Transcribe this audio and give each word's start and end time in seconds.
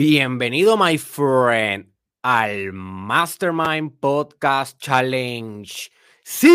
Bienvenido, 0.00 0.78
my 0.78 0.96
friend, 0.96 1.92
al 2.22 2.72
Mastermind 2.72 4.00
Podcast 4.00 4.80
Challenge. 4.80 5.90
Sí, 6.24 6.48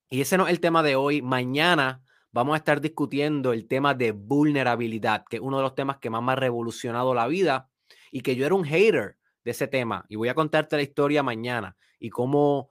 Y 0.09 0.21
ese 0.21 0.37
no 0.37 0.47
es 0.47 0.51
el 0.51 0.59
tema 0.59 0.81
de 0.81 0.95
hoy. 0.95 1.21
Mañana 1.21 2.03
vamos 2.31 2.55
a 2.55 2.57
estar 2.57 2.81
discutiendo 2.81 3.53
el 3.53 3.67
tema 3.67 3.93
de 3.93 4.11
vulnerabilidad, 4.11 5.23
que 5.29 5.37
es 5.37 5.41
uno 5.41 5.57
de 5.57 5.63
los 5.63 5.75
temas 5.75 5.97
que 5.97 6.09
más 6.09 6.27
ha 6.27 6.35
revolucionado 6.35 7.13
la 7.13 7.27
vida 7.27 7.69
y 8.11 8.21
que 8.21 8.35
yo 8.35 8.45
era 8.45 8.55
un 8.55 8.63
hater 8.65 9.17
de 9.43 9.51
ese 9.51 9.67
tema. 9.67 10.05
Y 10.09 10.15
voy 10.15 10.29
a 10.29 10.35
contarte 10.35 10.75
la 10.75 10.81
historia 10.81 11.23
mañana 11.23 11.77
y 11.99 12.09
cómo, 12.09 12.69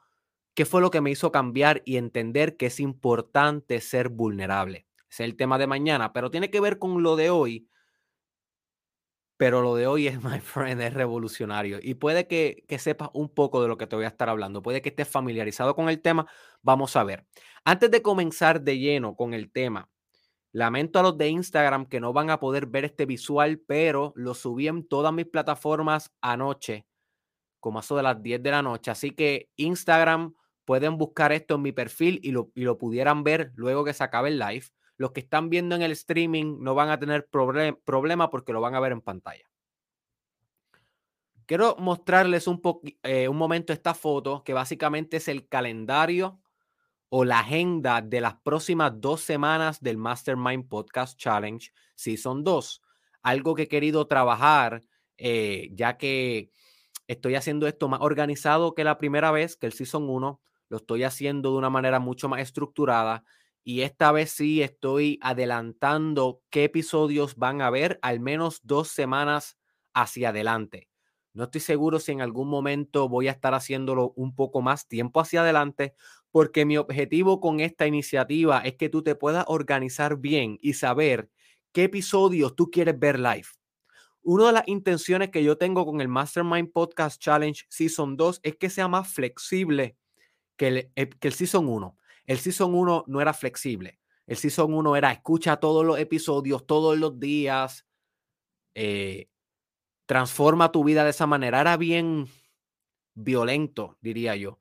qué 0.54 0.64
fue 0.64 0.80
lo 0.80 0.90
que 0.90 1.00
me 1.00 1.10
hizo 1.10 1.32
cambiar 1.32 1.82
y 1.84 1.96
entender 1.96 2.56
que 2.56 2.66
es 2.66 2.80
importante 2.80 3.80
ser 3.80 4.08
vulnerable. 4.08 4.86
Es 5.10 5.20
el 5.20 5.36
tema 5.36 5.58
de 5.58 5.66
mañana, 5.66 6.12
pero 6.12 6.30
tiene 6.30 6.50
que 6.50 6.60
ver 6.60 6.78
con 6.78 7.02
lo 7.02 7.16
de 7.16 7.30
hoy. 7.30 7.68
Pero 9.36 9.62
lo 9.62 9.76
de 9.76 9.86
hoy 9.86 10.08
es, 10.08 10.22
my 10.24 10.40
friend, 10.40 10.80
es 10.82 10.94
revolucionario. 10.94 11.78
Y 11.80 11.94
puede 11.94 12.26
que, 12.26 12.64
que 12.68 12.78
sepas 12.78 13.10
un 13.12 13.28
poco 13.28 13.62
de 13.62 13.68
lo 13.68 13.78
que 13.78 13.86
te 13.86 13.96
voy 13.96 14.04
a 14.04 14.08
estar 14.08 14.28
hablando. 14.28 14.62
Puede 14.62 14.82
que 14.82 14.90
estés 14.90 15.08
familiarizado 15.08 15.74
con 15.74 15.88
el 15.88 16.02
tema. 16.02 16.26
Vamos 16.62 16.96
a 16.96 17.04
ver. 17.04 17.26
Antes 17.64 17.90
de 17.90 18.02
comenzar 18.02 18.60
de 18.62 18.78
lleno 18.78 19.14
con 19.14 19.34
el 19.34 19.50
tema, 19.50 19.88
Lamento 20.52 20.98
a 20.98 21.02
los 21.02 21.18
de 21.18 21.28
Instagram 21.28 21.86
que 21.86 22.00
no 22.00 22.12
van 22.12 22.30
a 22.30 22.40
poder 22.40 22.66
ver 22.66 22.84
este 22.84 23.04
visual, 23.04 23.60
pero 23.66 24.12
lo 24.16 24.34
subí 24.34 24.66
en 24.66 24.86
todas 24.86 25.12
mis 25.12 25.26
plataformas 25.26 26.10
anoche, 26.22 26.86
como 27.60 27.78
a 27.78 27.82
eso 27.82 27.96
de 27.96 28.02
las 28.02 28.22
10 28.22 28.42
de 28.42 28.50
la 28.50 28.62
noche. 28.62 28.90
Así 28.90 29.10
que 29.10 29.50
Instagram 29.56 30.34
pueden 30.64 30.96
buscar 30.96 31.32
esto 31.32 31.56
en 31.56 31.62
mi 31.62 31.72
perfil 31.72 32.20
y 32.22 32.30
lo, 32.30 32.50
y 32.54 32.62
lo 32.62 32.78
pudieran 32.78 33.24
ver 33.24 33.52
luego 33.56 33.84
que 33.84 33.92
se 33.92 34.04
acabe 34.04 34.28
el 34.28 34.38
live. 34.38 34.66
Los 34.96 35.12
que 35.12 35.20
están 35.20 35.50
viendo 35.50 35.76
en 35.76 35.82
el 35.82 35.92
streaming 35.92 36.58
no 36.60 36.74
van 36.74 36.90
a 36.90 36.98
tener 36.98 37.28
problema 37.28 38.30
porque 38.30 38.52
lo 38.52 38.60
van 38.60 38.74
a 38.74 38.80
ver 38.80 38.92
en 38.92 39.00
pantalla. 39.00 39.48
Quiero 41.46 41.76
mostrarles 41.78 42.46
un, 42.46 42.60
eh, 43.02 43.28
un 43.28 43.36
momento 43.36 43.72
esta 43.72 43.94
foto 43.94 44.42
que 44.44 44.52
básicamente 44.52 45.18
es 45.18 45.28
el 45.28 45.48
calendario 45.48 46.40
o 47.10 47.24
la 47.24 47.40
agenda 47.40 48.02
de 48.02 48.20
las 48.20 48.34
próximas 48.42 48.92
dos 48.96 49.20
semanas 49.22 49.80
del 49.80 49.96
Mastermind 49.96 50.68
Podcast 50.68 51.18
Challenge 51.18 51.72
Season 51.94 52.44
2. 52.44 52.82
Algo 53.22 53.54
que 53.54 53.62
he 53.62 53.68
querido 53.68 54.06
trabajar, 54.06 54.82
eh, 55.16 55.70
ya 55.72 55.96
que 55.96 56.50
estoy 57.06 57.34
haciendo 57.34 57.66
esto 57.66 57.88
más 57.88 58.00
organizado 58.02 58.74
que 58.74 58.84
la 58.84 58.98
primera 58.98 59.30
vez, 59.30 59.56
que 59.56 59.66
el 59.66 59.72
Season 59.72 60.08
1. 60.08 60.40
Lo 60.68 60.76
estoy 60.76 61.02
haciendo 61.04 61.52
de 61.52 61.58
una 61.58 61.70
manera 61.70 61.98
mucho 61.98 62.28
más 62.28 62.40
estructurada. 62.40 63.24
Y 63.64 63.82
esta 63.82 64.12
vez 64.12 64.30
sí 64.30 64.62
estoy 64.62 65.18
adelantando 65.22 66.42
qué 66.50 66.64
episodios 66.64 67.36
van 67.36 67.62
a 67.62 67.66
haber 67.66 67.98
al 68.02 68.20
menos 68.20 68.60
dos 68.62 68.88
semanas 68.88 69.56
hacia 69.94 70.28
adelante. 70.28 70.88
No 71.34 71.44
estoy 71.44 71.60
seguro 71.60 72.00
si 72.00 72.12
en 72.12 72.20
algún 72.20 72.48
momento 72.48 73.08
voy 73.08 73.28
a 73.28 73.32
estar 73.32 73.54
haciéndolo 73.54 74.12
un 74.16 74.34
poco 74.34 74.60
más 74.60 74.88
tiempo 74.88 75.20
hacia 75.20 75.42
adelante 75.42 75.94
porque 76.30 76.64
mi 76.64 76.76
objetivo 76.76 77.40
con 77.40 77.60
esta 77.60 77.86
iniciativa 77.86 78.60
es 78.60 78.76
que 78.76 78.88
tú 78.88 79.02
te 79.02 79.14
puedas 79.14 79.44
organizar 79.48 80.18
bien 80.18 80.58
y 80.60 80.74
saber 80.74 81.30
qué 81.72 81.84
episodios 81.84 82.54
tú 82.54 82.70
quieres 82.70 82.98
ver 82.98 83.18
live. 83.18 83.46
Una 84.22 84.48
de 84.48 84.52
las 84.52 84.68
intenciones 84.68 85.30
que 85.30 85.42
yo 85.42 85.56
tengo 85.56 85.86
con 85.86 86.00
el 86.00 86.08
Mastermind 86.08 86.70
Podcast 86.72 87.20
Challenge 87.20 87.64
Season 87.68 88.16
2 88.16 88.40
es 88.42 88.56
que 88.56 88.68
sea 88.68 88.88
más 88.88 89.08
flexible 89.12 89.96
que 90.56 90.68
el, 90.68 90.92
eh, 90.96 91.08
que 91.08 91.28
el 91.28 91.34
Season 91.34 91.66
1. 91.66 91.96
El 92.26 92.38
Season 92.38 92.74
1 92.74 93.04
no 93.06 93.20
era 93.20 93.32
flexible. 93.32 93.98
El 94.26 94.36
Season 94.36 94.74
1 94.74 94.96
era 94.96 95.12
escucha 95.12 95.56
todos 95.56 95.86
los 95.86 95.98
episodios 95.98 96.66
todos 96.66 96.98
los 96.98 97.18
días. 97.18 97.86
Eh, 98.74 99.28
transforma 100.04 100.72
tu 100.72 100.84
vida 100.84 101.04
de 101.04 101.10
esa 101.10 101.26
manera. 101.26 101.60
Era 101.60 101.78
bien 101.78 102.26
violento, 103.14 103.96
diría 104.00 104.36
yo. 104.36 104.58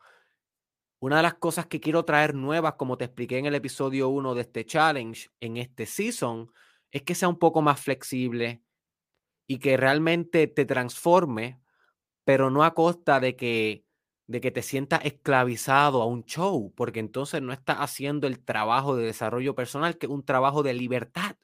Una 1.00 1.18
de 1.18 1.24
las 1.24 1.36
cosas 1.36 1.68
que 1.68 1.80
quiero 1.80 2.06
traer 2.06 2.34
nuevas, 2.34 2.74
como 2.74 2.98
te 2.98 3.06
expliqué 3.06 3.38
en 3.38 3.46
el 3.46 3.54
episodio 3.54 4.10
1 4.10 4.34
de 4.34 4.42
este 4.42 4.66
challenge, 4.66 5.30
en 5.40 5.58
este 5.58 5.86
season, 5.86 6.52
es 6.92 7.04
que 7.04 7.14
sea 7.14 7.30
un 7.30 7.38
poco 7.38 7.62
más 7.62 7.80
flexible 7.80 8.64
y 9.48 9.60
que 9.60 9.78
realmente 9.78 10.48
te 10.48 10.66
transforme, 10.66 11.62
pero 12.26 12.50
no 12.52 12.64
a 12.64 12.74
costa 12.74 13.20
de 13.20 13.36
que, 13.36 13.86
de 14.28 14.42
que 14.42 14.52
te 14.52 14.64
sientas 14.64 15.06
esclavizado 15.06 16.02
a 16.02 16.08
un 16.08 16.24
show, 16.26 16.74
porque 16.76 17.00
entonces 17.00 17.42
no 17.42 17.54
estás 17.54 17.78
haciendo 17.80 18.28
el 18.28 18.44
trabajo 18.44 18.96
de 18.96 19.06
desarrollo 19.06 19.56
personal, 19.56 19.98
que 19.98 20.08
es 20.08 20.12
un 20.12 20.26
trabajo 20.26 20.64
de 20.64 20.74
libertad. 20.74 21.38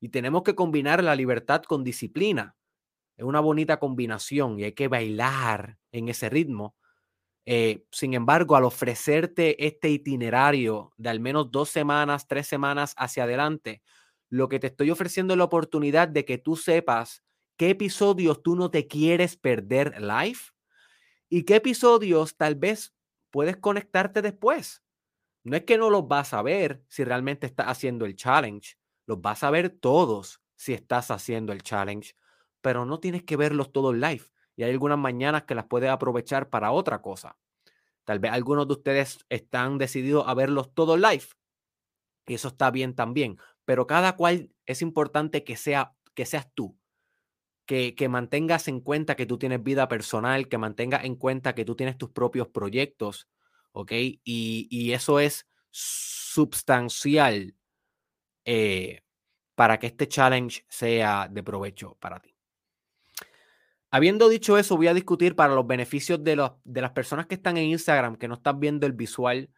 Y 0.00 0.10
tenemos 0.10 0.42
que 0.42 0.54
combinar 0.54 1.04
la 1.04 1.16
libertad 1.16 1.62
con 1.64 1.84
disciplina. 1.84 2.56
Es 3.18 3.24
una 3.24 3.40
bonita 3.40 3.78
combinación 3.78 4.58
y 4.60 4.64
hay 4.64 4.72
que 4.72 4.88
bailar 4.88 5.78
en 5.92 6.08
ese 6.08 6.30
ritmo 6.30 6.76
eh, 7.52 7.84
sin 7.90 8.14
embargo, 8.14 8.54
al 8.54 8.62
ofrecerte 8.62 9.66
este 9.66 9.90
itinerario 9.90 10.92
de 10.96 11.08
al 11.08 11.18
menos 11.18 11.50
dos 11.50 11.68
semanas, 11.68 12.28
tres 12.28 12.46
semanas 12.46 12.94
hacia 12.96 13.24
adelante, 13.24 13.82
lo 14.28 14.48
que 14.48 14.60
te 14.60 14.68
estoy 14.68 14.92
ofreciendo 14.92 15.34
es 15.34 15.38
la 15.38 15.46
oportunidad 15.46 16.06
de 16.06 16.24
que 16.24 16.38
tú 16.38 16.54
sepas 16.54 17.24
qué 17.56 17.70
episodios 17.70 18.44
tú 18.44 18.54
no 18.54 18.70
te 18.70 18.86
quieres 18.86 19.36
perder 19.36 20.00
live 20.00 20.38
y 21.28 21.42
qué 21.42 21.56
episodios 21.56 22.36
tal 22.36 22.54
vez 22.54 22.94
puedes 23.32 23.56
conectarte 23.56 24.22
después. 24.22 24.84
No 25.42 25.56
es 25.56 25.64
que 25.64 25.76
no 25.76 25.90
los 25.90 26.06
vas 26.06 26.32
a 26.34 26.42
ver 26.42 26.84
si 26.86 27.02
realmente 27.02 27.48
estás 27.48 27.66
haciendo 27.66 28.04
el 28.04 28.14
challenge, 28.14 28.76
los 29.06 29.20
vas 29.20 29.42
a 29.42 29.50
ver 29.50 29.70
todos 29.70 30.40
si 30.54 30.72
estás 30.72 31.10
haciendo 31.10 31.52
el 31.52 31.64
challenge, 31.64 32.14
pero 32.60 32.84
no 32.84 33.00
tienes 33.00 33.24
que 33.24 33.36
verlos 33.36 33.72
todos 33.72 33.96
live 33.96 34.22
y 34.60 34.62
hay 34.62 34.72
algunas 34.72 34.98
mañanas 34.98 35.44
que 35.44 35.54
las 35.54 35.64
puedes 35.64 35.88
aprovechar 35.88 36.50
para 36.50 36.70
otra 36.70 37.00
cosa. 37.00 37.38
Tal 38.04 38.18
vez 38.18 38.30
algunos 38.30 38.68
de 38.68 38.74
ustedes 38.74 39.24
están 39.30 39.78
decididos 39.78 40.24
a 40.28 40.34
verlos 40.34 40.74
todos 40.74 41.00
live 41.00 41.24
y 42.26 42.34
eso 42.34 42.48
está 42.48 42.70
bien 42.70 42.94
también, 42.94 43.38
pero 43.64 43.86
cada 43.86 44.16
cual 44.16 44.50
es 44.66 44.82
importante 44.82 45.44
que, 45.44 45.56
sea, 45.56 45.94
que 46.12 46.26
seas 46.26 46.46
tú, 46.52 46.78
que, 47.64 47.94
que 47.94 48.10
mantengas 48.10 48.68
en 48.68 48.80
cuenta 48.80 49.16
que 49.16 49.24
tú 49.24 49.38
tienes 49.38 49.62
vida 49.62 49.88
personal, 49.88 50.46
que 50.46 50.58
mantengas 50.58 51.06
en 51.06 51.16
cuenta 51.16 51.54
que 51.54 51.64
tú 51.64 51.74
tienes 51.74 51.96
tus 51.96 52.10
propios 52.10 52.48
proyectos, 52.48 53.30
¿ok? 53.72 53.92
Y, 53.92 54.68
y 54.70 54.92
eso 54.92 55.20
es 55.20 55.48
sustancial 55.70 57.56
eh, 58.44 59.00
para 59.54 59.78
que 59.78 59.86
este 59.86 60.06
challenge 60.06 60.66
sea 60.68 61.28
de 61.30 61.42
provecho 61.42 61.96
para 61.98 62.20
ti. 62.20 62.29
Habiendo 63.90 64.28
dicho 64.28 64.56
eso, 64.56 64.76
voy 64.76 64.86
a 64.86 64.94
discutir 64.94 65.34
para 65.34 65.54
los 65.54 65.66
beneficios 65.66 66.22
de, 66.22 66.36
los, 66.36 66.52
de 66.64 66.80
las 66.80 66.92
personas 66.92 67.26
que 67.26 67.34
están 67.34 67.56
en 67.56 67.64
Instagram, 67.64 68.16
que 68.16 68.28
no 68.28 68.34
están 68.34 68.60
viendo 68.60 68.86
el 68.86 68.92
visual, 68.92 69.50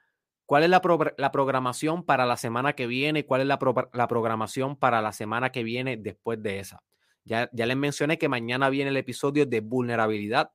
cuál 0.46 0.64
es 0.64 0.70
la, 0.70 0.80
programación 0.80 2.04
para 2.04 2.26
la 2.26 2.36
semana 2.36 2.74
que 2.74 2.86
viene 2.86 3.26
cuál 3.26 3.42
es 3.42 3.46
la, 3.46 3.58
programación 3.58 4.76
para 4.76 5.02
la 5.02 5.12
semana 5.12 5.50
que 5.50 5.62
viene 5.62 5.96
después 5.96 6.42
de 6.42 6.60
esa. 6.60 6.82
Ya, 7.24 7.48
ya 7.52 7.66
les 7.66 7.76
mencioné 7.76 8.18
que 8.18 8.28
mañana 8.28 8.68
viene 8.68 8.90
el 8.90 8.96
episodio 8.96 9.46
de 9.46 9.60
vulnerabilidad. 9.60 10.52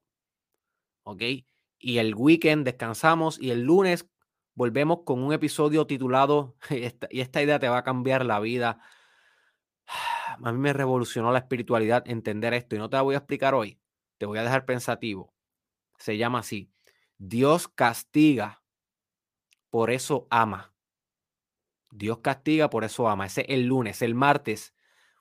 ¿ok? 1.03 1.23
Y 1.79 1.97
el 1.99 2.15
weekend 2.15 2.65
descansamos 2.65 3.39
y 3.39 3.51
el 3.51 3.61
lunes 3.61 4.09
volvemos 4.55 4.99
con 5.05 5.21
un 5.23 5.33
episodio 5.33 5.85
titulado, 5.87 6.55
y 7.09 7.21
esta 7.21 7.41
idea 7.41 7.59
te 7.59 7.69
va 7.69 7.79
a 7.79 7.83
cambiar 7.83 8.25
la 8.25 8.39
vida. 8.39 8.79
A 10.27 10.51
mí 10.51 10.57
me 10.57 10.73
revolucionó 10.73 11.31
la 11.31 11.39
espiritualidad 11.39 12.03
entender 12.07 12.53
esto 12.53 12.75
y 12.75 12.79
no 12.79 12.89
te 12.89 12.97
la 12.97 13.01
voy 13.01 13.15
a 13.15 13.19
explicar 13.19 13.53
hoy, 13.53 13.79
te 14.17 14.25
voy 14.25 14.37
a 14.39 14.43
dejar 14.43 14.65
pensativo. 14.65 15.33
Se 15.97 16.17
llama 16.17 16.39
así, 16.39 16.69
Dios 17.17 17.67
castiga, 17.67 18.61
por 19.69 19.89
eso 19.89 20.27
ama. 20.29 20.73
Dios 21.91 22.19
castiga, 22.19 22.69
por 22.69 22.83
eso 22.83 23.07
ama. 23.07 23.25
Ese 23.25 23.41
es 23.41 23.47
el 23.49 23.65
lunes, 23.65 24.01
el 24.01 24.15
martes. 24.15 24.73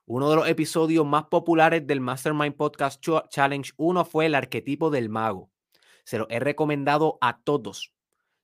Uno 0.04 0.30
de 0.30 0.36
los 0.36 0.48
episodios 0.48 1.06
más 1.06 1.24
populares 1.24 1.86
del 1.86 2.00
Mastermind 2.00 2.54
Podcast 2.54 3.02
Challenge, 3.30 3.72
uno 3.76 4.04
fue 4.04 4.26
el 4.26 4.34
arquetipo 4.34 4.90
del 4.90 5.08
mago. 5.08 5.50
Se 6.04 6.18
lo 6.18 6.26
he 6.28 6.38
recomendado 6.38 7.18
a 7.20 7.40
todos 7.42 7.92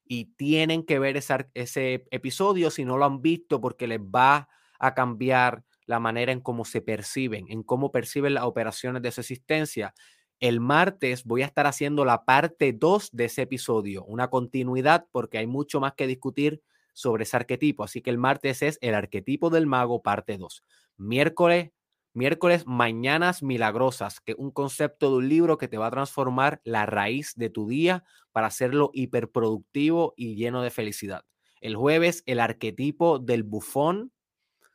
y 0.04 0.26
tienen 0.36 0.84
que 0.84 0.98
ver 0.98 1.16
ese, 1.16 1.50
ese 1.54 2.06
episodio 2.10 2.70
si 2.70 2.84
no 2.84 2.98
lo 2.98 3.04
han 3.04 3.22
visto 3.22 3.60
porque 3.60 3.86
les 3.86 4.00
va 4.00 4.48
a 4.78 4.94
cambiar 4.94 5.64
la 5.92 6.00
manera 6.00 6.32
en 6.32 6.40
cómo 6.40 6.64
se 6.64 6.80
perciben, 6.80 7.46
en 7.48 7.62
cómo 7.62 7.92
perciben 7.92 8.34
las 8.34 8.44
operaciones 8.44 9.02
de 9.02 9.12
su 9.12 9.20
existencia. 9.20 9.94
El 10.40 10.58
martes 10.58 11.24
voy 11.24 11.42
a 11.42 11.46
estar 11.46 11.66
haciendo 11.66 12.04
la 12.04 12.24
parte 12.24 12.72
2 12.72 13.10
de 13.12 13.26
ese 13.26 13.42
episodio, 13.42 14.04
una 14.06 14.28
continuidad 14.28 15.06
porque 15.12 15.38
hay 15.38 15.46
mucho 15.46 15.80
más 15.80 15.92
que 15.92 16.06
discutir 16.06 16.62
sobre 16.94 17.24
ese 17.24 17.36
arquetipo. 17.36 17.84
Así 17.84 18.00
que 18.00 18.08
el 18.08 18.18
martes 18.18 18.62
es 18.62 18.78
el 18.80 18.94
arquetipo 18.94 19.50
del 19.50 19.66
mago, 19.66 20.02
parte 20.02 20.38
2. 20.38 20.64
Miércoles, 20.96 21.70
miércoles, 22.14 22.66
mañanas 22.66 23.42
milagrosas, 23.42 24.20
que 24.20 24.34
un 24.38 24.50
concepto 24.50 25.10
de 25.10 25.16
un 25.18 25.28
libro 25.28 25.58
que 25.58 25.68
te 25.68 25.76
va 25.76 25.88
a 25.88 25.90
transformar 25.90 26.62
la 26.64 26.86
raíz 26.86 27.34
de 27.36 27.50
tu 27.50 27.68
día 27.68 28.02
para 28.32 28.46
hacerlo 28.46 28.90
hiperproductivo 28.94 30.14
y 30.16 30.36
lleno 30.36 30.62
de 30.62 30.70
felicidad. 30.70 31.24
El 31.60 31.76
jueves, 31.76 32.22
el 32.24 32.40
arquetipo 32.40 33.18
del 33.18 33.42
bufón, 33.42 34.10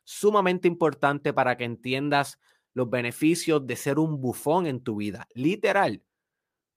sumamente 0.08 0.68
importante 0.68 1.34
para 1.34 1.58
que 1.58 1.66
entiendas 1.66 2.40
los 2.74 2.90
beneficios 2.90 3.68
de 3.68 3.76
ser 3.76 4.00
un 4.00 4.22
bufón 4.22 4.66
en 4.66 4.82
tu 4.82 4.96
vida. 4.96 5.28
Literal, 5.34 6.04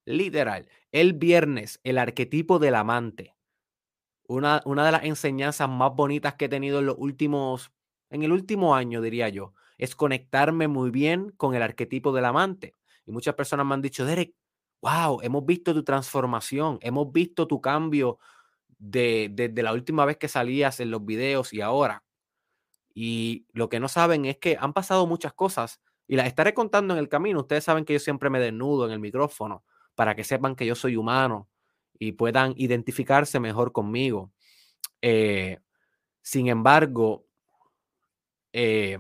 literal. 0.04 0.68
El 0.90 1.12
viernes, 1.12 1.80
el 1.84 1.98
arquetipo 1.98 2.58
del 2.58 2.74
amante 2.74 3.34
una, 4.30 4.84
de 4.84 4.92
las 4.92 5.04
enseñanzas 5.04 5.68
más 5.68 5.92
bonitas 5.94 6.34
que 6.34 6.44
he 6.44 6.48
tenido 6.48 6.78
en 6.78 6.86
los 6.86 6.96
últimos, 6.98 7.72
en 8.10 8.22
el 8.22 8.32
último 8.32 8.76
año, 8.76 9.00
diría 9.00 9.28
yo, 9.28 9.54
es 9.76 9.96
conectarme 9.96 10.68
muy 10.68 10.90
bien 10.90 11.32
con 11.36 11.54
el 11.54 11.62
arquetipo 11.62 12.12
del 12.12 12.26
amante. 12.26 12.76
Y 13.06 13.12
muchas 13.12 13.34
personas 13.34 13.66
me 13.66 13.74
han 13.74 13.82
dicho, 13.82 14.04
Derek, 14.04 14.34
wow, 14.82 15.20
hemos 15.22 15.44
visto 15.44 15.74
tu 15.74 15.82
transformación, 15.82 16.78
hemos 16.80 17.10
visto 17.10 17.48
tu 17.48 17.60
cambio 17.60 18.18
desde 18.78 19.48
de, 19.48 19.62
la 19.62 19.72
última 19.72 20.04
vez 20.04 20.16
que 20.16 20.28
salías 20.28 20.78
en 20.78 20.90
los 20.92 21.04
videos 21.04 21.52
y 21.52 21.60
ahora. 21.60 22.04
Y 22.94 23.46
lo 23.52 23.68
que 23.68 23.80
no 23.80 23.88
saben 23.88 24.24
es 24.26 24.38
que 24.38 24.56
han 24.60 24.72
pasado 24.72 25.06
muchas 25.06 25.32
cosas 25.32 25.80
y 26.08 26.16
las 26.16 26.26
estaré 26.26 26.54
contando 26.54 26.94
en 26.94 27.00
el 27.00 27.08
camino. 27.08 27.40
Ustedes 27.40 27.64
saben 27.64 27.84
que 27.84 27.92
yo 27.94 27.98
siempre 28.00 28.30
me 28.30 28.40
desnudo 28.40 28.86
en 28.86 28.92
el 28.92 28.98
micrófono 29.00 29.64
para 29.94 30.14
que 30.16 30.24
sepan 30.24 30.56
que 30.56 30.66
yo 30.66 30.74
soy 30.74 30.96
humano 30.96 31.48
y 31.98 32.12
puedan 32.12 32.54
identificarse 32.56 33.38
mejor 33.40 33.72
conmigo. 33.72 34.32
Eh, 35.02 35.58
sin 36.22 36.48
embargo, 36.48 37.26
eh, 38.52 38.98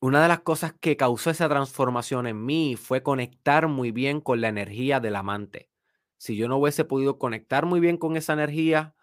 una 0.00 0.22
de 0.22 0.28
las 0.28 0.40
cosas 0.40 0.72
que 0.80 0.96
causó 0.96 1.28
esa 1.28 1.50
transformación 1.50 2.26
en 2.26 2.42
mí 2.46 2.76
fue 2.76 3.02
conectar 3.02 3.68
muy 3.68 3.90
bien 3.90 4.22
con 4.22 4.40
la 4.40 4.48
energía 4.48 5.00
del 5.00 5.16
amante. 5.16 5.68
Si 6.18 6.36
yo 6.36 6.48
no 6.48 6.56
hubiese 6.56 6.84
podido 6.84 7.18
conectar 7.18 7.66
muy 7.66 7.80
bien 7.80 7.96
con 7.98 8.16
esa 8.16 8.32
energía, 8.32 8.94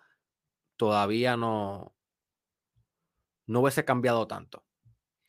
todavía 0.77 1.37
no, 1.37 1.93
no 3.47 3.61
hubiese 3.61 3.85
cambiado 3.85 4.27
tanto. 4.27 4.63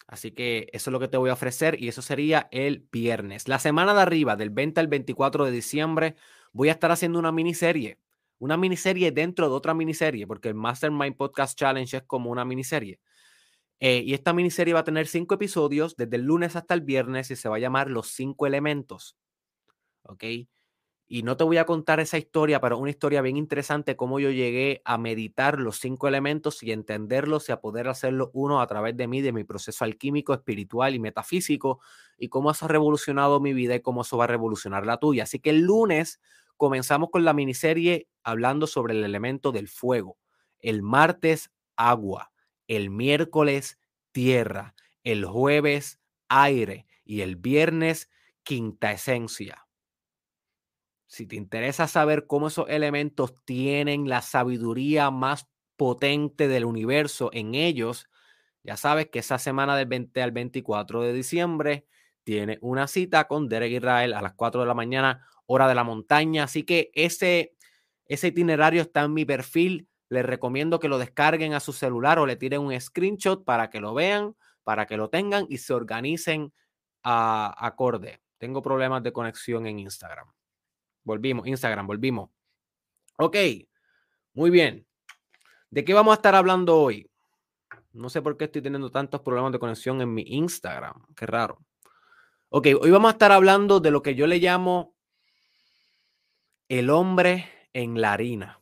Así 0.07 0.33
que 0.33 0.69
eso 0.73 0.91
es 0.91 0.93
lo 0.93 1.01
que 1.01 1.09
te 1.09 1.17
voy 1.17 1.31
a 1.31 1.35
ofrecer 1.35 1.81
y 1.81 1.89
eso 1.89 2.03
sería 2.03 2.49
el 2.51 2.87
viernes. 2.93 3.49
La 3.49 3.59
semana 3.59 3.95
de 3.95 4.03
arriba, 4.03 4.37
del 4.37 4.51
20 4.51 4.81
al 4.81 4.89
24 4.89 5.47
de 5.47 5.51
diciembre, 5.51 6.17
voy 6.53 6.69
a 6.69 6.73
estar 6.73 6.91
haciendo 6.91 7.19
una 7.19 7.33
miniserie. 7.33 7.99
Una 8.39 8.57
miniserie 8.57 9.13
dentro 9.13 9.49
de 9.49 9.55
otra 9.55 9.73
miniserie, 9.73 10.27
porque 10.27 10.49
el 10.49 10.55
Mastermind 10.55 11.17
Podcast 11.17 11.59
Challenge 11.59 11.97
es 11.97 12.03
como 12.03 12.31
una 12.31 12.45
miniserie. 12.45 13.01
Eh, 13.81 14.03
y 14.05 14.15
esta 14.15 14.33
miniserie 14.33 14.75
va 14.75 14.81
a 14.81 14.85
tener 14.85 15.07
cinco 15.07 15.35
episodios 15.35 15.97
desde 15.97 16.17
el 16.17 16.23
lunes 16.23 16.57
hasta 16.57 16.75
el 16.75 16.83
viernes 16.83 17.31
y 17.31 17.37
se 17.37 17.49
va 17.49 17.57
a 17.57 17.61
llamar 17.61 17.91
Los 17.91 18.09
Cinco 18.09 18.47
Elementos. 18.47 19.17
¿Ok? 20.03 20.25
Y 21.07 21.23
no 21.23 21.37
te 21.37 21.45
voy 21.45 21.59
a 21.59 21.67
contar 21.67 22.01
esa 22.01 22.17
historia, 22.17 22.61
pero 22.61 22.79
una 22.79 22.89
historia 22.91 23.21
bien 23.21 23.37
interesante, 23.37 23.95
cómo 23.95 24.21
yo 24.21 24.31
llegué 24.31 24.81
a 24.87 24.97
meditar 24.97 25.61
los 25.61 25.79
cinco 25.79 26.09
elementos 26.09 26.63
y 26.63 26.73
entenderlos 26.73 27.49
y 27.49 27.53
a 27.53 27.61
poder 27.61 27.89
hacerlo 27.89 28.31
uno 28.33 28.61
a 28.63 28.67
través 28.67 28.97
de 28.97 29.07
mí, 29.07 29.21
de 29.21 29.33
mi 29.33 29.45
proceso 29.45 29.85
alquímico, 29.85 30.33
espiritual 30.33 30.95
y 30.95 30.99
metafísico, 31.01 31.81
y 32.17 32.29
cómo 32.29 32.51
eso 32.51 32.65
ha 32.65 32.69
revolucionado 32.69 33.39
mi 33.39 33.53
vida 33.53 33.75
y 33.75 33.81
cómo 33.81 34.01
eso 34.01 34.17
va 34.17 34.25
a 34.25 34.29
revolucionar 34.29 34.87
la 34.87 34.97
tuya. 34.97 35.25
Así 35.25 35.41
que 35.41 35.51
el 35.51 35.61
lunes 35.61 36.21
comenzamos 36.57 37.11
con 37.11 37.25
la 37.25 37.35
miniserie 37.35 38.09
hablando 38.23 38.67
sobre 38.67 38.95
el 38.95 39.05
elemento 39.05 39.53
del 39.53 39.69
fuego. 39.69 40.17
El 40.61 40.83
martes, 40.83 41.51
agua. 41.77 42.33
El 42.67 42.89
miércoles, 42.89 43.79
tierra. 44.13 44.75
El 45.03 45.27
jueves, 45.27 46.01
aire. 46.29 46.87
Y 47.05 47.21
el 47.21 47.37
viernes, 47.37 48.09
quinta 48.43 48.93
esencia 48.93 49.64
si 51.15 51.27
te 51.27 51.37
interesa 51.37 51.87
saber 51.87 52.27
cómo 52.27 52.49
esos 52.49 52.69
elementos 52.69 53.35
tienen 53.45 54.09
la 54.09 54.21
sabiduría 54.21 55.13
más 55.13 55.49
potente 55.77 56.49
del 56.49 56.65
universo 56.65 57.31
en 57.33 57.55
ellos, 57.55 58.09
ya 58.65 58.77
sabes 58.77 59.09
que 59.11 59.21
esa 59.21 59.39
semana 59.39 59.77
del 59.77 59.87
20 59.87 60.23
al 60.23 60.33
24 60.33 61.03
de 61.03 61.13
diciembre 61.13 61.87
tiene 62.25 62.59
una 62.63 62.89
cita 62.89 63.29
con 63.29 63.49
Derek 63.49 63.73
Israel 63.73 64.13
a 64.13 64.23
las 64.23 64.35
4 64.35 64.63
de 64.63 64.67
la 64.67 64.75
mañana, 64.75 65.25
hora 65.47 65.69
de 65.69 65.75
la 65.77 65.85
montaña. 65.85 66.45
Así 66.45 66.65
que 66.65 66.91
ese, 66.95 67.55
ese 68.07 68.29
itinerario 68.29 68.83
está 68.83 69.03
en 69.03 69.15
mi 69.15 69.25
perfil. 69.25 69.89
Les 70.09 70.25
recomiendo 70.27 70.81
que 70.81 70.89
lo 70.89 70.99
descarguen 70.99 71.53
a 71.53 71.61
su 71.61 71.73
celular 71.73 72.19
o 72.19 72.27
le 72.27 72.37
tiren 72.37 72.63
un 72.63 72.81
screenshot 72.81 73.45
para 73.45 73.71
que 73.71 73.81
lo 73.81 73.95
vean, 73.95 74.35
para 74.65 74.87
que 74.87 74.97
lo 74.97 75.11
tengan 75.11 75.47
y 75.49 75.59
se 75.59 75.75
organicen 75.75 76.53
a 77.03 77.55
acorde. 77.65 78.21
Tengo 78.39 78.63
problemas 78.63 79.03
de 79.03 79.13
conexión 79.13 79.67
en 79.67 79.79
Instagram. 79.79 80.27
Volvimos, 81.05 81.47
Instagram, 81.47 81.87
volvimos. 81.87 82.31
Ok, 83.19 83.37
muy 84.33 84.51
bien. 84.51 84.87
¿De 85.71 85.85
qué 85.85 85.95
vamos 85.95 86.13
a 86.13 86.17
estar 86.17 86.35
hablando 86.35 86.77
hoy? 86.77 87.11
No 87.93 88.09
sé 88.09 88.23
por 88.23 88.37
qué 88.37 88.47
estoy 88.47 88.63
teniendo 88.63 88.91
tantos 88.91 89.21
problemas 89.21 89.53
de 89.53 89.59
conexión 89.59 90.01
en 90.01 90.13
mi 90.13 90.23
Instagram. 90.23 91.05
Qué 91.15 91.27
raro. 91.27 91.59
Ok, 92.49 92.69
hoy 92.81 92.91
vamos 92.91 93.09
a 93.09 93.13
estar 93.13 93.33
hablando 93.33 93.81
de 93.81 93.91
lo 93.91 94.03
que 94.03 94.15
yo 94.15 94.27
le 94.27 94.39
llamo 94.39 94.95
el 96.69 96.91
hombre 96.91 97.49
en 97.73 98.01
la 98.01 98.13
harina. 98.13 98.61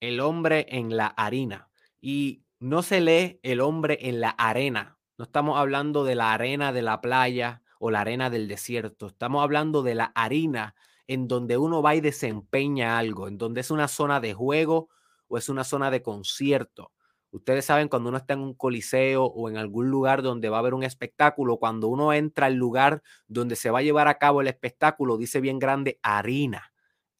El 0.00 0.20
hombre 0.20 0.66
en 0.70 0.96
la 0.96 1.06
harina. 1.06 1.68
Y 2.00 2.44
no 2.58 2.82
se 2.82 3.00
lee 3.00 3.38
el 3.42 3.60
hombre 3.60 3.98
en 4.00 4.20
la 4.20 4.30
arena. 4.30 4.98
No 5.18 5.24
estamos 5.24 5.58
hablando 5.58 6.04
de 6.04 6.14
la 6.14 6.32
arena 6.32 6.72
de 6.72 6.82
la 6.82 7.00
playa 7.00 7.62
o 7.78 7.90
la 7.90 8.00
arena 8.00 8.30
del 8.30 8.48
desierto. 8.48 9.06
Estamos 9.06 9.42
hablando 9.42 9.82
de 9.82 9.94
la 9.94 10.06
harina 10.14 10.74
en 11.06 11.28
donde 11.28 11.58
uno 11.58 11.82
va 11.82 11.94
y 11.94 12.00
desempeña 12.00 12.98
algo, 12.98 13.28
en 13.28 13.38
donde 13.38 13.60
es 13.60 13.70
una 13.70 13.88
zona 13.88 14.20
de 14.20 14.34
juego 14.34 14.88
o 15.28 15.38
es 15.38 15.48
una 15.48 15.64
zona 15.64 15.90
de 15.90 16.02
concierto. 16.02 16.92
Ustedes 17.30 17.64
saben 17.64 17.88
cuando 17.88 18.10
uno 18.10 18.18
está 18.18 18.34
en 18.34 18.40
un 18.40 18.54
coliseo 18.54 19.24
o 19.24 19.48
en 19.48 19.56
algún 19.56 19.90
lugar 19.90 20.22
donde 20.22 20.48
va 20.48 20.58
a 20.58 20.60
haber 20.60 20.72
un 20.72 20.84
espectáculo, 20.84 21.58
cuando 21.58 21.88
uno 21.88 22.12
entra 22.12 22.46
al 22.46 22.54
lugar 22.54 23.02
donde 23.26 23.56
se 23.56 23.70
va 23.70 23.80
a 23.80 23.82
llevar 23.82 24.06
a 24.06 24.18
cabo 24.18 24.40
el 24.40 24.46
espectáculo, 24.46 25.16
dice 25.16 25.40
bien 25.40 25.58
grande 25.58 25.98
harina. 26.02 26.72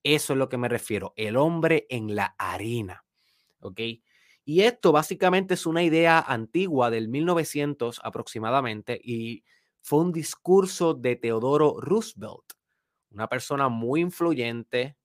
Eso 0.05 0.35
es 0.35 0.39
lo 0.39 0.49
que 0.49 0.57
me 0.57 0.69
refiero, 0.69 1.15
el 1.17 1.37
hombre 1.37 1.87
en 1.89 2.15
la 2.15 2.37
harina. 2.39 3.05
¿Ok? 3.59 3.81
Y 4.45 4.61
esto 4.61 4.93
básicamente 4.93 5.55
es 5.55 5.67
una 5.67 5.83
idea 5.83 6.21
antigua 6.21 6.91
del 6.91 7.09
1900 7.09 8.01
aproximadamente 8.05 9.01
y 9.03 9.43
fue 9.81 10.01
un 10.01 10.13
discurso 10.13 10.95
de 10.95 11.17
Teodoro 11.17 11.81
Roosevelt 11.81 12.53
una 13.15 13.29
persona 13.29 13.69
muy 13.69 14.01
influyente, 14.01 14.97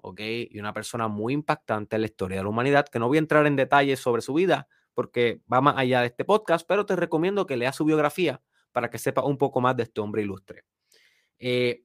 ¿ok? 0.00 0.20
Y 0.50 0.58
una 0.58 0.72
persona 0.72 1.08
muy 1.08 1.34
impactante 1.34 1.96
en 1.96 2.02
la 2.02 2.06
historia 2.06 2.38
de 2.38 2.42
la 2.42 2.48
humanidad, 2.48 2.88
que 2.88 2.98
no 2.98 3.06
voy 3.06 3.18
a 3.18 3.20
entrar 3.20 3.46
en 3.46 3.56
detalles 3.56 4.00
sobre 4.00 4.22
su 4.22 4.34
vida 4.34 4.66
porque 4.94 5.40
va 5.50 5.60
más 5.60 5.76
allá 5.76 6.00
de 6.00 6.08
este 6.08 6.24
podcast, 6.24 6.66
pero 6.66 6.84
te 6.86 6.96
recomiendo 6.96 7.46
que 7.46 7.56
leas 7.56 7.76
su 7.76 7.84
biografía 7.84 8.42
para 8.72 8.90
que 8.90 8.98
sepas 8.98 9.24
un 9.24 9.38
poco 9.38 9.60
más 9.60 9.76
de 9.76 9.84
este 9.84 10.00
hombre 10.00 10.22
ilustre. 10.22 10.64
Eh, 11.38 11.84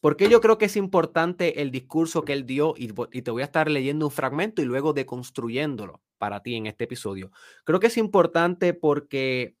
¿Por 0.00 0.16
qué 0.16 0.28
yo 0.28 0.40
creo 0.40 0.58
que 0.58 0.66
es 0.66 0.76
importante 0.76 1.62
el 1.62 1.70
discurso 1.70 2.22
que 2.22 2.34
él 2.34 2.44
dio? 2.44 2.74
Y, 2.76 2.92
y, 3.12 3.22
te 3.22 3.30
voy 3.30 3.40
a 3.40 3.46
estar 3.46 3.70
leyendo 3.70 4.06
un 4.06 4.12
fragmento 4.12 4.60
y 4.60 4.66
luego 4.66 4.92
deconstruyéndolo 4.92 6.02
para 6.18 6.42
ti 6.42 6.56
en 6.56 6.66
este 6.66 6.84
episodio. 6.84 7.30
Creo 7.64 7.80
que 7.80 7.86
es 7.86 7.96
importante 7.96 8.74
porque 8.74 9.56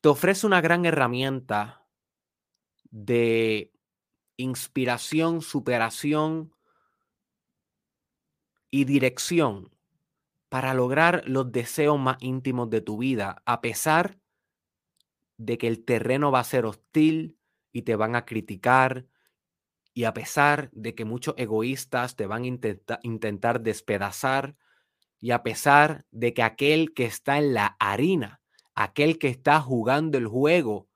te 0.00 0.08
ofrece 0.08 0.46
una 0.46 0.60
gran 0.60 0.84
herramienta 0.84 1.86
de 2.90 3.72
inspiración, 4.36 5.42
superación 5.42 6.54
y 8.70 8.84
dirección 8.84 9.70
para 10.48 10.74
lograr 10.74 11.24
los 11.26 11.50
deseos 11.52 11.98
más 11.98 12.16
íntimos 12.20 12.70
de 12.70 12.80
tu 12.80 12.98
vida, 12.98 13.42
a 13.44 13.60
pesar 13.60 14.18
de 15.36 15.58
que 15.58 15.68
el 15.68 15.84
terreno 15.84 16.30
va 16.30 16.40
a 16.40 16.44
ser 16.44 16.64
hostil 16.64 17.38
y 17.72 17.82
te 17.82 17.96
van 17.96 18.16
a 18.16 18.24
criticar, 18.24 19.06
y 19.92 20.04
a 20.04 20.14
pesar 20.14 20.70
de 20.72 20.94
que 20.94 21.04
muchos 21.04 21.34
egoístas 21.36 22.16
te 22.16 22.26
van 22.26 22.44
a 22.44 22.98
intentar 23.02 23.60
despedazar, 23.60 24.56
y 25.20 25.32
a 25.32 25.42
pesar 25.42 26.06
de 26.12 26.32
que 26.32 26.42
aquel 26.42 26.94
que 26.94 27.04
está 27.04 27.38
en 27.38 27.54
la 27.54 27.76
harina, 27.80 28.40
aquel 28.82 29.18
que 29.18 29.28
está 29.28 29.60
jugando 29.60 30.18
el 30.18 30.26
juego, 30.28 30.88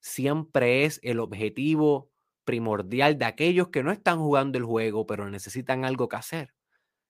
siempre 0.00 0.84
es 0.84 1.00
el 1.02 1.20
objetivo 1.20 2.10
primordial 2.44 3.18
de 3.18 3.24
aquellos 3.26 3.68
que 3.68 3.82
no 3.82 3.92
están 3.92 4.18
jugando 4.18 4.58
el 4.58 4.64
juego, 4.64 5.06
pero 5.06 5.30
necesitan 5.30 5.84
algo 5.84 6.08
que 6.08 6.16
hacer 6.16 6.54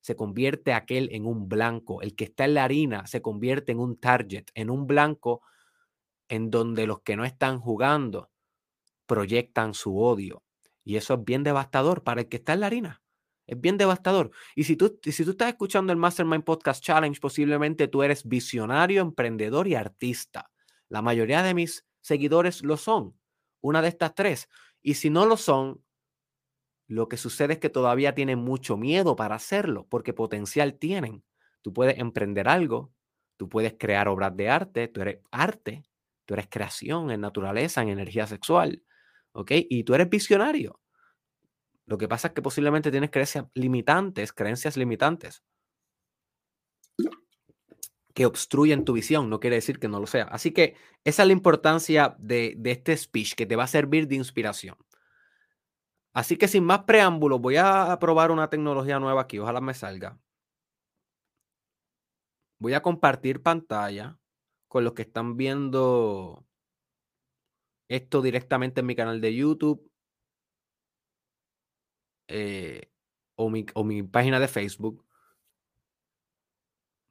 se 0.02 0.16
convierte 0.16 0.74
aquel 0.74 1.08
en 1.12 1.26
un 1.26 1.48
blanco. 1.48 2.02
El 2.02 2.14
que 2.14 2.24
está 2.24 2.44
en 2.44 2.54
la 2.54 2.64
harina 2.64 3.06
se 3.06 3.22
convierte 3.22 3.72
en 3.72 3.78
un 3.78 3.98
target, 3.98 4.46
en 4.54 4.68
un 4.68 4.86
blanco 4.86 5.42
en 6.28 6.50
donde 6.50 6.86
los 6.86 7.02
que 7.02 7.16
no 7.16 7.24
están 7.24 7.60
jugando 7.60 8.30
proyectan 9.06 9.74
su 9.74 9.98
odio. 9.98 10.42
Y 10.84 10.96
eso 10.96 11.14
es 11.14 11.24
bien 11.24 11.44
devastador 11.44 12.02
para 12.02 12.22
el 12.22 12.28
que 12.28 12.38
está 12.38 12.54
en 12.54 12.60
la 12.60 12.66
harina. 12.66 13.01
Es 13.46 13.60
bien 13.60 13.76
devastador. 13.76 14.30
Y 14.54 14.64
si 14.64 14.76
tú, 14.76 14.98
si 15.02 15.24
tú 15.24 15.32
estás 15.32 15.48
escuchando 15.48 15.92
el 15.92 15.98
Mastermind 15.98 16.44
Podcast 16.44 16.82
Challenge, 16.82 17.18
posiblemente 17.20 17.88
tú 17.88 18.02
eres 18.02 18.26
visionario, 18.26 19.02
emprendedor 19.02 19.66
y 19.68 19.74
artista. 19.74 20.50
La 20.88 21.02
mayoría 21.02 21.42
de 21.42 21.54
mis 21.54 21.86
seguidores 22.00 22.62
lo 22.62 22.76
son. 22.76 23.18
Una 23.60 23.82
de 23.82 23.88
estas 23.88 24.14
tres. 24.14 24.48
Y 24.82 24.94
si 24.94 25.10
no 25.10 25.26
lo 25.26 25.36
son, 25.36 25.82
lo 26.86 27.08
que 27.08 27.16
sucede 27.16 27.54
es 27.54 27.58
que 27.58 27.70
todavía 27.70 28.14
tienen 28.14 28.38
mucho 28.38 28.76
miedo 28.76 29.16
para 29.16 29.36
hacerlo, 29.36 29.86
porque 29.88 30.12
potencial 30.12 30.74
tienen. 30.74 31.24
Tú 31.62 31.72
puedes 31.72 31.98
emprender 31.98 32.48
algo, 32.48 32.92
tú 33.38 33.48
puedes 33.48 33.74
crear 33.78 34.08
obras 34.08 34.36
de 34.36 34.50
arte, 34.50 34.88
tú 34.88 35.00
eres 35.00 35.20
arte, 35.30 35.84
tú 36.26 36.34
eres 36.34 36.48
creación 36.50 37.10
en 37.10 37.22
naturaleza, 37.22 37.80
en 37.80 37.88
energía 37.88 38.26
sexual, 38.26 38.82
¿ok? 39.32 39.52
Y 39.70 39.84
tú 39.84 39.94
eres 39.94 40.10
visionario. 40.10 40.81
Lo 41.92 41.98
que 41.98 42.08
pasa 42.08 42.28
es 42.28 42.32
que 42.32 42.40
posiblemente 42.40 42.90
tienes 42.90 43.10
creencias 43.10 43.44
limitantes, 43.52 44.32
creencias 44.32 44.78
limitantes 44.78 45.44
que 48.14 48.24
obstruyen 48.24 48.86
tu 48.86 48.94
visión, 48.94 49.28
no 49.28 49.40
quiere 49.40 49.56
decir 49.56 49.78
que 49.78 49.88
no 49.88 50.00
lo 50.00 50.06
sea. 50.06 50.24
Así 50.24 50.52
que 50.52 50.74
esa 51.04 51.22
es 51.22 51.26
la 51.26 51.34
importancia 51.34 52.16
de, 52.18 52.54
de 52.56 52.70
este 52.70 52.96
speech 52.96 53.34
que 53.34 53.44
te 53.44 53.56
va 53.56 53.64
a 53.64 53.66
servir 53.66 54.08
de 54.08 54.14
inspiración. 54.14 54.78
Así 56.14 56.38
que 56.38 56.48
sin 56.48 56.64
más 56.64 56.84
preámbulos, 56.84 57.42
voy 57.42 57.56
a 57.56 57.94
probar 58.00 58.30
una 58.30 58.48
tecnología 58.48 58.98
nueva 58.98 59.20
aquí. 59.20 59.38
Ojalá 59.38 59.60
me 59.60 59.74
salga. 59.74 60.18
Voy 62.58 62.72
a 62.72 62.80
compartir 62.80 63.42
pantalla 63.42 64.18
con 64.66 64.84
los 64.84 64.94
que 64.94 65.02
están 65.02 65.36
viendo 65.36 66.46
esto 67.88 68.22
directamente 68.22 68.80
en 68.80 68.86
mi 68.86 68.96
canal 68.96 69.20
de 69.20 69.36
YouTube 69.36 69.91
eh, 72.32 72.90
o, 73.36 73.50
mi, 73.50 73.66
o 73.74 73.84
mi 73.84 74.02
página 74.02 74.40
de 74.40 74.48
Facebook. 74.48 75.04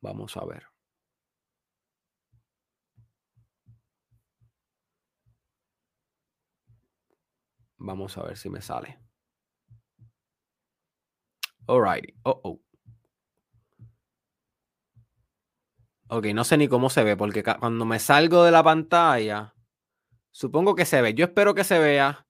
Vamos 0.01 0.35
a 0.35 0.45
ver. 0.45 0.63
Vamos 7.77 8.17
a 8.17 8.23
ver 8.23 8.37
si 8.37 8.49
me 8.49 8.61
sale. 8.61 8.99
Alrighty. 11.67 12.13
Oh, 12.23 12.41
oh. 12.43 12.61
Ok, 16.09 16.25
no 16.33 16.43
sé 16.43 16.57
ni 16.57 16.67
cómo 16.67 16.89
se 16.89 17.03
ve, 17.03 17.15
porque 17.15 17.43
cuando 17.43 17.85
me 17.85 17.97
salgo 17.99 18.43
de 18.43 18.51
la 18.51 18.63
pantalla, 18.63 19.55
supongo 20.31 20.75
que 20.75 20.85
se 20.85 21.01
ve. 21.01 21.13
Yo 21.13 21.25
espero 21.25 21.55
que 21.55 21.63
se 21.63 21.79
vea. 21.79 22.27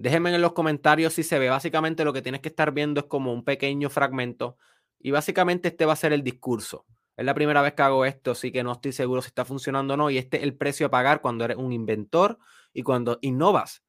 Déjenme 0.00 0.34
en 0.34 0.40
los 0.40 0.54
comentarios 0.54 1.12
si 1.12 1.22
se 1.22 1.38
ve. 1.38 1.50
Básicamente 1.50 2.06
lo 2.06 2.14
que 2.14 2.22
tienes 2.22 2.40
que 2.40 2.48
estar 2.48 2.72
viendo 2.72 3.00
es 3.00 3.06
como 3.06 3.34
un 3.34 3.44
pequeño 3.44 3.90
fragmento. 3.90 4.56
Y 4.98 5.10
básicamente 5.10 5.68
este 5.68 5.84
va 5.84 5.92
a 5.92 5.96
ser 5.96 6.14
el 6.14 6.22
discurso. 6.22 6.86
Es 7.18 7.26
la 7.26 7.34
primera 7.34 7.60
vez 7.60 7.74
que 7.74 7.82
hago 7.82 8.06
esto, 8.06 8.30
así 8.30 8.50
que 8.50 8.64
no 8.64 8.72
estoy 8.72 8.92
seguro 8.92 9.20
si 9.20 9.28
está 9.28 9.44
funcionando 9.44 9.92
o 9.92 9.96
no. 9.98 10.08
Y 10.08 10.16
este 10.16 10.38
es 10.38 10.44
el 10.44 10.56
precio 10.56 10.86
a 10.86 10.90
pagar 10.90 11.20
cuando 11.20 11.44
eres 11.44 11.58
un 11.58 11.70
inventor 11.70 12.38
y 12.72 12.82
cuando 12.82 13.18
innovas 13.20 13.82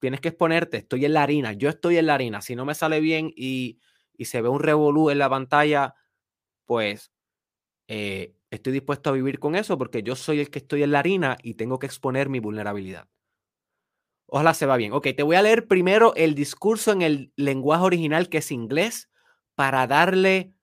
tienes 0.00 0.20
que 0.20 0.28
exponerte, 0.28 0.76
estoy 0.76 1.06
en 1.06 1.14
la 1.14 1.22
harina, 1.22 1.54
yo 1.54 1.70
estoy 1.70 1.96
en 1.96 2.04
la 2.04 2.14
harina, 2.14 2.42
si 2.42 2.54
no 2.54 2.66
me 2.66 2.74
sale 2.74 3.00
bien 3.00 3.32
y, 3.34 3.78
se 4.18 4.42
ve 4.42 4.50
un 4.50 4.60
revolú 4.60 5.08
en 5.08 5.16
la 5.18 5.30
pantalla, 5.30 5.94
pues 6.66 7.10
eh, 7.88 8.36
estoy 8.50 8.74
dispuesto 8.74 9.08
a 9.08 9.14
vivir 9.14 9.38
con 9.38 9.56
eso 9.56 9.78
porque 9.78 10.02
yo 10.02 10.14
soy 10.14 10.40
el 10.40 10.50
que 10.50 10.58
estoy 10.58 10.82
en 10.82 10.92
la 10.92 10.98
harina 10.98 11.38
y 11.42 11.54
tengo 11.54 11.78
que 11.78 11.86
exponer 11.86 12.28
mi 12.28 12.38
vulnerabilidad. 12.38 13.08
Ojalá 14.26 14.54
se 14.54 14.66
va 14.66 14.76
bien. 14.76 14.92
Ok, 14.92 15.08
te 15.16 15.22
voy 15.22 15.36
a 15.36 15.42
leer 15.42 15.66
primero 15.66 16.14
el 16.16 16.34
discurso 16.34 16.92
en 16.92 17.02
el 17.02 17.32
lenguaje 17.36 17.84
original 17.84 18.28
que 18.28 18.38
es 18.38 18.50
inglés 18.50 19.10
para 19.54 19.86
darle 19.86 20.54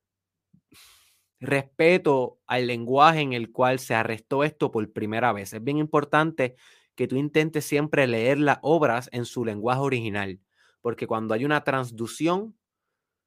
respeto 1.40 2.40
al 2.46 2.68
lenguaje 2.68 3.22
en 3.22 3.34
el 3.34 3.52
cual 3.52 3.80
se 3.80 3.96
arrestó 3.96 4.44
esto 4.44 4.72
por 4.72 4.92
primera 4.94 5.34
vez. 5.34 5.54
Es 5.54 5.64
bien 5.64 5.78
importante 5.78 6.56
que 6.96 7.08
tú 7.08 7.16
intentes 7.16 7.66
siempre 7.66 8.06
leer 8.08 8.40
las 8.40 8.60
obras 8.62 9.10
en 9.12 9.26
su 9.26 9.44
lenguaje 9.44 9.82
original, 9.82 10.40
porque 10.82 11.08
cuando 11.08 11.34
hay 11.34 11.46
una 11.46 11.64
transducción, 11.64 12.56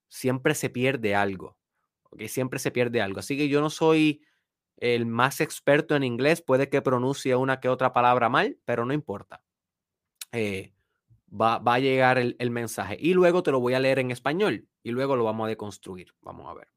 siempre 0.09 0.55
se 0.55 0.71
pierde 0.71 1.15
algo, 1.15 1.57
¿ok? 2.11 2.23
Siempre 2.25 2.59
se 2.59 2.71
pierde 2.71 3.03
algo. 3.03 3.21
Así 3.21 3.37
que 3.37 3.49
yo 3.49 3.61
no 3.61 3.71
soy 3.71 4.23
el 4.79 5.07
más 5.07 5.41
experto 5.41 5.97
en 5.97 6.05
inglés, 6.05 6.43
puede 6.43 6.69
que 6.69 6.83
pronuncie 6.83 7.37
una 7.37 7.61
que 7.61 7.69
otra 7.69 7.93
palabra 7.93 8.29
mal, 8.29 8.59
pero 8.65 8.85
no 8.87 8.93
importa. 8.95 9.43
Eh, 10.35 10.75
va, 11.31 11.61
a 11.65 11.79
llegar 11.79 12.19
el, 12.19 12.51
mensaje. 12.51 12.97
Y 13.01 13.15
luego 13.15 13.43
te 13.43 13.53
lo 13.53 13.61
voy 13.61 13.75
a 13.75 13.81
leer 13.81 14.01
en 14.01 14.11
español 14.11 14.69
y 14.83 14.91
luego 14.91 15.17
lo 15.17 15.25
vamos 15.25 15.47
a 15.47 15.49
deconstruir. 15.49 16.13
Vamos 16.21 16.49
a 16.49 16.55
ver. 16.55 16.69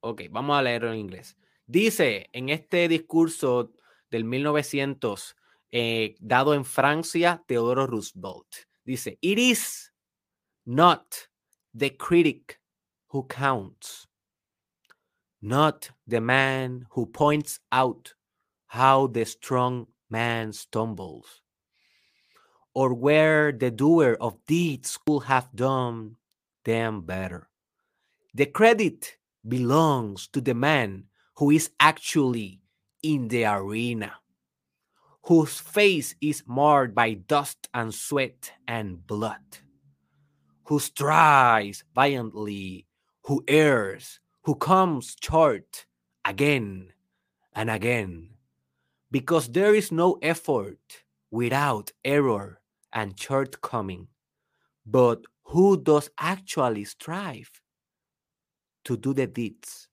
Ok, 0.00 0.22
vamos 0.30 0.58
a 0.58 0.62
leerlo 0.62 0.92
en 0.92 0.98
inglés. 0.98 1.36
Dice 1.66 2.28
en 2.32 2.48
este 2.48 2.88
discurso 2.88 3.72
del 4.10 4.24
1900 4.24 5.36
eh, 5.70 6.14
dado 6.20 6.54
en 6.54 6.64
Francia, 6.64 7.42
Teodoro 7.46 7.86
Roosevelt. 7.86 8.66
Dice, 8.84 9.18
it 9.20 9.38
is 9.38 9.92
not 10.64 11.14
the 11.76 11.96
critic 11.96 12.60
who 13.08 13.26
counts, 13.26 14.06
not 15.40 15.90
the 16.06 16.20
man 16.20 16.86
who 16.90 17.06
points 17.06 17.60
out 17.72 18.14
how 18.66 19.08
the 19.08 19.24
strong 19.24 19.88
man 20.08 20.52
stumbles, 20.52 21.43
or 22.74 22.92
where 22.92 23.52
the 23.52 23.70
doer 23.70 24.16
of 24.20 24.44
deeds 24.46 24.98
could 25.06 25.24
have 25.24 25.48
done 25.54 26.16
them 26.64 27.02
better. 27.02 27.48
The 28.34 28.46
credit 28.46 29.16
belongs 29.46 30.28
to 30.28 30.40
the 30.40 30.54
man 30.54 31.04
who 31.36 31.50
is 31.50 31.70
actually 31.80 32.60
in 33.02 33.28
the 33.28 33.44
arena 33.44 34.14
whose 35.24 35.58
face 35.58 36.14
is 36.20 36.42
marred 36.46 36.94
by 36.94 37.14
dust 37.14 37.68
and 37.72 37.94
sweat 37.94 38.52
and 38.68 39.06
blood, 39.06 39.58
who 40.64 40.78
strives 40.78 41.82
violently, 41.94 42.86
who 43.22 43.42
errs, 43.48 44.20
who 44.42 44.54
comes 44.54 45.16
short 45.22 45.86
again 46.26 46.92
and 47.54 47.70
again, 47.70 48.28
because 49.10 49.48
there 49.48 49.74
is 49.74 49.90
no 49.90 50.18
effort 50.20 51.04
without 51.30 51.90
error 52.04 52.60
and 52.94 53.18
shortcoming, 53.18 54.08
but 54.86 55.24
who 55.44 55.82
does 55.82 56.10
actually 56.18 56.84
strive 56.84 57.50
to 58.84 58.96
do 58.96 59.12
the 59.12 59.26
deeds? 59.26 59.88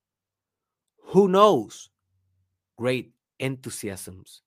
Who 1.05 1.27
knows 1.27 1.89
great 2.77 3.11
enthusiasms 3.39 4.43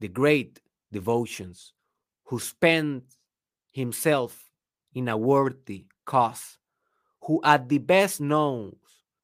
the 0.00 0.08
great 0.08 0.60
devotions, 0.92 1.72
who 2.24 2.40
spends 2.40 3.16
himself 3.72 4.50
in 4.94 5.08
a 5.08 5.16
worthy 5.16 5.86
cause, 6.06 6.58
who 7.24 7.40
at 7.44 7.68
the 7.68 7.78
best 7.78 8.20
knows 8.20 8.74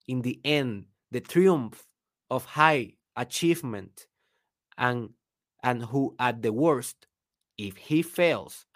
in 0.07 0.23
the 0.23 0.39
end 0.45 0.85
the 1.11 1.21
triumph 1.21 1.85
of 2.31 2.45
high 2.45 2.93
achievement, 3.17 4.07
and, 4.79 5.11
and 5.63 5.83
who 5.83 6.15
at 6.19 6.43
the 6.43 6.53
worst, 6.53 7.07
if 7.59 7.77
he 7.77 8.03
fails, 8.03 8.67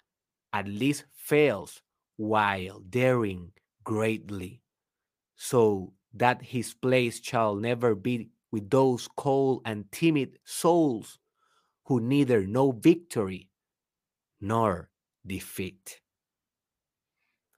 at 0.53 0.67
least 0.67 1.05
fails 1.15 1.81
while 2.17 2.79
daring 2.89 3.51
greatly, 3.83 4.61
so 5.35 5.93
that 6.13 6.41
his 6.41 6.73
place 6.73 7.21
shall 7.21 7.55
never 7.55 7.95
be 7.95 8.29
with 8.51 8.69
those 8.69 9.07
cold 9.15 9.61
and 9.65 9.91
timid 9.91 10.37
souls 10.43 11.19
who 11.85 11.99
neither 11.99 12.45
know 12.45 12.71
victory 12.71 13.49
nor 14.39 14.89
defeat. 15.25 16.01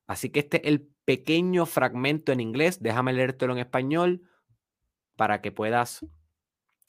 Así 0.07 0.29
que 0.31 0.41
este 0.41 0.61
es 0.61 0.67
el 0.67 0.87
pequeño 1.05 1.65
fragmento 1.65 2.31
en 2.31 2.39
inglés. 2.39 2.81
Déjame 2.81 3.13
leértelo 3.13 3.53
en 3.53 3.59
español 3.59 4.21
para 5.15 5.41
que 5.41 5.51
puedas 5.51 6.05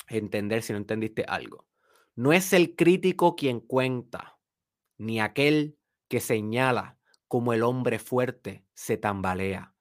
entender 0.09 0.63
si 0.63 0.73
no 0.73 0.79
entendiste 0.79 1.25
algo. 1.27 1.67
No 2.17 2.33
es 2.33 2.53
el 2.53 2.77
crítico 2.77 3.35
quien 3.35 3.61
cuenta, 3.61 4.39
ni 4.99 5.21
aquel 5.21 5.79
que 6.09 6.21
señala 6.21 6.99
como 7.27 7.53
el 7.53 7.63
hombre 7.65 7.99
fuerte 7.99 8.65
se 8.75 8.97
tambalea, 8.97 9.75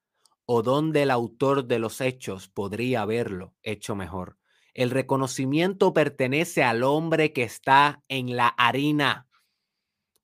o 0.44 0.62
donde 0.62 1.02
el 1.02 1.10
autor 1.12 1.66
de 1.66 1.78
los 1.78 2.00
hechos 2.00 2.48
podría 2.48 3.02
haberlo 3.02 3.54
hecho 3.62 3.94
mejor. 3.94 4.38
El 4.72 4.90
reconocimiento 4.90 5.94
pertenece 5.94 6.64
al 6.64 6.82
hombre 6.82 7.32
que 7.32 7.44
está 7.44 8.02
en 8.08 8.34
la 8.34 8.48
harina, 8.48 9.28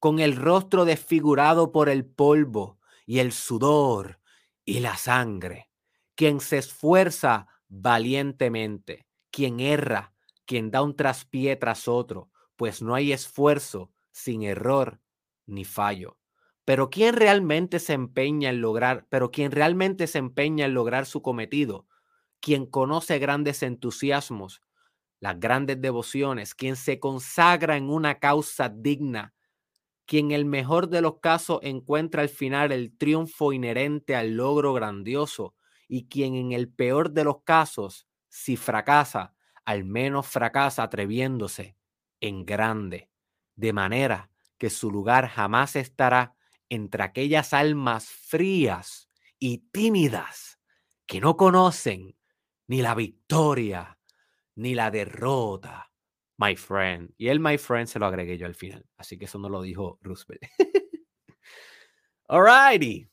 con 0.01 0.19
el 0.19 0.35
rostro 0.35 0.85
desfigurado 0.85 1.71
por 1.71 1.89
el 1.89 2.05
polvo 2.05 2.81
y 3.07 3.21
el 3.21 3.31
sudor 3.31 4.19
y 4.65 4.81
la 4.81 4.97
sangre, 4.97 5.71
quien 6.17 6.41
se 6.41 6.59
esfuerza 6.59 7.47
valientemente, 7.69 9.07
quien 9.31 9.61
erra, 9.61 10.13
quien 10.51 10.73
da 10.73 10.83
un 10.83 10.97
traspié 10.97 11.55
tras 11.55 11.87
otro, 11.87 12.29
pues 12.57 12.83
no 12.83 12.97
hay 12.97 13.13
esfuerzo 13.13 13.93
sin 14.11 14.43
error 14.43 15.01
ni 15.47 15.65
fallo. 15.65 16.19
Pero 16.65 16.91
quien 16.91 17.15
realmente 17.15 17.79
se 17.79 17.93
empeña 17.93 18.51
en 18.51 18.61
lograr, 18.61 19.07
pero 19.11 19.31
quien 19.31 19.53
realmente 19.53 20.09
se 20.09 20.19
empeña 20.19 20.67
en 20.67 20.75
lograr 20.75 21.07
su 21.07 21.23
cometido, 21.23 21.87
quien 22.41 22.67
conoce 22.67 23.21
grandes 23.21 23.63
entusiasmos, 23.63 24.61
las 25.21 25.39
grandes 25.39 25.81
devociones, 25.81 26.57
quien 26.57 26.75
se 26.75 26.99
consagra 26.99 27.77
en 27.77 27.89
una 27.89 28.19
causa 28.19 28.69
digna, 28.69 29.35
quien 30.05 30.27
en 30.27 30.33
el 30.33 30.47
mejor 30.47 30.89
de 30.89 31.01
los 31.01 31.21
casos 31.21 31.61
encuentra 31.63 32.23
al 32.23 32.29
final 32.29 32.73
el 32.73 32.97
triunfo 32.99 33.53
inherente 33.53 34.17
al 34.17 34.33
logro 34.37 34.73
grandioso 34.73 35.55
y 35.87 36.09
quien 36.09 36.35
en 36.35 36.51
el 36.51 36.69
peor 36.69 37.13
de 37.13 37.23
los 37.23 37.45
casos, 37.45 38.09
si 38.29 38.57
fracasa, 38.57 39.37
al 39.71 39.85
menos 39.85 40.27
fracasa 40.27 40.83
atreviéndose 40.83 41.77
en 42.21 42.45
grande, 42.45 43.09
de 43.55 43.73
manera 43.73 44.29
que 44.59 44.69
su 44.69 44.91
lugar 44.91 45.29
jamás 45.29 45.77
estará 45.77 46.35
entre 46.69 47.05
aquellas 47.05 47.55
almas 47.55 48.09
frías 48.09 49.09
y 49.39 49.59
tímidas 49.71 50.59
que 51.07 51.21
no 51.21 51.37
conocen 51.37 52.17
ni 52.67 52.83
la 52.83 52.97
victoria 52.97 53.97
ni 54.57 54.75
la 54.75 54.91
derrota, 54.91 55.93
my 56.37 56.57
friend. 56.57 57.15
Y 57.17 57.29
el 57.29 57.39
my 57.39 57.57
friend 57.57 57.87
se 57.87 58.01
lo 58.01 58.07
agregué 58.07 58.39
yo 58.39 58.47
al 58.47 58.57
final, 58.57 58.85
así 58.97 59.19
que 59.19 59.27
eso 59.27 59.39
no 59.39 59.49
lo 59.49 59.63
dijo 59.63 60.01
Roosevelt. 60.03 60.43
Alrighty. 62.29 63.09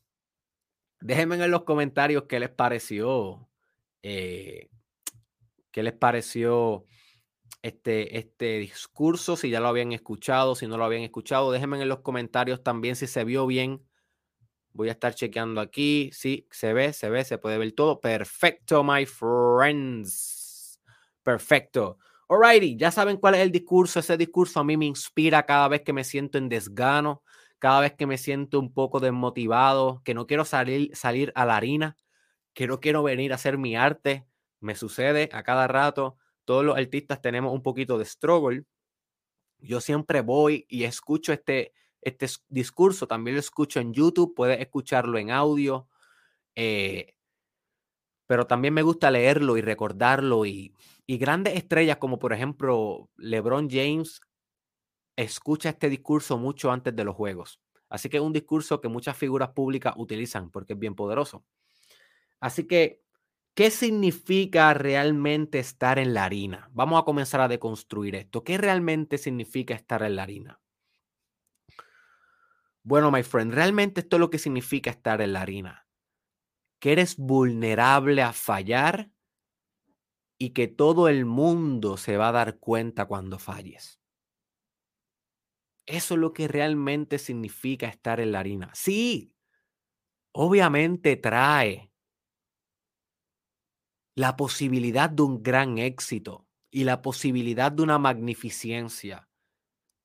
Déjenme 1.02 1.36
en 1.36 1.52
los 1.52 1.66
comentarios 1.66 2.24
qué 2.28 2.40
les 2.40 2.50
pareció. 2.50 3.48
Eh, 4.02 4.72
qué 5.72 5.84
les 5.84 5.94
pareció 5.94 6.86
este, 7.62 8.18
este 8.18 8.60
discurso, 8.60 9.36
si 9.36 9.50
ya 9.50 9.60
lo 9.60 9.68
habían 9.68 9.92
escuchado, 9.92 10.56
si 10.56 10.68
no 10.68 10.78
lo 10.78 10.86
habían 10.86 11.04
escuchado. 11.04 11.52
Déjenme 11.52 11.82
en 11.82 11.90
los 11.90 12.00
comentarios 12.02 12.64
también 12.64 12.96
si 12.96 13.08
se 13.08 13.24
vio 13.24 13.48
bien. 13.48 13.84
Voy 14.74 14.90
a 14.90 14.92
estar 14.92 15.16
chequeando 15.16 15.62
aquí. 15.62 16.12
Sí, 16.14 16.48
se 16.52 16.74
ve, 16.74 16.94
se 16.94 17.10
ve, 17.10 17.26
se 17.26 17.38
puede 17.40 17.58
ver 17.58 17.72
todo. 17.74 18.00
Perfecto, 18.00 18.84
my 18.84 19.06
friends. 19.06 20.80
Perfecto. 21.24 21.98
Alrighty, 22.30 22.78
ya 22.78 22.92
saben 22.92 23.18
cuál 23.18 23.36
es 23.36 23.42
el 23.42 23.52
discurso. 23.52 24.00
Ese 24.00 24.18
discurso 24.18 24.60
a 24.60 24.64
mí 24.64 24.78
me 24.78 24.86
inspira 24.86 25.46
cada 25.46 25.68
vez 25.68 25.82
que 25.82 25.94
me 25.94 26.04
siento 26.04 26.38
en 26.38 26.50
desgano, 26.50 27.24
cada 27.58 27.82
vez 27.82 27.94
que 27.96 28.06
me 28.06 28.18
siento 28.20 28.60
un 28.60 28.72
poco 28.72 29.00
desmotivado, 29.00 30.02
que 30.06 30.14
no 30.14 30.28
quiero 30.28 30.46
salir, 30.46 30.96
salir 30.96 31.32
a 31.36 31.46
la 31.46 31.58
harina, 31.58 31.98
que 32.54 32.68
no 32.68 32.80
quiero 32.80 33.02
venir 33.02 33.32
a 33.32 33.36
hacer 33.36 33.58
mi 33.58 33.76
arte. 33.76 34.27
Me 34.60 34.76
sucede 34.76 35.30
a 35.32 35.44
cada 35.44 35.68
rato 35.68 36.18
todos 36.48 36.64
los 36.64 36.78
artistas 36.78 37.22
tenemos 37.22 37.54
un 37.54 37.62
poquito 37.62 37.98
de 37.98 38.06
struggle. 38.06 38.64
Yo 39.60 39.82
siempre 39.82 40.22
voy 40.22 40.66
y 40.70 40.86
escucho 40.86 41.34
este, 41.34 41.74
este 42.02 42.26
discurso, 42.48 43.06
también 43.06 43.36
lo 43.36 43.42
escucho 43.42 43.82
en 43.82 43.94
YouTube, 43.94 44.34
puedes 44.34 44.62
escucharlo 44.62 45.18
en 45.18 45.30
audio, 45.30 45.90
eh, 46.56 47.16
pero 48.28 48.48
también 48.48 48.74
me 48.74 48.82
gusta 48.82 49.12
leerlo 49.12 49.58
y 49.58 49.62
recordarlo 49.62 50.46
y, 50.46 50.74
y 51.06 51.18
grandes 51.18 51.56
estrellas 51.56 51.98
como 51.98 52.18
por 52.18 52.32
ejemplo 52.32 53.10
LeBron 53.18 53.70
James 53.70 54.22
escucha 55.18 55.68
este 55.68 55.90
discurso 55.90 56.38
mucho 56.38 56.72
antes 56.72 56.96
de 56.96 57.04
los 57.04 57.16
juegos. 57.16 57.60
Así 57.90 58.08
que 58.08 58.18
es 58.18 58.24
un 58.24 58.32
discurso 58.32 58.80
que 58.80 58.88
muchas 58.88 59.18
figuras 59.18 59.50
públicas 59.50 59.96
utilizan 59.98 60.50
porque 60.50 60.74
es 60.74 60.80
bien 60.80 60.96
poderoso. 60.96 61.44
Así 62.40 62.68
que 62.68 63.02
¿Qué 63.58 63.72
significa 63.72 64.72
realmente 64.76 65.58
estar 65.58 65.98
en 65.98 66.14
la 66.14 66.26
harina? 66.26 66.70
Vamos 66.74 67.02
a 67.02 67.06
comenzar 67.06 67.42
a 67.42 67.48
deconstruir 67.48 68.14
esto. 68.14 68.44
¿Qué 68.44 68.56
realmente 68.60 69.18
significa 69.18 69.74
estar 69.74 70.04
en 70.04 70.16
la 70.16 70.22
harina? 70.22 70.62
Bueno, 72.84 73.10
my 73.10 73.24
friend, 73.24 73.52
realmente 73.52 74.02
esto 74.02 74.18
es 74.18 74.20
lo 74.20 74.30
que 74.30 74.38
significa 74.38 74.92
estar 74.92 75.22
en 75.22 75.34
la 75.34 75.42
harina. 75.42 75.88
Que 76.80 76.92
eres 76.92 77.18
vulnerable 77.18 78.22
a 78.22 78.32
fallar 78.32 79.10
y 80.38 80.52
que 80.52 80.68
todo 80.68 81.08
el 81.08 81.26
mundo 81.26 81.98
se 81.98 82.16
va 82.16 82.30
a 82.30 82.34
dar 82.34 82.60
cuenta 82.60 83.06
cuando 83.06 83.40
falles. 83.40 84.00
Eso 85.88 86.14
es 86.14 86.20
lo 86.20 86.32
que 86.32 86.48
realmente 86.48 87.18
significa 87.18 87.88
estar 87.88 88.20
en 88.20 88.34
la 88.34 88.40
harina. 88.42 88.70
Sí, 88.76 89.34
obviamente 90.32 91.16
trae 91.16 91.92
la 94.18 94.36
posibilidad 94.36 95.12
de 95.12 95.22
un 95.22 95.44
gran 95.44 95.78
éxito 95.78 96.48
y 96.72 96.86
la 96.86 97.04
posibilidad 97.04 97.72
de 97.72 97.84
una 97.84 98.00
magnificencia 98.00 99.30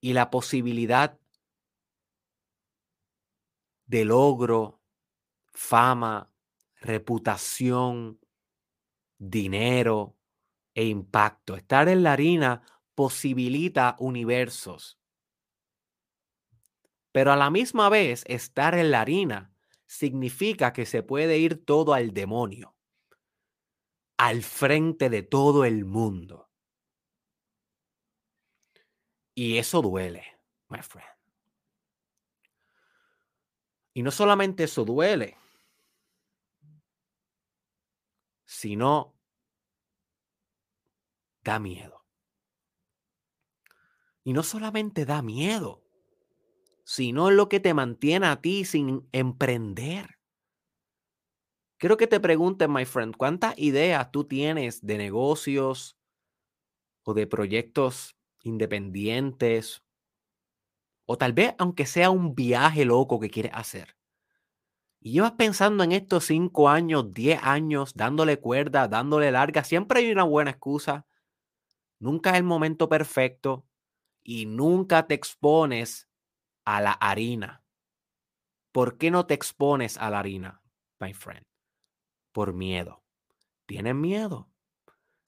y 0.03 0.13
la 0.13 0.29
posibilidad 0.29 1.19
de 3.87 4.05
logro, 4.05 4.83
fama, 5.55 6.31
reputación, 6.75 8.21
dinero 9.17 10.19
e 10.75 10.85
impacto. 10.85 11.57
Estar 11.57 11.89
en 11.89 12.03
la 12.03 12.13
harina 12.13 12.61
posibilita 12.95 13.97
universos. 13.99 14.99
Pero 17.13 17.33
a 17.33 17.37
la 17.37 17.49
misma 17.49 17.89
vez, 17.89 18.25
estar 18.27 18.75
en 18.75 18.91
la 18.91 19.01
harina 19.01 19.55
significa 19.87 20.75
que 20.75 20.85
se 20.85 21.03
puede 21.03 21.39
ir 21.39 21.65
todo 21.65 21.95
al 21.95 22.13
demonio 22.13 22.75
al 24.23 24.45
frente 24.45 25.11
de 25.11 25.25
todo 25.25 25.65
el 25.65 25.85
mundo. 25.85 26.49
Y 29.35 29.59
eso 29.59 29.83
duele, 29.83 30.25
my 30.69 30.81
friend. 30.81 31.09
Y 33.95 34.05
no 34.05 34.13
solamente 34.13 34.63
eso 34.63 34.85
duele, 34.85 35.37
sino 38.45 39.19
da 41.43 41.59
miedo. 41.59 42.07
Y 44.23 44.35
no 44.35 44.45
solamente 44.45 45.05
da 45.05 45.21
miedo, 45.23 45.83
sino 46.85 47.33
lo 47.33 47.49
que 47.49 47.59
te 47.59 47.75
mantiene 47.75 48.29
a 48.29 48.41
ti 48.41 48.65
sin 48.65 49.09
emprender. 49.11 50.22
Quiero 51.83 51.97
que 51.97 52.07
te 52.07 52.21
preguntes, 52.21 52.69
my 52.69 52.85
friend, 52.85 53.17
¿cuántas 53.17 53.59
ideas 53.59 54.13
tú 54.13 54.23
tienes 54.23 54.87
de 54.87 54.99
negocios 54.99 55.99
o 57.03 57.13
de 57.13 57.27
proyectos 57.27 58.17
independientes? 58.45 59.83
O 61.07 61.19
tal 61.19 61.33
vez, 61.33 61.57
aunque 61.59 61.87
sea 61.87 62.11
un 62.11 62.37
viaje 62.37 62.85
loco 62.85 63.19
que 63.19 63.31
quieres 63.31 63.51
hacer. 63.53 63.97
Y 65.01 65.15
llevas 65.15 65.33
pensando 65.33 65.83
en 65.83 65.91
estos 65.91 66.27
cinco 66.27 66.69
años, 66.69 67.13
diez 67.13 67.41
años, 67.43 67.95
dándole 67.97 68.39
cuerda, 68.39 68.87
dándole 68.87 69.33
larga. 69.33 69.65
Siempre 69.65 69.99
hay 69.99 70.13
una 70.13 70.23
buena 70.23 70.53
excusa. 70.53 71.05
Nunca 71.99 72.31
es 72.31 72.37
el 72.37 72.45
momento 72.45 72.89
perfecto. 72.89 73.67
Y 74.23 74.47
nunca 74.47 75.09
te 75.09 75.15
expones 75.15 76.09
a 76.65 76.81
la 76.81 76.93
harina. 76.93 77.65
¿Por 78.71 78.99
qué 78.99 79.11
no 79.11 79.27
te 79.27 79.35
expones 79.35 79.99
a 79.99 80.11
la 80.11 80.21
harina, 80.21 80.63
my 81.01 81.13
friend? 81.13 81.52
Por 82.33 82.53
miedo. 82.53 83.03
Tienen 83.67 84.01
miedo. 84.01 84.49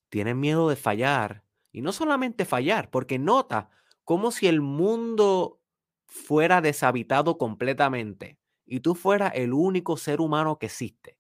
Tienen 0.09 0.41
miedo 0.41 0.69
de 0.69 0.77
fallar. 0.77 1.45
Y 1.73 1.83
no 1.83 1.93
solamente 1.93 2.45
fallar, 2.45 2.91
porque 2.91 3.19
nota 3.19 3.71
como 4.05 4.31
si 4.31 4.47
el 4.47 4.61
mundo 4.61 5.61
fuera 6.07 6.61
deshabitado 6.61 7.39
completamente 7.39 8.39
y 8.67 8.81
tú 8.81 8.95
fueras 8.95 9.33
el 9.35 9.53
único 9.53 9.97
ser 9.97 10.21
humano 10.21 10.59
que 10.59 10.67
existe. 10.67 11.19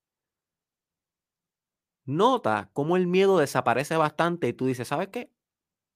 Nota 2.04 2.70
cómo 2.72 2.96
el 2.96 3.06
miedo 3.06 3.38
desaparece 3.38 3.96
bastante 3.96 4.48
y 4.48 4.52
tú 4.52 4.66
dices, 4.66 4.88
¿sabes 4.88 5.08
qué? 5.08 5.30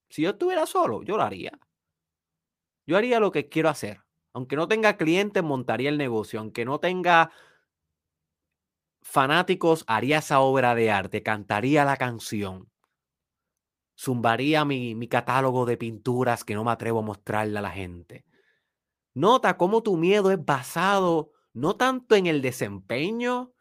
Si 0.08 0.22
yo 0.22 0.30
estuviera 0.30 0.66
solo, 0.66 1.02
yo 1.02 1.16
lo 1.16 1.22
haría. 1.22 1.58
Yo 2.86 2.96
haría 2.96 3.20
lo 3.20 3.30
que 3.30 3.48
quiero 3.48 3.68
hacer. 3.68 4.00
Aunque 4.32 4.56
no 4.56 4.66
tenga 4.66 4.96
clientes, 4.96 5.42
montaría 5.42 5.90
el 5.90 5.98
negocio. 5.98 6.40
Aunque 6.40 6.64
no 6.64 6.80
tenga 6.80 7.30
fanáticos, 9.08 9.84
haría 9.86 10.18
esa 10.18 10.40
obra 10.40 10.74
de 10.74 10.90
arte, 10.90 11.22
cantaría 11.22 11.84
la 11.84 11.96
canción. 11.96 12.70
Zumbaría 13.98 14.64
mi, 14.64 14.94
mi 14.94 15.08
catálogo 15.08 15.64
de 15.64 15.76
pinturas 15.76 16.44
que 16.44 16.54
no 16.54 16.62
me 16.62 16.70
atrevo 16.70 17.00
a 17.00 17.02
mostrarle 17.02 17.58
a 17.58 17.62
la 17.62 17.70
gente. 17.70 18.24
Nota 19.14 19.56
cómo 19.56 19.82
tu 19.82 19.96
miedo 19.96 20.30
es 20.30 20.44
basado 20.44 21.32
no 21.54 21.76
tanto 21.76 22.14
en 22.14 22.26
el 22.26 22.42
desempeño 22.42 23.52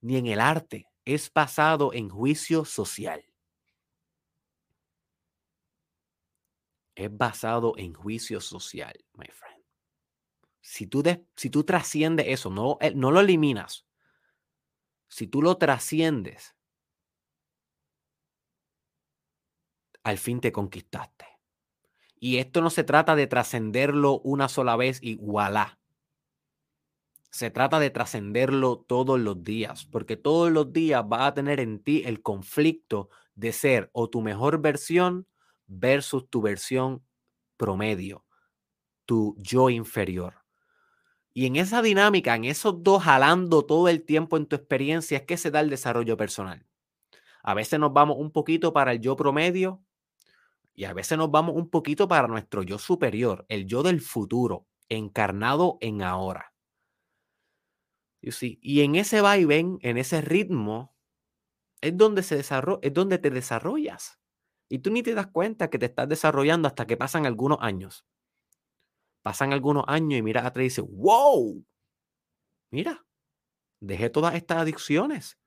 ni 0.00 0.16
en 0.16 0.26
el 0.28 0.40
arte, 0.40 0.86
es 1.04 1.30
basado 1.32 1.92
en 1.92 2.08
juicio 2.08 2.64
social. 2.64 3.24
Es 6.94 7.14
basado 7.14 7.74
en 7.76 7.92
juicio 7.92 8.40
social, 8.40 8.94
my 9.14 9.26
friend. 9.26 9.64
Si 10.60 10.86
tú, 10.86 11.02
si 11.36 11.50
tú 11.50 11.64
trasciendes 11.64 12.26
eso, 12.28 12.48
no, 12.48 12.78
eh, 12.80 12.94
no 12.94 13.10
lo 13.10 13.20
eliminas. 13.20 13.84
Si 15.08 15.26
tú 15.26 15.42
lo 15.42 15.56
trasciendes, 15.58 16.54
al 20.02 20.18
fin 20.18 20.40
te 20.40 20.52
conquistaste. 20.52 21.26
Y 22.20 22.38
esto 22.38 22.60
no 22.60 22.70
se 22.70 22.84
trata 22.84 23.16
de 23.16 23.26
trascenderlo 23.26 24.20
una 24.20 24.48
sola 24.48 24.76
vez 24.76 24.98
y 25.02 25.16
voilà. 25.16 25.78
Se 27.30 27.50
trata 27.50 27.80
de 27.80 27.90
trascenderlo 27.90 28.84
todos 28.86 29.18
los 29.18 29.42
días, 29.42 29.86
porque 29.86 30.16
todos 30.16 30.52
los 30.52 30.72
días 30.72 31.02
va 31.02 31.26
a 31.26 31.34
tener 31.34 31.58
en 31.58 31.82
ti 31.82 32.02
el 32.04 32.22
conflicto 32.22 33.10
de 33.34 33.52
ser 33.52 33.90
o 33.92 34.08
tu 34.08 34.20
mejor 34.20 34.60
versión 34.60 35.26
versus 35.66 36.28
tu 36.30 36.40
versión 36.40 37.04
promedio, 37.56 38.24
tu 39.04 39.34
yo 39.38 39.68
inferior. 39.70 40.43
Y 41.36 41.46
en 41.46 41.56
esa 41.56 41.82
dinámica, 41.82 42.36
en 42.36 42.44
esos 42.44 42.84
dos 42.84 43.02
jalando 43.02 43.66
todo 43.66 43.88
el 43.88 44.04
tiempo 44.04 44.36
en 44.36 44.46
tu 44.46 44.54
experiencia, 44.54 45.18
es 45.18 45.24
que 45.24 45.36
se 45.36 45.50
da 45.50 45.60
el 45.60 45.68
desarrollo 45.68 46.16
personal. 46.16 46.64
A 47.42 47.54
veces 47.54 47.80
nos 47.80 47.92
vamos 47.92 48.16
un 48.18 48.30
poquito 48.30 48.72
para 48.72 48.92
el 48.92 49.00
yo 49.00 49.16
promedio 49.16 49.82
y 50.74 50.84
a 50.84 50.92
veces 50.92 51.18
nos 51.18 51.30
vamos 51.30 51.56
un 51.56 51.68
poquito 51.68 52.06
para 52.06 52.28
nuestro 52.28 52.62
yo 52.62 52.78
superior, 52.78 53.44
el 53.48 53.66
yo 53.66 53.82
del 53.82 54.00
futuro, 54.00 54.68
encarnado 54.88 55.76
en 55.80 56.02
ahora. 56.02 56.54
Y 58.20 58.80
en 58.80 58.94
ese 58.94 59.20
vaivén, 59.20 59.78
en 59.82 59.98
ese 59.98 60.20
ritmo, 60.22 60.96
es 61.80 61.96
donde, 61.96 62.22
se 62.22 62.36
desarrolla, 62.36 62.80
es 62.82 62.94
donde 62.94 63.18
te 63.18 63.30
desarrollas. 63.30 64.18
Y 64.68 64.78
tú 64.78 64.90
ni 64.90 65.02
te 65.02 65.14
das 65.14 65.26
cuenta 65.26 65.68
que 65.68 65.78
te 65.78 65.86
estás 65.86 66.08
desarrollando 66.08 66.68
hasta 66.68 66.86
que 66.86 66.96
pasan 66.96 67.26
algunos 67.26 67.58
años. 67.60 68.06
Pasan 69.24 69.54
algunos 69.54 69.84
años 69.86 70.18
y 70.18 70.22
miras 70.22 70.44
atrás 70.44 70.60
y 70.60 70.64
dices, 70.64 70.84
wow, 70.86 71.64
mira, 72.70 73.06
dejé 73.80 74.10
todas 74.10 74.34
estas 74.34 74.58
adicciones. 74.58 75.38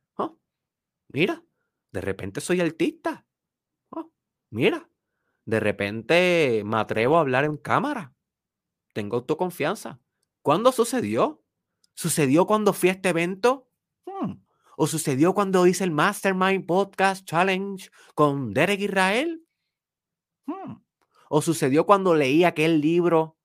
Mira, 1.10 1.46
de 1.92 2.02
repente 2.02 2.42
soy 2.42 2.60
artista. 2.60 3.28
Mira, 4.50 4.90
de 5.46 5.60
repente 5.60 6.64
me 6.66 6.78
atrevo 6.78 7.18
a 7.18 7.22
hablar 7.22 7.46
en 7.46 7.56
cámara. 7.56 8.16
Tengo 8.94 9.18
autoconfianza. 9.18 10.02
¿Cuándo 10.42 10.72
sucedió? 10.72 11.44
¿Sucedió 11.94 12.48
cuando 12.48 12.74
fui 12.74 12.90
a 12.90 12.94
este 12.94 13.10
evento? 13.10 13.70
Hmm. 14.06 14.44
¿O 14.76 14.88
sucedió 14.88 15.36
cuando 15.36 15.68
hice 15.68 15.84
el 15.84 15.92
Mastermind 15.92 16.66
Podcast 16.66 17.26
Challenge 17.26 17.92
con 18.16 18.56
Derek 18.56 18.80
Israel? 18.82 19.46
Hmm. 20.48 20.82
¿O 21.30 21.44
sucedió 21.44 21.86
cuando 21.86 22.16
leí 22.16 22.44
aquel 22.44 22.82
libro 22.82 23.37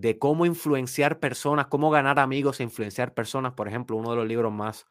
de 0.00 0.18
cómo 0.18 0.46
influenciar 0.46 1.20
personas, 1.20 1.66
cómo 1.66 1.90
ganar 1.90 2.18
amigos 2.18 2.60
e 2.60 2.62
influenciar 2.62 3.12
personas? 3.12 3.52
Por 3.52 3.68
ejemplo, 3.68 3.96
uno 3.96 4.10
de 4.10 4.16
los 4.16 4.26
libros 4.26 4.50
más 4.50 4.86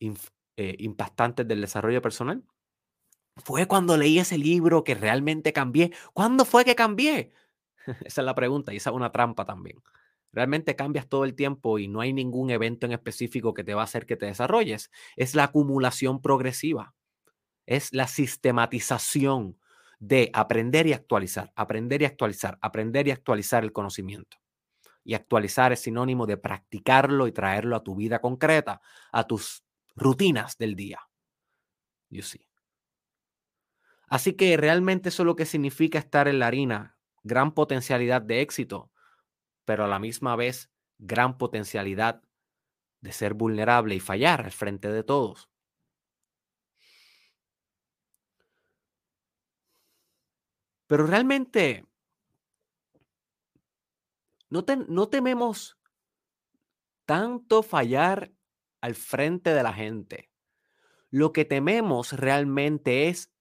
eh, 0.00 0.76
impactantes 0.78 1.46
del 1.46 1.60
desarrollo 1.60 2.00
personal. 2.00 2.42
Fue 3.36 3.66
cuando 3.66 3.96
leí 3.98 4.18
ese 4.18 4.38
libro 4.38 4.84
que 4.84 4.94
realmente 4.94 5.52
cambié. 5.52 5.92
¿Cuándo 6.14 6.46
fue 6.46 6.64
que 6.64 6.74
cambié? 6.74 7.32
esa 8.04 8.22
es 8.22 8.24
la 8.24 8.34
pregunta 8.34 8.72
y 8.72 8.78
esa 8.78 8.90
es 8.90 8.96
una 8.96 9.12
trampa 9.12 9.44
también. 9.44 9.82
Realmente 10.32 10.74
cambias 10.74 11.06
todo 11.08 11.24
el 11.24 11.34
tiempo 11.34 11.78
y 11.78 11.88
no 11.88 12.00
hay 12.00 12.14
ningún 12.14 12.50
evento 12.50 12.86
en 12.86 12.92
específico 12.92 13.52
que 13.52 13.64
te 13.64 13.74
va 13.74 13.82
a 13.82 13.84
hacer 13.84 14.06
que 14.06 14.16
te 14.16 14.26
desarrolles. 14.26 14.90
Es 15.16 15.34
la 15.34 15.44
acumulación 15.44 16.22
progresiva. 16.22 16.94
Es 17.66 17.92
la 17.92 18.06
sistematización 18.06 19.59
de 20.00 20.30
aprender 20.32 20.86
y 20.86 20.94
actualizar, 20.94 21.52
aprender 21.54 22.02
y 22.02 22.06
actualizar, 22.06 22.58
aprender 22.62 23.06
y 23.06 23.10
actualizar 23.12 23.62
el 23.62 23.72
conocimiento. 23.72 24.38
Y 25.04 25.14
actualizar 25.14 25.72
es 25.72 25.80
sinónimo 25.80 26.26
de 26.26 26.38
practicarlo 26.38 27.26
y 27.26 27.32
traerlo 27.32 27.76
a 27.76 27.84
tu 27.84 27.94
vida 27.94 28.20
concreta, 28.20 28.80
a 29.12 29.24
tus 29.26 29.62
rutinas 29.94 30.56
del 30.58 30.74
día. 30.74 31.00
Así 34.08 34.32
que 34.32 34.56
realmente 34.56 35.10
eso 35.10 35.22
es 35.22 35.26
lo 35.26 35.36
que 35.36 35.46
significa 35.46 35.98
estar 35.98 36.28
en 36.28 36.38
la 36.38 36.48
harina 36.48 36.96
gran 37.22 37.52
potencialidad 37.52 38.22
de 38.22 38.40
éxito, 38.40 38.90
pero 39.66 39.84
a 39.84 39.88
la 39.88 39.98
misma 39.98 40.34
vez 40.36 40.70
gran 40.98 41.38
potencialidad 41.38 42.22
de 43.02 43.12
ser 43.12 43.34
vulnerable 43.34 43.94
y 43.94 44.00
fallar 44.00 44.42
al 44.42 44.52
frente 44.52 44.88
de 44.90 45.04
todos. 45.04 45.49
Pero 50.90 51.06
realmente 51.06 51.86
no, 54.48 54.64
tememos 55.08 55.78
tanto 57.04 57.62
fallar 57.62 58.32
al 58.80 58.96
frente 58.96 59.54
de 59.54 59.62
la 59.62 59.72
gente. 59.72 60.32
Lo 61.10 61.32
que 61.32 61.44
tememos 61.44 62.14
realmente 62.14 63.06
es 63.06 63.32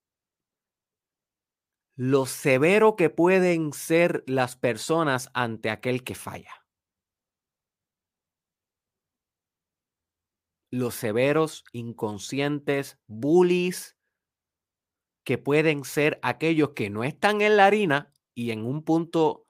lo 1.96 2.28
severo 2.28 2.96
que 2.96 3.10
pueden 3.10 3.74
ser 3.74 4.24
las 4.28 4.56
personas 4.56 5.32
ante 5.34 5.72
aquel 5.72 6.04
que 6.04 6.14
falla. 6.14 6.68
Los 10.70 10.94
severos, 10.94 11.64
inconscientes, 11.72 13.00
bullies, 13.08 13.99
que 15.30 15.38
pueden 15.38 15.84
ser 15.84 16.18
aquellos 16.24 16.72
que 16.72 16.89
no 16.89 17.04
están 17.04 17.42
en 17.42 17.56
la 17.56 17.68
harina 17.68 18.12
y 18.34 18.50
en 18.50 18.65
un 18.65 18.82
punto 18.82 19.46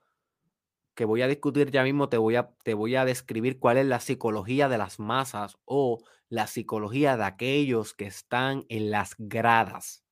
que 0.94 1.06
voy 1.06 1.22
a 1.22 1.28
discutir 1.30 1.72
ya 1.72 1.86
mismo, 1.86 2.10
te 2.10 2.18
voy 2.18 2.36
a, 2.36 2.54
te 2.66 2.74
voy 2.74 2.98
a 2.98 3.06
describir 3.06 3.60
cuál 3.60 3.78
es 3.78 3.86
la 3.86 4.02
psicología 4.02 4.68
de 4.68 4.78
las 4.78 5.00
masas 5.00 5.58
o 5.64 6.00
la 6.28 6.48
psicología 6.48 7.16
de 7.16 7.24
aquellos 7.24 7.94
que 7.94 8.08
están 8.08 8.66
en 8.68 8.92
las 8.92 9.16
gradas, 9.18 10.04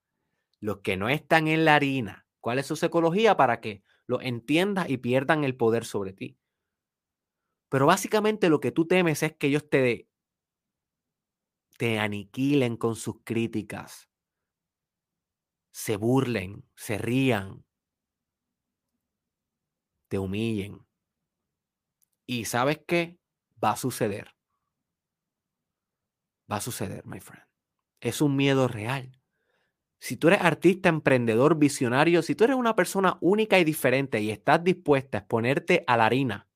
los 0.62 0.78
que 0.78 0.96
no 0.96 1.10
están 1.10 1.50
en 1.50 1.66
la 1.66 1.76
harina 1.76 2.26
¿Cuál 2.40 2.60
es 2.60 2.66
su 2.66 2.78
psicología 2.78 3.36
para 3.36 3.60
que 3.60 3.84
lo 4.06 4.22
entiendas 4.22 4.90
y 4.90 4.96
pierdan 4.96 5.44
el 5.44 5.58
poder 5.58 5.84
sobre 5.84 6.14
ti? 6.14 6.38
Pero 7.68 7.88
básicamente 7.88 8.48
lo 8.48 8.62
que 8.62 8.72
tú 8.72 8.88
temes 8.88 9.22
es 9.22 9.36
que 9.36 9.48
ellos 9.48 9.70
te, 9.70 10.08
te 11.78 12.00
aniquilen 12.00 12.78
con 12.78 12.96
sus 12.96 13.18
críticas, 13.26 14.07
se 15.78 15.96
burlen, 15.96 16.66
se 16.74 16.98
rían, 16.98 17.64
te 20.08 20.18
humillen. 20.18 20.84
Y 22.26 22.46
sabes 22.46 22.82
qué? 22.88 23.20
Va 23.64 23.74
a 23.74 23.78
suceder. 23.78 24.34
Va 26.52 26.56
a 26.56 26.62
suceder, 26.62 27.06
my 27.06 27.20
friend. 27.20 27.46
Es 28.02 28.22
un 28.22 28.36
miedo 28.36 28.68
real 28.68 29.22
si 30.00 30.18
tú 30.18 30.28
eres 30.30 30.42
artista, 30.42 30.90
emprendedor, 30.90 31.58
visionario, 31.58 32.22
si 32.22 32.36
tú 32.36 32.44
eres 32.44 32.56
una 32.56 32.76
persona 32.76 33.18
única 33.20 33.60
y 33.60 33.64
diferente 33.64 34.20
y 34.20 34.30
estás 34.30 34.64
dispuesta 34.64 35.18
a 35.18 35.22
exponerte 35.22 35.84
a 35.88 35.98
la 35.98 36.06
harina, 36.06 36.48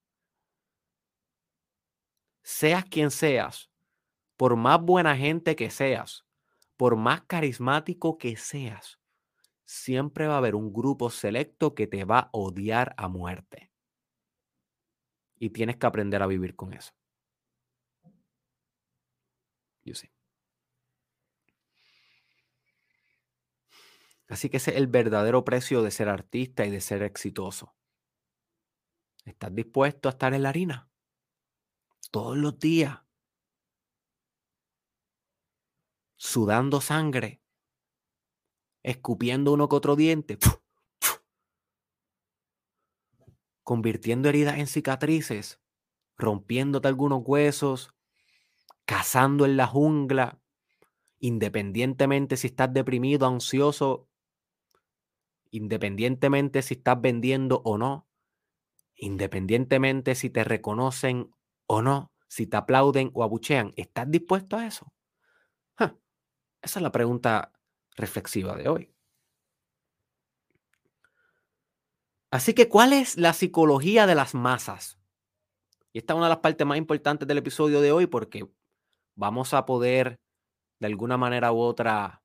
seas 2.43 2.85
quien 2.85 3.09
seas, 3.09 3.71
por 4.37 4.55
más 4.55 4.79
buena 4.79 5.17
gente 5.17 5.55
que 5.55 5.71
seas, 5.71 6.25
por 6.77 6.95
más 6.95 7.21
carismático 7.21 8.19
que 8.19 8.37
seas, 8.37 9.00
siempre 9.71 10.27
va 10.27 10.35
a 10.35 10.37
haber 10.37 10.55
un 10.55 10.73
grupo 10.73 11.09
selecto 11.09 11.73
que 11.73 11.87
te 11.87 12.03
va 12.03 12.19
a 12.19 12.29
odiar 12.33 12.93
a 12.97 13.07
muerte. 13.07 13.71
Y 15.39 15.51
tienes 15.51 15.77
que 15.77 15.87
aprender 15.87 16.21
a 16.21 16.27
vivir 16.27 16.55
con 16.55 16.73
eso. 16.73 16.91
Yo. 19.83 19.93
Así 24.27 24.49
que 24.49 24.57
ese 24.57 24.71
es 24.71 24.77
el 24.77 24.87
verdadero 24.87 25.43
precio 25.45 25.81
de 25.81 25.91
ser 25.91 26.09
artista 26.09 26.65
y 26.65 26.69
de 26.69 26.81
ser 26.81 27.01
exitoso. 27.01 27.73
¿Estás 29.23 29.55
dispuesto 29.55 30.09
a 30.09 30.11
estar 30.11 30.33
en 30.33 30.43
la 30.43 30.49
harina? 30.49 30.91
Todos 32.11 32.37
los 32.37 32.59
días. 32.59 32.99
Sudando 36.17 36.81
sangre. 36.81 37.40
Escupiendo 38.83 39.53
uno 39.53 39.69
que 39.69 39.75
otro 39.75 39.95
diente, 39.95 40.37
convirtiendo 43.63 44.29
heridas 44.29 44.57
en 44.57 44.67
cicatrices, 44.67 45.61
rompiéndote 46.17 46.87
algunos 46.87 47.21
huesos, 47.25 47.93
cazando 48.85 49.45
en 49.45 49.57
la 49.57 49.67
jungla, 49.67 50.41
independientemente 51.19 52.37
si 52.37 52.47
estás 52.47 52.73
deprimido, 52.73 53.27
ansioso, 53.27 54.09
independientemente 55.51 56.61
si 56.61 56.75
estás 56.75 56.99
vendiendo 56.99 57.61
o 57.63 57.77
no, 57.77 58.07
independientemente 58.95 60.15
si 60.15 60.29
te 60.29 60.43
reconocen 60.43 61.31
o 61.67 61.81
no, 61.81 62.11
si 62.27 62.47
te 62.47 62.57
aplauden 62.57 63.11
o 63.13 63.23
abuchean, 63.23 63.73
¿estás 63.75 64.09
dispuesto 64.09 64.57
a 64.57 64.65
eso? 64.65 64.91
Esa 66.61 66.79
es 66.79 66.83
la 66.83 66.91
pregunta 66.91 67.51
reflexiva 67.95 68.55
de 68.55 68.69
hoy. 68.69 68.93
Así 72.31 72.53
que, 72.53 72.69
¿cuál 72.69 72.93
es 72.93 73.17
la 73.17 73.33
psicología 73.33 74.07
de 74.07 74.15
las 74.15 74.33
masas? 74.33 74.97
Y 75.91 75.99
esta 75.99 76.13
es 76.13 76.17
una 76.17 76.27
de 76.27 76.35
las 76.35 76.39
partes 76.39 76.65
más 76.65 76.77
importantes 76.77 77.27
del 77.27 77.39
episodio 77.39 77.81
de 77.81 77.91
hoy 77.91 78.07
porque 78.07 78.47
vamos 79.15 79.53
a 79.53 79.65
poder, 79.65 80.19
de 80.79 80.87
alguna 80.87 81.17
manera 81.17 81.51
u 81.51 81.59
otra, 81.59 82.21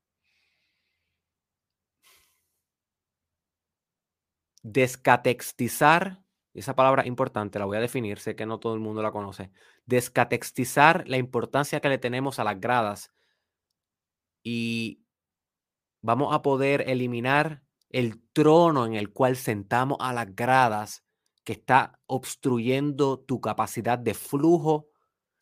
descatextizar, 4.63 6.21
esa 6.53 6.75
palabra 6.75 7.05
importante, 7.05 7.59
la 7.59 7.65
voy 7.65 7.77
a 7.77 7.81
definir, 7.81 8.19
sé 8.19 8.35
que 8.35 8.45
no 8.45 8.59
todo 8.59 8.73
el 8.73 8.79
mundo 8.79 9.01
la 9.01 9.11
conoce, 9.11 9.51
descatextizar 9.85 11.07
la 11.07 11.17
importancia 11.17 11.79
que 11.79 11.89
le 11.89 11.97
tenemos 11.99 12.39
a 12.39 12.43
las 12.43 12.59
gradas 12.59 13.11
y 14.41 15.03
vamos 16.01 16.33
a 16.33 16.41
poder 16.41 16.89
eliminar 16.89 17.63
el 17.89 18.21
trono 18.33 18.85
en 18.85 18.95
el 18.95 19.11
cual 19.11 19.35
sentamos 19.35 19.97
a 20.01 20.13
las 20.13 20.35
gradas 20.35 21.03
que 21.43 21.53
está 21.53 21.99
obstruyendo 22.07 23.19
tu 23.19 23.39
capacidad 23.39 23.97
de 23.97 24.13
flujo 24.13 24.89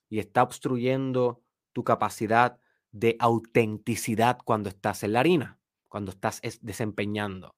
y 0.10 0.20
está 0.20 0.44
obstruyendo 0.44 1.42
tu 1.74 1.84
capacidad 1.84 2.60
de 2.92 3.16
autenticidad 3.20 4.38
cuando 4.46 4.70
estás 4.70 5.04
en 5.04 5.14
la 5.14 5.22
harina, 5.22 5.60
cuando 5.90 6.12
estás 6.12 6.42
desempeñando. 6.62 7.56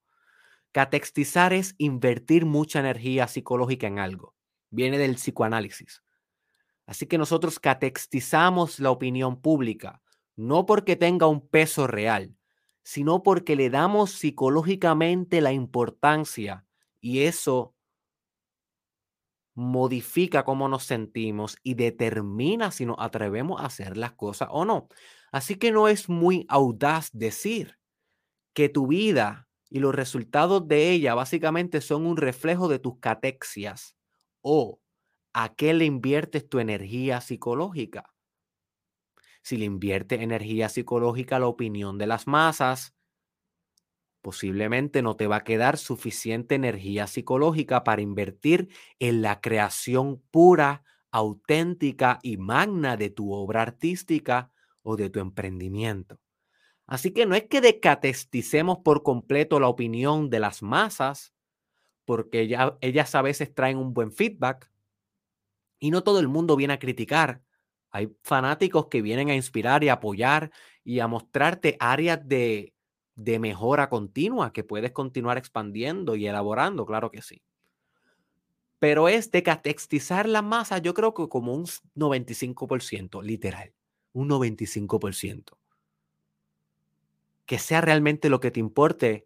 Catextizar 0.72 1.54
es 1.54 1.76
invertir 1.78 2.46
mucha 2.46 2.80
energía 2.80 3.28
psicológica 3.28 3.88
en 3.88 4.00
algo. 4.00 4.36
Viene 4.70 4.98
del 4.98 5.16
psicoanálisis. 5.16 6.04
Así 6.86 7.06
que 7.06 7.18
nosotros 7.18 7.60
catextizamos 7.60 8.80
la 8.80 8.92
opinión 8.92 9.42
pública, 9.42 10.02
no 10.38 10.66
porque 10.66 10.96
tenga 10.96 11.28
un 11.28 11.46
peso 11.46 11.86
real, 11.86 12.37
sino 12.88 13.22
porque 13.22 13.58
le 13.58 13.70
damos 13.70 14.12
psicológicamente 14.14 15.42
la 15.42 15.52
importancia 15.52 16.66
y 17.02 17.24
eso 17.24 17.76
modifica 19.56 20.46
cómo 20.46 20.70
nos 20.70 20.86
sentimos 20.86 21.58
y 21.64 21.74
determina 21.74 22.72
si 22.72 22.86
nos 22.86 22.96
atrevemos 22.98 23.60
a 23.60 23.66
hacer 23.66 23.98
las 23.98 24.14
cosas 24.14 24.48
o 24.54 24.64
no. 24.64 24.88
Así 25.34 25.56
que 25.56 25.74
no 25.74 25.90
es 25.90 26.08
muy 26.08 26.46
audaz 26.48 27.10
decir 27.12 27.78
que 28.54 28.70
tu 28.70 28.88
vida 28.88 29.50
y 29.70 29.80
los 29.80 29.94
resultados 29.94 30.66
de 30.70 30.92
ella 30.92 31.14
básicamente 31.14 31.82
son 31.82 32.06
un 32.06 32.16
reflejo 32.16 32.70
de 32.70 32.80
tus 32.80 33.02
catexias 33.02 33.98
o 34.40 34.80
a 35.34 35.54
qué 35.56 35.74
le 35.74 35.84
inviertes 35.84 36.48
tu 36.48 36.60
energía 36.60 37.20
psicológica. 37.20 38.14
Si 39.48 39.56
le 39.56 39.64
inviertes 39.64 40.20
energía 40.20 40.68
psicológica 40.68 41.38
a 41.38 41.40
la 41.40 41.48
opinión 41.48 41.98
de 41.98 42.06
las 42.06 42.28
masas, 42.28 42.94
posiblemente 44.22 45.02
no 45.02 45.16
te 45.16 45.26
va 45.26 45.38
a 45.38 45.44
quedar 45.46 45.78
suficiente 45.78 46.56
energía 46.56 47.08
psicológica 47.08 47.86
para 47.86 48.02
invertir 48.02 48.68
en 49.00 49.22
la 49.22 49.40
creación 49.40 50.22
pura, 50.32 50.84
auténtica 51.12 52.20
y 52.24 52.36
magna 52.36 52.98
de 52.98 53.10
tu 53.10 53.32
obra 53.32 53.62
artística 53.62 54.52
o 54.82 54.98
de 54.98 55.10
tu 55.10 55.22
emprendimiento. 55.22 56.20
Así 56.86 57.12
que 57.12 57.26
no 57.26 57.34
es 57.34 57.44
que 57.44 57.62
decatesticemos 57.62 58.80
por 58.80 59.02
completo 59.02 59.62
la 59.62 59.70
opinión 59.70 60.30
de 60.30 60.42
las 60.42 60.62
masas, 60.62 61.34
porque 62.04 62.50
ellas 62.82 63.16
a 63.16 63.22
veces 63.22 63.56
traen 63.56 63.78
un 63.78 63.94
buen 63.94 64.12
feedback 64.12 64.70
y 65.80 65.90
no 65.92 66.04
todo 66.04 66.20
el 66.20 66.28
mundo 66.28 66.58
viene 66.58 66.74
a 66.74 66.80
criticar. 66.80 67.47
Hay 67.92 68.16
fanáticos 68.24 68.88
que 68.88 69.02
vienen 69.02 69.30
a 69.30 69.36
inspirar 69.36 69.84
y 69.84 69.90
apoyar 69.90 70.52
y 70.84 71.00
a 71.00 71.08
mostrarte 71.08 71.78
áreas 71.80 72.28
de, 72.28 72.74
de 73.16 73.40
mejora 73.40 73.90
continua 73.90 74.54
que 74.54 74.64
puedes 74.64 74.92
continuar 74.92 75.38
expandiendo 75.38 76.16
y 76.16 76.28
elaborando, 76.28 76.86
claro 76.86 77.12
que 77.12 77.22
sí. 77.22 77.42
Pero 78.80 79.10
es 79.10 79.32
decatextizar 79.32 80.30
la 80.30 80.42
masa, 80.42 80.78
yo 80.78 80.94
creo 80.94 81.14
que 81.14 81.28
como 81.28 81.54
un 81.54 81.66
95%, 81.96 83.24
literal, 83.24 83.74
un 84.14 84.30
95% 84.30 85.58
que 87.48 87.58
sea 87.58 87.82
realmente 87.82 88.30
lo 88.30 88.40
que 88.40 88.52
te 88.52 88.60
importe, 88.60 89.26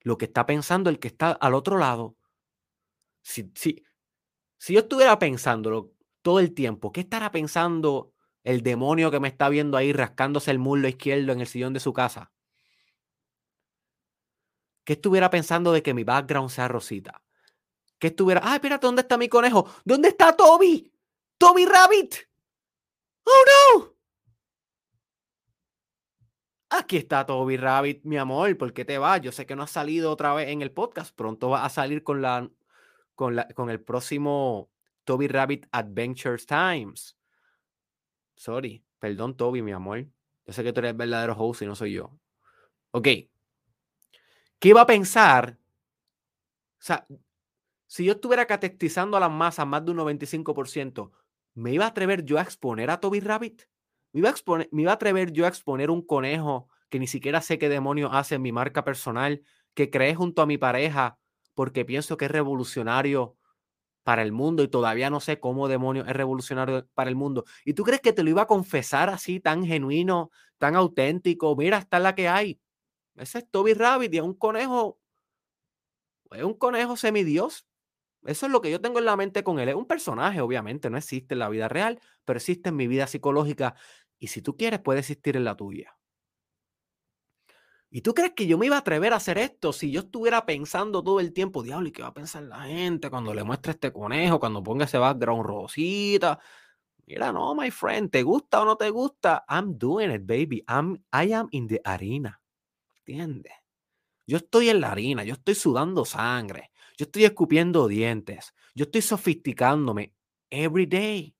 lo 0.00 0.18
que 0.18 0.26
está 0.26 0.44
pensando 0.44 0.90
el 0.90 0.98
que 0.98 1.08
está 1.08 1.30
al 1.30 1.54
otro 1.54 1.78
lado. 1.78 2.16
Si, 3.22 3.50
si, 3.54 3.84
si 4.58 4.74
yo 4.74 4.80
estuviera 4.80 5.18
pensándolo 5.18 5.91
todo 6.22 6.40
el 6.40 6.54
tiempo, 6.54 6.92
¿qué 6.92 7.00
estará 7.00 7.30
pensando 7.30 8.12
el 8.44 8.62
demonio 8.62 9.10
que 9.10 9.20
me 9.20 9.28
está 9.28 9.48
viendo 9.48 9.76
ahí 9.76 9.92
rascándose 9.92 10.50
el 10.50 10.58
muslo 10.58 10.88
izquierdo 10.88 11.32
en 11.32 11.40
el 11.40 11.46
sillón 11.46 11.72
de 11.72 11.80
su 11.80 11.92
casa? 11.92 12.32
¿Qué 14.84 14.94
estuviera 14.94 15.30
pensando 15.30 15.72
de 15.72 15.82
que 15.82 15.94
mi 15.94 16.04
background 16.04 16.50
sea 16.50 16.68
rosita? 16.68 17.22
¿Qué 17.98 18.08
estuviera, 18.08 18.40
ay, 18.42 18.54
espérate, 18.54 18.86
¿dónde 18.86 19.02
está 19.02 19.16
mi 19.16 19.28
conejo? 19.28 19.68
¿Dónde 19.84 20.08
está 20.08 20.36
Toby? 20.36 20.92
Toby 21.38 21.66
Rabbit. 21.66 22.16
Oh 23.24 23.44
no. 23.76 23.92
Aquí 26.70 26.96
está 26.96 27.26
Toby 27.26 27.58
Rabbit, 27.58 28.02
mi 28.04 28.16
amor, 28.16 28.56
¿por 28.56 28.72
qué 28.72 28.84
te 28.84 28.96
vas? 28.98 29.20
Yo 29.20 29.30
sé 29.30 29.44
que 29.44 29.54
no 29.54 29.62
has 29.62 29.70
salido 29.70 30.10
otra 30.10 30.32
vez 30.34 30.48
en 30.48 30.62
el 30.62 30.72
podcast, 30.72 31.14
pronto 31.14 31.50
vas 31.50 31.64
a 31.64 31.68
salir 31.68 32.02
con, 32.02 32.22
la, 32.22 32.50
con, 33.14 33.36
la, 33.36 33.46
con 33.48 33.68
el 33.68 33.80
próximo 33.80 34.71
Toby 35.04 35.28
Rabbit 35.28 35.66
Adventures 35.72 36.46
Times. 36.46 37.16
Sorry, 38.36 38.84
perdón 38.98 39.36
Toby, 39.36 39.62
mi 39.62 39.72
amor. 39.72 40.06
Yo 40.46 40.52
sé 40.52 40.64
que 40.64 40.72
tú 40.72 40.80
eres 40.80 40.90
el 40.90 40.96
verdadero 40.96 41.36
host 41.36 41.62
y 41.62 41.66
no 41.66 41.74
soy 41.74 41.92
yo. 41.92 42.18
Ok. 42.90 43.04
¿Qué 44.58 44.68
iba 44.68 44.80
a 44.80 44.86
pensar? 44.86 45.58
O 46.78 46.84
sea, 46.84 47.06
si 47.86 48.04
yo 48.04 48.12
estuviera 48.12 48.46
catequizando 48.46 49.16
a 49.16 49.20
las 49.20 49.30
masas 49.30 49.66
más 49.66 49.84
de 49.84 49.92
un 49.92 49.98
95%, 49.98 51.12
¿me 51.54 51.72
iba 51.72 51.84
a 51.84 51.88
atrever 51.88 52.24
yo 52.24 52.38
a 52.38 52.42
exponer 52.42 52.90
a 52.90 53.00
Toby 53.00 53.20
Rabbit? 53.20 53.62
Me 54.12 54.20
iba, 54.20 54.30
a 54.30 54.34
me 54.70 54.82
iba 54.82 54.90
a 54.90 54.94
atrever 54.94 55.32
yo 55.32 55.44
a 55.44 55.48
exponer 55.48 55.90
un 55.90 56.02
conejo 56.02 56.68
que 56.88 56.98
ni 56.98 57.06
siquiera 57.06 57.40
sé 57.40 57.58
qué 57.58 57.68
demonio 57.68 58.12
hace 58.12 58.34
en 58.34 58.42
mi 58.42 58.52
marca 58.52 58.84
personal, 58.84 59.42
que 59.74 59.90
creé 59.90 60.14
junto 60.14 60.42
a 60.42 60.46
mi 60.46 60.58
pareja 60.58 61.18
porque 61.54 61.84
pienso 61.84 62.16
que 62.16 62.26
es 62.26 62.30
revolucionario 62.30 63.36
para 64.02 64.22
el 64.22 64.32
mundo 64.32 64.62
y 64.62 64.68
todavía 64.68 65.10
no 65.10 65.20
sé 65.20 65.38
cómo 65.40 65.68
demonio 65.68 66.04
es 66.06 66.12
revolucionario 66.12 66.86
para 66.94 67.10
el 67.10 67.16
mundo. 67.16 67.44
¿Y 67.64 67.74
tú 67.74 67.84
crees 67.84 68.00
que 68.00 68.12
te 68.12 68.22
lo 68.24 68.30
iba 68.30 68.42
a 68.42 68.46
confesar 68.46 69.08
así, 69.10 69.40
tan 69.40 69.64
genuino, 69.64 70.30
tan 70.58 70.74
auténtico? 70.76 71.54
Mira, 71.56 71.78
está 71.78 71.98
la 72.00 72.14
que 72.14 72.28
hay. 72.28 72.60
Ese 73.16 73.38
es 73.40 73.50
Toby 73.50 73.74
Rabbit 73.74 74.14
y 74.14 74.18
es 74.18 74.24
un 74.24 74.34
conejo, 74.34 74.98
es 76.32 76.42
un 76.42 76.54
conejo 76.54 76.96
semidios. 76.96 77.66
Eso 78.24 78.46
es 78.46 78.52
lo 78.52 78.60
que 78.62 78.70
yo 78.70 78.80
tengo 78.80 78.98
en 79.00 79.06
la 79.06 79.16
mente 79.16 79.44
con 79.44 79.58
él. 79.60 79.68
Es 79.68 79.74
un 79.74 79.86
personaje, 79.86 80.40
obviamente, 80.40 80.90
no 80.90 80.98
existe 80.98 81.34
en 81.34 81.40
la 81.40 81.48
vida 81.48 81.68
real, 81.68 82.00
pero 82.24 82.38
existe 82.38 82.70
en 82.70 82.76
mi 82.76 82.88
vida 82.88 83.06
psicológica 83.06 83.74
y 84.18 84.28
si 84.28 84.42
tú 84.42 84.56
quieres, 84.56 84.80
puede 84.80 85.00
existir 85.00 85.36
en 85.36 85.44
la 85.44 85.56
tuya. 85.56 85.96
¿Y 87.94 88.00
tú 88.00 88.14
crees 88.14 88.32
que 88.32 88.46
yo 88.46 88.56
me 88.56 88.64
iba 88.64 88.76
a 88.76 88.78
atrever 88.78 89.12
a 89.12 89.16
hacer 89.16 89.36
esto 89.36 89.70
si 89.70 89.90
yo 89.90 90.00
estuviera 90.00 90.46
pensando 90.46 91.04
todo 91.04 91.20
el 91.20 91.34
tiempo, 91.34 91.62
diablo, 91.62 91.88
¿y 91.88 91.92
qué 91.92 92.00
va 92.00 92.08
a 92.08 92.14
pensar 92.14 92.42
la 92.44 92.62
gente 92.62 93.10
cuando 93.10 93.34
le 93.34 93.44
muestre 93.44 93.72
este 93.72 93.92
conejo, 93.92 94.40
cuando 94.40 94.62
ponga 94.62 94.86
ese 94.86 94.96
background 94.96 95.44
rosita? 95.44 96.38
Mira, 97.04 97.30
no, 97.32 97.54
my 97.54 97.70
friend, 97.70 98.10
¿te 98.10 98.22
gusta 98.22 98.62
o 98.62 98.64
no 98.64 98.76
te 98.76 98.88
gusta? 98.88 99.44
I'm 99.46 99.76
doing 99.76 100.10
it, 100.10 100.22
baby. 100.24 100.64
I'm, 100.66 101.04
I 101.12 101.34
am 101.34 101.48
in 101.50 101.68
the 101.68 101.82
arena. 101.84 102.40
¿Entiendes? 103.04 103.52
Yo 104.26 104.38
estoy 104.38 104.70
en 104.70 104.80
la 104.80 104.92
harina, 104.92 105.22
yo 105.22 105.34
estoy 105.34 105.54
sudando 105.54 106.06
sangre, 106.06 106.70
yo 106.96 107.04
estoy 107.04 107.24
escupiendo 107.24 107.88
dientes, 107.88 108.54
yo 108.74 108.84
estoy 108.84 109.02
sofisticándome 109.02 110.14
every 110.48 110.86
day. 110.86 111.36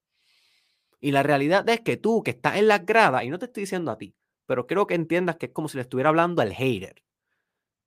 Y 1.00 1.12
la 1.12 1.22
realidad 1.22 1.66
es 1.70 1.80
que 1.80 1.96
tú 1.96 2.22
que 2.22 2.32
estás 2.32 2.56
en 2.56 2.68
las 2.68 2.84
gradas, 2.84 3.24
y 3.24 3.30
no 3.30 3.38
te 3.38 3.46
estoy 3.46 3.62
diciendo 3.62 3.90
a 3.90 3.96
ti, 3.96 4.14
pero 4.52 4.66
quiero 4.66 4.86
que 4.86 4.94
entiendas 4.94 5.36
que 5.36 5.46
es 5.46 5.52
como 5.52 5.66
si 5.66 5.78
le 5.78 5.80
estuviera 5.80 6.10
hablando 6.10 6.42
al 6.42 6.52
hater. 6.52 7.02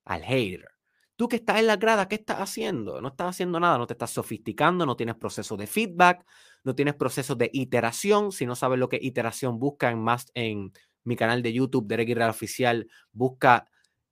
Al 0.04 0.24
hater. 0.24 0.66
Tú 1.14 1.28
que 1.28 1.36
estás 1.36 1.60
en 1.60 1.68
las 1.68 1.78
gradas, 1.78 2.08
¿qué 2.08 2.16
estás 2.16 2.38
haciendo? 2.38 3.00
No 3.00 3.06
estás 3.06 3.28
haciendo 3.28 3.60
nada, 3.60 3.78
no 3.78 3.86
te 3.86 3.92
estás 3.92 4.10
sofisticando, 4.10 4.84
no 4.84 4.96
tienes 4.96 5.14
proceso 5.14 5.56
de 5.56 5.68
feedback, 5.68 6.26
no 6.64 6.74
tienes 6.74 6.96
proceso 6.96 7.36
de 7.36 7.50
iteración. 7.52 8.32
Si 8.32 8.46
no 8.46 8.56
sabes 8.56 8.80
lo 8.80 8.88
que 8.88 8.98
iteración 9.00 9.60
busca 9.60 9.92
en, 9.92 10.00
más, 10.00 10.26
en 10.34 10.72
mi 11.04 11.14
canal 11.14 11.40
de 11.40 11.52
YouTube, 11.52 11.86
Derek 11.86 12.12
Real 12.16 12.30
Oficial, 12.30 12.90
busca 13.12 13.70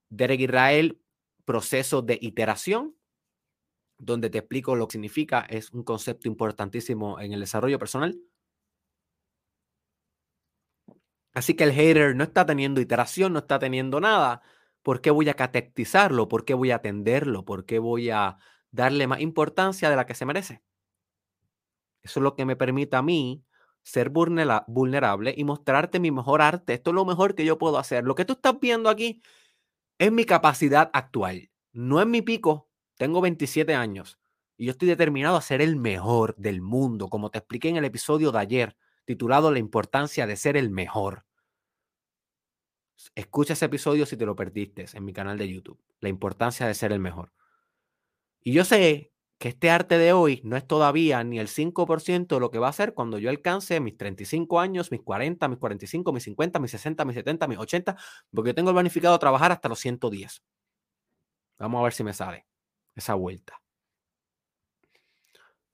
Derek 0.09 0.43
Israel, 0.43 1.01
proceso 1.45 2.03
de 2.03 2.21
iteración, 2.23 2.95
donde 3.99 4.31
te 4.31 4.39
explico 4.39 4.77
lo 4.77 4.87
que 4.87 4.93
significa. 4.93 5.41
Es 5.41 5.73
un 5.73 5.83
concepto 5.83 6.29
importantísimo 6.29 7.19
en 7.19 7.33
el 7.33 7.41
desarrollo 7.41 7.81
personal. 7.81 8.17
Así 11.35 11.55
que 11.55 11.65
el 11.65 11.73
hater 11.73 12.15
no 12.17 12.25
está 12.25 12.47
teniendo 12.47 12.81
iteración, 12.81 13.33
no 13.33 13.41
está 13.41 13.59
teniendo 13.59 14.01
nada. 14.01 14.43
¿Por 14.83 15.01
qué 15.01 15.11
voy 15.11 15.29
a 15.29 15.35
catequizarlo? 15.35 16.29
¿Por 16.29 16.45
qué 16.45 16.55
voy 16.55 16.71
a 16.71 16.77
atenderlo? 16.77 17.45
¿Por 17.45 17.67
qué 17.67 17.79
voy 17.79 18.11
a 18.11 18.39
darle 18.71 19.07
más 19.07 19.21
importancia 19.21 19.91
de 19.91 19.97
la 19.97 20.07
que 20.07 20.15
se 20.15 20.27
merece? 20.27 20.63
Eso 22.03 22.21
es 22.21 22.23
lo 22.23 22.37
que 22.37 22.45
me 22.45 22.57
permite 22.57 22.97
a 22.97 23.03
mí 23.03 23.45
ser 23.83 24.11
vulnerable 24.11 25.35
y 25.37 25.45
mostrarte 25.45 26.01
mi 26.01 26.11
mejor 26.11 26.41
arte. 26.41 26.75
Esto 26.75 26.91
es 26.91 26.95
lo 26.95 27.05
mejor 27.05 27.35
que 27.35 27.45
yo 27.45 27.59
puedo 27.59 27.79
hacer. 27.79 28.05
Lo 28.05 28.15
que 28.15 28.25
tú 28.25 28.35
estás 28.35 28.59
viendo 28.61 28.89
aquí 28.89 29.23
es 29.99 30.13
mi 30.13 30.25
capacidad 30.25 30.91
actual. 30.93 31.51
No 31.73 32.01
es 32.01 32.07
mi 32.07 32.23
pico. 32.23 32.69
Tengo 32.97 33.21
27 33.21 33.75
años 33.75 34.19
y 34.57 34.67
yo 34.67 34.73
estoy 34.73 34.89
determinado 34.89 35.37
a 35.37 35.43
ser 35.43 35.61
el 35.61 35.77
mejor 35.77 36.37
del 36.37 36.63
mundo, 36.63 37.09
como 37.09 37.31
te 37.31 37.39
expliqué 37.39 37.69
en 37.69 37.77
el 37.77 37.85
episodio 37.85 38.31
de 38.33 38.39
ayer, 38.39 38.77
titulado 39.05 39.51
La 39.51 39.59
importancia 39.59 40.27
de 40.27 40.37
ser 40.37 40.57
el 40.57 40.71
mejor. 40.71 41.25
Escucha 43.15 43.53
ese 43.53 43.67
episodio 43.67 44.07
si 44.07 44.17
te 44.17 44.27
lo 44.27 44.37
perdiste 44.37 44.87
en 44.93 45.05
mi 45.05 45.13
canal 45.13 45.39
de 45.39 45.49
YouTube. 45.49 45.83
La 46.01 46.09
importancia 46.09 46.67
de 46.67 46.75
ser 46.75 46.93
el 46.93 47.01
mejor. 47.01 47.33
Y 48.41 48.53
yo 48.53 48.65
sé 48.65 49.13
que 49.39 49.49
este 49.49 49.71
arte 49.71 49.99
de 49.99 50.13
hoy 50.13 50.41
no 50.45 50.57
es 50.57 50.67
todavía 50.67 51.23
ni 51.25 51.39
el 51.39 51.49
5% 51.49 52.37
de 52.37 52.41
lo 52.41 52.51
que 52.51 52.59
va 52.59 52.69
a 52.69 52.73
ser 52.73 52.95
cuando 52.95 53.19
yo 53.19 53.31
alcance 53.31 53.81
mis 53.81 53.97
35 53.97 54.61
años, 54.61 54.91
mis 54.91 55.03
40, 55.03 55.49
mis 55.49 55.59
45, 55.59 56.13
mis 56.13 56.23
50, 56.25 56.59
mis 56.61 56.71
60, 56.71 57.05
mis 57.05 57.15
70, 57.15 57.49
mis 57.49 57.59
80, 57.59 57.97
porque 58.33 58.55
tengo 58.55 58.71
el 58.71 58.75
planificado 58.75 59.19
trabajar 59.19 59.53
hasta 59.53 59.69
los 59.69 59.81
110. 59.81 60.43
Vamos 61.59 61.81
a 61.81 61.85
ver 61.85 61.93
si 61.93 62.05
me 62.05 62.13
sale 62.13 62.47
esa 62.95 63.15
vuelta. 63.15 63.64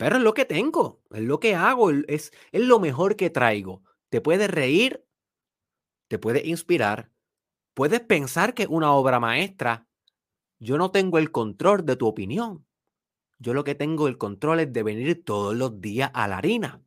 Pero 0.01 0.17
es 0.17 0.23
lo 0.23 0.33
que 0.33 0.47
tengo, 0.47 1.03
es 1.11 1.21
lo 1.21 1.41
que 1.41 1.55
hago, 1.55 1.91
es, 1.91 2.33
es 2.53 2.63
lo 2.63 2.81
mejor 2.81 3.17
que 3.17 3.29
traigo. 3.29 3.83
Te 4.09 4.23
puede 4.23 4.49
reír, 4.49 5.05
te 6.09 6.19
puede 6.19 6.47
inspirar, 6.47 7.13
puedes 7.75 8.01
pensar 8.01 8.55
que 8.55 8.63
es 8.63 8.69
una 8.71 8.95
obra 8.95 9.21
maestra. 9.21 9.87
Yo 10.59 10.79
no 10.79 10.91
tengo 10.91 11.19
el 11.19 11.31
control 11.31 11.85
de 11.85 11.97
tu 11.97 12.07
opinión. 12.07 12.67
Yo 13.39 13.53
lo 13.53 13.63
que 13.63 13.75
tengo 13.75 14.09
el 14.09 14.17
control 14.17 14.61
es 14.61 14.73
de 14.73 14.83
venir 14.83 15.23
todos 15.23 15.55
los 15.55 15.83
días 15.83 16.11
a 16.15 16.29
la 16.29 16.39
harina. 16.39 16.83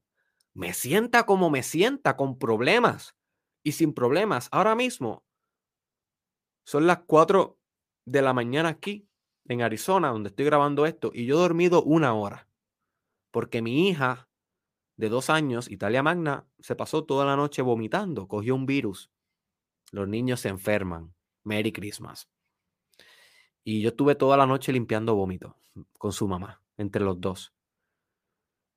Me 0.56 0.74
sienta 0.74 1.28
como 1.28 1.52
me 1.52 1.62
sienta, 1.62 2.18
con 2.18 2.40
problemas 2.40 3.16
y 3.62 3.74
sin 3.74 3.94
problemas. 3.94 4.50
Ahora 4.52 4.74
mismo 4.74 5.24
son 6.66 6.88
las 6.88 7.02
4 7.06 7.60
de 8.06 8.22
la 8.24 8.34
mañana 8.34 8.70
aquí 8.70 9.08
en 9.46 9.62
Arizona, 9.62 10.08
donde 10.08 10.30
estoy 10.30 10.46
grabando 10.46 10.88
esto, 10.88 11.12
y 11.14 11.28
yo 11.28 11.36
he 11.36 11.42
dormido 11.42 11.84
una 11.84 12.16
hora. 12.16 12.48
Porque 13.34 13.64
mi 13.64 13.90
hija 13.90 14.30
de 14.96 15.10
dos 15.10 15.32
años, 15.32 15.72
Italia 15.72 16.04
Magna, 16.04 16.48
se 16.60 16.76
pasó 16.76 17.04
toda 17.04 17.26
la 17.26 17.36
noche 17.36 17.64
vomitando, 17.64 18.28
cogió 18.28 18.54
un 18.54 18.68
virus. 18.68 19.10
Los 19.92 20.08
niños 20.08 20.40
se 20.40 20.50
enferman. 20.50 21.16
Merry 21.44 21.72
Christmas. 21.72 22.30
Y 23.64 23.82
yo 23.82 23.90
estuve 23.90 24.14
toda 24.14 24.38
la 24.38 24.46
noche 24.46 24.72
limpiando 24.72 25.16
vómito 25.16 25.58
con 25.98 26.12
su 26.12 26.28
mamá, 26.28 26.62
entre 26.78 27.04
los 27.04 27.20
dos. 27.20 27.56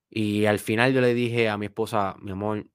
Y 0.09 0.47
al 0.47 0.59
final 0.59 0.95
yo 0.95 1.03
le 1.03 1.13
dije 1.13 1.51
a 1.51 1.59
mi 1.59 1.67
esposa, 1.67 2.17
mi 2.19 2.31
amor, 2.31 2.67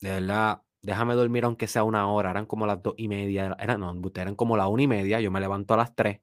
de 0.00 0.10
verdad, 0.10 0.62
déjame 0.80 1.14
dormir 1.14 1.44
aunque 1.44 1.68
sea 1.68 1.84
una 1.84 2.08
hora. 2.08 2.32
Eran 2.32 2.46
como 2.46 2.66
las 2.66 2.82
dos 2.82 2.94
y 2.96 3.06
media, 3.06 3.56
eran, 3.60 3.78
no, 3.78 3.94
eran 4.12 4.34
como 4.34 4.56
las 4.56 4.66
una 4.66 4.82
y 4.82 4.88
media. 4.88 5.20
Yo 5.20 5.30
me 5.30 5.38
levanto 5.38 5.74
a 5.74 5.76
las 5.76 5.94
tres 5.94 6.20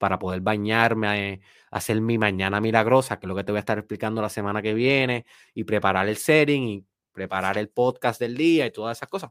para 0.00 0.18
poder 0.18 0.40
bañarme, 0.40 1.40
hacer 1.70 2.00
mi 2.00 2.18
mañana 2.18 2.60
milagrosa, 2.60 3.20
que 3.20 3.26
es 3.26 3.28
lo 3.28 3.36
que 3.36 3.44
te 3.44 3.52
voy 3.52 3.58
a 3.58 3.60
estar 3.60 3.78
explicando 3.78 4.20
la 4.20 4.30
semana 4.30 4.62
que 4.62 4.74
viene, 4.74 5.26
y 5.54 5.64
preparar 5.64 6.08
el 6.08 6.16
setting 6.16 6.62
y 6.64 6.86
preparar 7.12 7.58
el 7.58 7.68
podcast 7.68 8.18
del 8.20 8.36
día 8.36 8.66
y 8.66 8.72
todas 8.72 8.98
esas 8.98 9.08
cosas. 9.08 9.30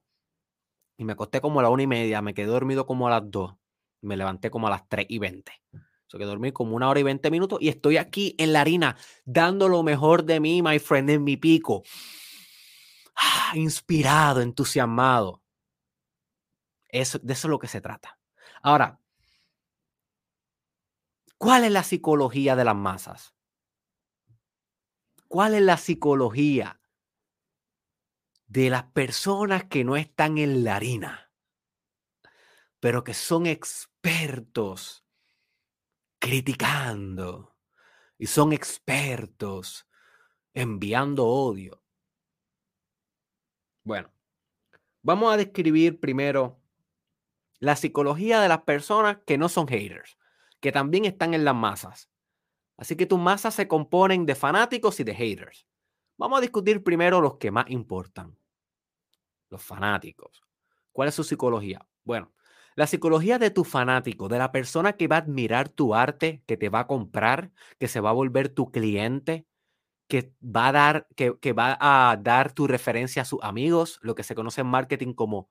Y 0.98 1.04
me 1.04 1.14
acosté 1.14 1.42
como 1.42 1.60
a 1.60 1.64
la 1.64 1.70
una 1.70 1.84
y 1.84 1.88
media, 1.88 2.22
me 2.22 2.34
quedé 2.34 2.48
dormido 2.48 2.86
como 2.86 3.08
a 3.08 3.12
las 3.12 3.30
dos 3.30 3.60
me 4.02 4.18
levanté 4.18 4.50
como 4.50 4.68
a 4.68 4.70
las 4.70 4.88
3 4.88 5.06
y 5.10 5.20
20. 5.20 5.52
So 6.08 6.18
que 6.18 6.26
dormí 6.26 6.52
como 6.52 6.76
una 6.76 6.90
hora 6.90 7.00
y 7.00 7.04
20 7.04 7.30
minutos 7.30 7.60
y 7.62 7.70
estoy 7.70 7.98
aquí 7.98 8.36
en 8.40 8.54
la 8.54 8.62
harina 8.62 8.98
dando 9.26 9.70
lo 9.70 9.84
mejor 9.84 10.24
de 10.24 10.40
mí, 10.40 10.62
my 10.62 10.80
friend, 10.80 11.10
en 11.10 11.24
mi 11.24 11.38
pico. 11.38 11.84
Inspirado, 13.54 14.42
entusiasmado. 14.42 15.44
Eso, 16.88 17.20
de 17.20 17.34
eso 17.34 17.48
es 17.48 17.52
lo 17.52 17.60
que 17.60 17.68
se 17.68 17.82
trata. 17.82 18.18
Ahora, 18.64 19.00
¿cuál 21.40 21.64
es 21.64 21.72
la 21.72 21.82
psicología 21.82 22.56
de 22.56 22.66
las 22.66 22.76
masas? 22.76 23.34
¿Cuál 25.28 25.56
es 25.56 25.64
la 25.64 25.78
psicología 25.78 26.80
de 28.46 28.70
las 28.70 28.84
personas 28.84 29.64
que 29.64 29.84
no 29.84 29.96
están 29.96 30.38
en 30.38 30.64
la 30.64 30.76
harina? 30.76 31.30
pero 32.80 33.04
que 33.04 33.14
son 33.14 33.46
expertos 33.46 35.06
criticando 36.20 37.56
y 38.18 38.28
son 38.28 38.54
expertos 38.54 39.88
enviando 40.54 41.26
odio. 41.26 41.84
Bueno, 43.84 44.12
vamos 45.02 45.34
a 45.34 45.38
describir 45.38 46.00
primero 46.00 46.62
la 47.60 47.76
psicología 47.76 48.42
de 48.42 48.48
las 48.48 48.64
personas 48.64 49.20
que 49.26 49.38
no 49.38 49.50
son 49.50 49.68
haters, 49.68 50.18
que 50.60 50.72
también 50.72 51.06
están 51.06 51.34
en 51.34 51.46
las 51.46 51.56
masas. 51.56 52.10
Así 52.78 52.96
que 52.96 53.06
tus 53.06 53.20
masas 53.20 53.54
se 53.54 53.68
componen 53.68 54.26
de 54.26 54.36
fanáticos 54.36 55.00
y 55.00 55.04
de 55.04 55.16
haters. 55.16 55.68
Vamos 56.18 56.38
a 56.38 56.42
discutir 56.42 56.84
primero 56.84 57.22
los 57.22 57.38
que 57.38 57.52
más 57.52 57.70
importan. 57.70 58.38
Los 59.50 59.64
fanáticos. 59.64 60.42
¿Cuál 60.92 61.10
es 61.10 61.16
su 61.16 61.24
psicología? 61.24 61.86
Bueno, 62.04 62.32
la 62.76 62.88
psicología 62.88 63.40
de 63.40 63.52
tu 63.52 63.64
fanático, 63.64 64.30
de 64.30 64.38
la 64.38 64.52
persona 64.52 64.94
que 64.94 65.08
va 65.08 65.18
a 65.18 65.20
admirar 65.20 65.70
tu 65.70 65.96
arte, 65.96 66.44
que 66.46 66.56
te 66.56 66.70
va 66.70 66.82
a 66.82 66.88
comprar, 66.88 67.52
que 67.78 67.88
se 67.88 68.00
va 68.00 68.12
a 68.12 68.14
volver 68.14 68.50
tu 68.50 68.72
cliente, 68.72 69.46
que 70.08 70.34
va 70.42 70.70
a 70.70 70.72
dar, 70.72 71.08
que, 71.16 71.54
va 71.54 71.78
a 71.80 72.18
dar 72.18 72.52
tu 72.54 72.68
referencia 72.68 73.22
a 73.22 73.26
sus 73.26 73.40
amigos, 73.44 74.00
lo 74.02 74.16
que 74.16 74.24
se 74.24 74.36
conoce 74.36 74.62
en 74.62 74.68
marketing 74.68 75.14
como 75.14 75.50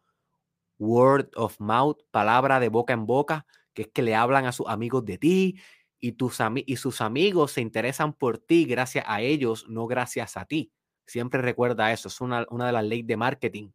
word 0.79 1.29
of 1.37 1.61
mouth, 1.61 1.99
palabra 2.11 2.61
de 2.61 2.69
boca 2.69 2.93
en 2.93 3.07
boca, 3.07 3.47
que 3.79 3.83
es 3.83 3.89
que 3.95 4.03
le 4.03 4.17
hablan 4.17 4.45
a 4.45 4.51
sus 4.51 4.67
amigos 4.67 5.05
de 5.05 5.19
ti 5.19 5.61
y, 6.01 6.11
tus 6.13 6.39
y 6.67 6.77
sus 6.79 7.01
amigos 7.01 7.53
se 7.53 7.61
interesan 7.61 8.13
por 8.13 8.39
ti 8.39 8.65
gracias 8.65 9.05
a 9.07 9.21
ellos, 9.23 9.67
no 9.69 9.87
gracias 9.87 10.37
a 10.37 10.47
ti. 10.47 10.73
Siempre 11.07 11.41
recuerda 11.43 11.93
eso, 11.93 12.09
es 12.09 12.21
una, 12.21 12.45
una 12.51 12.67
de 12.67 12.73
las 12.73 12.85
leyes 12.85 13.07
de 13.07 13.17
marketing. 13.17 13.71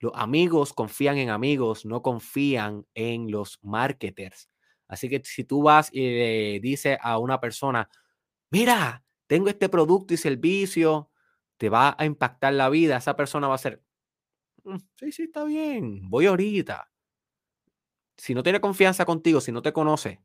Los 0.00 0.12
amigos 0.14 0.72
confían 0.72 1.18
en 1.18 1.28
amigos, 1.28 1.84
no 1.84 2.00
confían 2.00 2.86
en 2.94 3.30
los 3.30 3.58
marketers. 3.60 4.48
Así 4.88 5.10
que 5.10 5.20
si 5.26 5.44
tú 5.44 5.62
vas 5.62 5.90
y 5.92 6.00
le 6.00 6.60
dices 6.60 6.96
a 7.02 7.18
una 7.18 7.38
persona, 7.38 7.90
mira, 8.50 9.04
tengo 9.26 9.50
este 9.50 9.68
producto 9.68 10.14
y 10.14 10.16
servicio, 10.16 11.10
te 11.58 11.68
va 11.68 11.94
a 11.98 12.06
impactar 12.06 12.54
la 12.54 12.70
vida, 12.70 12.96
esa 12.96 13.14
persona 13.14 13.46
va 13.46 13.56
a 13.56 13.58
ser, 13.58 13.82
mm, 14.64 14.78
sí, 14.96 15.12
sí, 15.12 15.22
está 15.24 15.44
bien, 15.44 16.08
voy 16.08 16.26
ahorita. 16.26 16.91
Si 18.16 18.34
no 18.34 18.42
tiene 18.42 18.60
confianza 18.60 19.04
contigo, 19.04 19.40
si 19.40 19.52
no 19.52 19.62
te 19.62 19.72
conoce, 19.72 20.20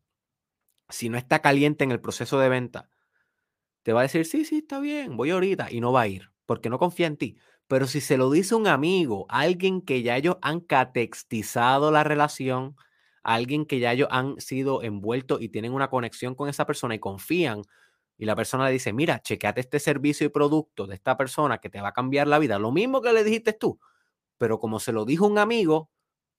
si 0.89 1.09
no 1.09 1.17
está 1.17 1.41
caliente 1.41 1.83
en 1.83 1.91
el 1.91 2.01
proceso 2.01 2.39
de 2.39 2.49
venta, 2.49 2.89
te 3.83 3.93
va 3.93 4.01
a 4.01 4.03
decir, 4.03 4.25
sí, 4.25 4.45
sí, 4.45 4.59
está 4.59 4.79
bien, 4.79 5.17
voy 5.17 5.31
ahorita 5.31 5.67
y 5.71 5.81
no 5.81 5.91
va 5.91 6.01
a 6.01 6.07
ir 6.07 6.31
porque 6.45 6.69
no 6.69 6.79
confía 6.79 7.07
en 7.07 7.17
ti. 7.17 7.38
Pero 7.67 7.88
si 7.88 8.01
se 8.01 8.17
lo 8.17 8.29
dice 8.31 8.55
un 8.55 8.67
amigo, 8.67 9.25
alguien 9.29 9.81
que 9.81 10.01
ya 10.03 10.17
ellos 10.17 10.38
han 10.41 10.61
catextizado 10.61 11.91
la 11.91 12.03
relación, 12.03 12.75
alguien 13.23 13.65
que 13.65 13.79
ya 13.79 13.93
ellos 13.93 14.07
han 14.11 14.39
sido 14.39 14.83
envueltos 14.83 15.41
y 15.41 15.49
tienen 15.49 15.73
una 15.73 15.89
conexión 15.89 16.35
con 16.35 16.49
esa 16.49 16.65
persona 16.65 16.95
y 16.95 16.99
confían, 16.99 17.63
y 18.17 18.25
la 18.25 18.35
persona 18.35 18.65
le 18.65 18.71
dice, 18.71 18.93
mira, 18.93 19.21
chequeate 19.21 19.61
este 19.61 19.79
servicio 19.79 20.25
y 20.27 20.29
producto 20.29 20.88
de 20.88 20.95
esta 20.95 21.17
persona 21.17 21.59
que 21.59 21.69
te 21.69 21.81
va 21.81 21.89
a 21.89 21.93
cambiar 21.93 22.27
la 22.27 22.39
vida, 22.39 22.57
lo 22.59 22.71
mismo 22.71 23.01
que 23.01 23.13
le 23.13 23.23
dijiste 23.23 23.53
tú, 23.53 23.79
pero 24.38 24.59
como 24.59 24.79
se 24.79 24.91
lo 24.93 25.05
dijo 25.05 25.27
un 25.27 25.39
amigo, 25.39 25.91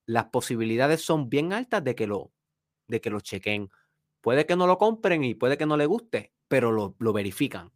las 0.08 0.24
posibilidades 0.30 1.02
son 1.02 1.28
bien 1.28 1.52
altas 1.52 1.84
de 1.84 1.94
que 1.94 2.06
lo, 2.06 2.32
de 2.86 3.02
que 3.02 3.10
lo 3.10 3.20
chequen. 3.20 3.70
Puede 4.22 4.46
que 4.46 4.56
no 4.56 4.66
lo 4.66 4.78
compren 4.78 5.22
y 5.22 5.34
puede 5.34 5.58
que 5.58 5.66
no 5.66 5.76
le 5.76 5.84
guste, 5.84 6.32
pero 6.48 6.72
lo, 6.72 6.96
lo 6.98 7.12
verifican. 7.12 7.72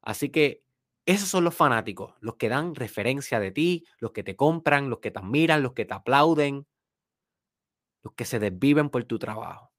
Así 0.00 0.30
que 0.30 0.62
esos 1.06 1.28
son 1.28 1.42
los 1.42 1.56
fanáticos, 1.56 2.14
los 2.20 2.36
que 2.36 2.48
dan 2.48 2.76
referencia 2.76 3.40
de 3.40 3.50
ti, 3.50 3.84
los 3.98 4.12
que 4.12 4.22
te 4.22 4.36
compran, 4.36 4.88
los 4.90 5.00
que 5.00 5.10
te 5.10 5.18
admiran, 5.18 5.64
los 5.64 5.72
que 5.72 5.84
te 5.84 5.94
aplauden, 5.94 6.68
los 8.04 8.14
que 8.14 8.24
se 8.24 8.38
desviven 8.38 8.88
por 8.88 9.02
tu 9.02 9.18
trabajo. 9.18 9.72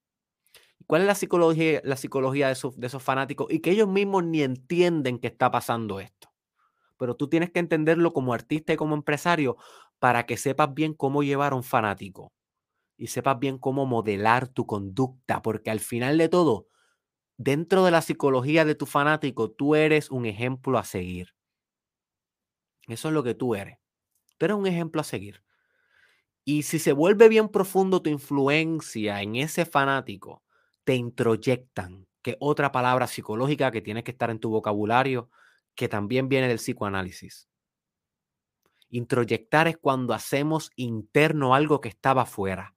¿Cuál 0.86 1.00
es 1.02 1.06
la 1.06 1.14
psicología, 1.14 1.80
la 1.84 1.96
psicología 1.96 2.48
de, 2.48 2.52
esos, 2.52 2.78
de 2.78 2.86
esos 2.86 3.02
fanáticos? 3.02 3.50
Y 3.50 3.60
que 3.60 3.70
ellos 3.70 3.88
mismos 3.88 4.24
ni 4.24 4.42
entienden 4.42 5.18
que 5.18 5.28
está 5.28 5.50
pasando 5.50 6.00
esto. 6.00 6.28
Pero 6.98 7.16
tú 7.16 7.28
tienes 7.28 7.50
que 7.50 7.60
entenderlo 7.60 8.12
como 8.12 8.34
artista 8.34 8.74
y 8.74 8.76
como 8.76 8.94
empresario 8.94 9.56
para 9.98 10.26
que 10.26 10.36
sepas 10.36 10.74
bien 10.74 10.94
cómo 10.94 11.22
llevar 11.22 11.52
a 11.52 11.56
un 11.56 11.64
fanático. 11.64 12.32
y 12.98 13.08
sepas 13.08 13.38
bien 13.38 13.58
cómo 13.58 13.86
modelar 13.86 14.48
tu 14.48 14.66
conducta, 14.66 15.42
porque 15.42 15.70
al 15.70 15.80
final 15.80 16.18
de 16.18 16.28
todo, 16.28 16.68
dentro 17.38 17.84
de 17.84 17.92
la 17.92 18.02
psicología 18.02 18.64
de 18.64 18.74
tu 18.76 18.86
fanático, 18.86 19.50
tú 19.52 19.74
eres 19.76 20.10
un 20.10 20.26
ejemplo 20.26 20.78
a 20.78 20.84
seguir. 20.84 21.34
Eso 22.88 23.08
es 23.08 23.14
lo 23.14 23.22
que 23.22 23.34
tú 23.34 23.54
eres. 23.54 23.78
Tú 24.38 24.46
eres 24.46 24.56
un 24.56 24.66
ejemplo 24.66 25.00
a 25.00 25.04
seguir. 25.04 25.42
Y 26.44 26.62
si 26.62 26.78
se 26.78 26.92
vuelve 26.92 27.28
bien 27.28 27.48
profundo 27.48 28.02
tu 28.02 28.10
influencia 28.10 29.20
en 29.22 29.36
ese 29.36 29.66
fanático, 29.66 30.42
te 30.84 30.94
introyectan, 30.94 32.06
que 32.22 32.36
otra 32.40 32.72
palabra 32.72 33.06
psicológica 33.06 33.70
que 33.70 33.82
tiene 33.82 34.02
que 34.02 34.12
estar 34.12 34.30
en 34.30 34.40
tu 34.40 34.50
vocabulario, 34.50 35.30
que 35.74 35.88
también 35.88 36.28
viene 36.28 36.48
del 36.48 36.58
psicoanálisis. 36.58 37.48
Introyectar 38.90 39.68
es 39.68 39.76
cuando 39.76 40.14
hacemos 40.14 40.70
interno 40.76 41.54
algo 41.54 41.80
que 41.80 41.88
estaba 41.88 42.24
fuera. 42.26 42.74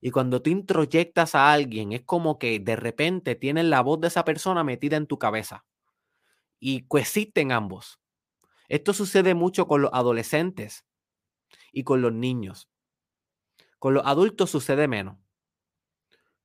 Y 0.00 0.10
cuando 0.10 0.42
tú 0.42 0.50
introyectas 0.50 1.34
a 1.34 1.52
alguien, 1.52 1.92
es 1.92 2.02
como 2.02 2.38
que 2.38 2.60
de 2.60 2.76
repente 2.76 3.34
tienes 3.34 3.64
la 3.64 3.80
voz 3.80 4.00
de 4.00 4.08
esa 4.08 4.24
persona 4.24 4.62
metida 4.62 4.96
en 4.96 5.06
tu 5.06 5.18
cabeza. 5.18 5.64
Y 6.60 6.86
coexisten 6.86 7.52
ambos. 7.52 8.00
Esto 8.68 8.92
sucede 8.92 9.34
mucho 9.34 9.66
con 9.66 9.82
los 9.82 9.90
adolescentes 9.92 10.84
y 11.72 11.84
con 11.84 12.02
los 12.02 12.12
niños. 12.12 12.68
Con 13.78 13.94
los 13.94 14.04
adultos 14.04 14.50
sucede 14.50 14.88
menos, 14.88 15.16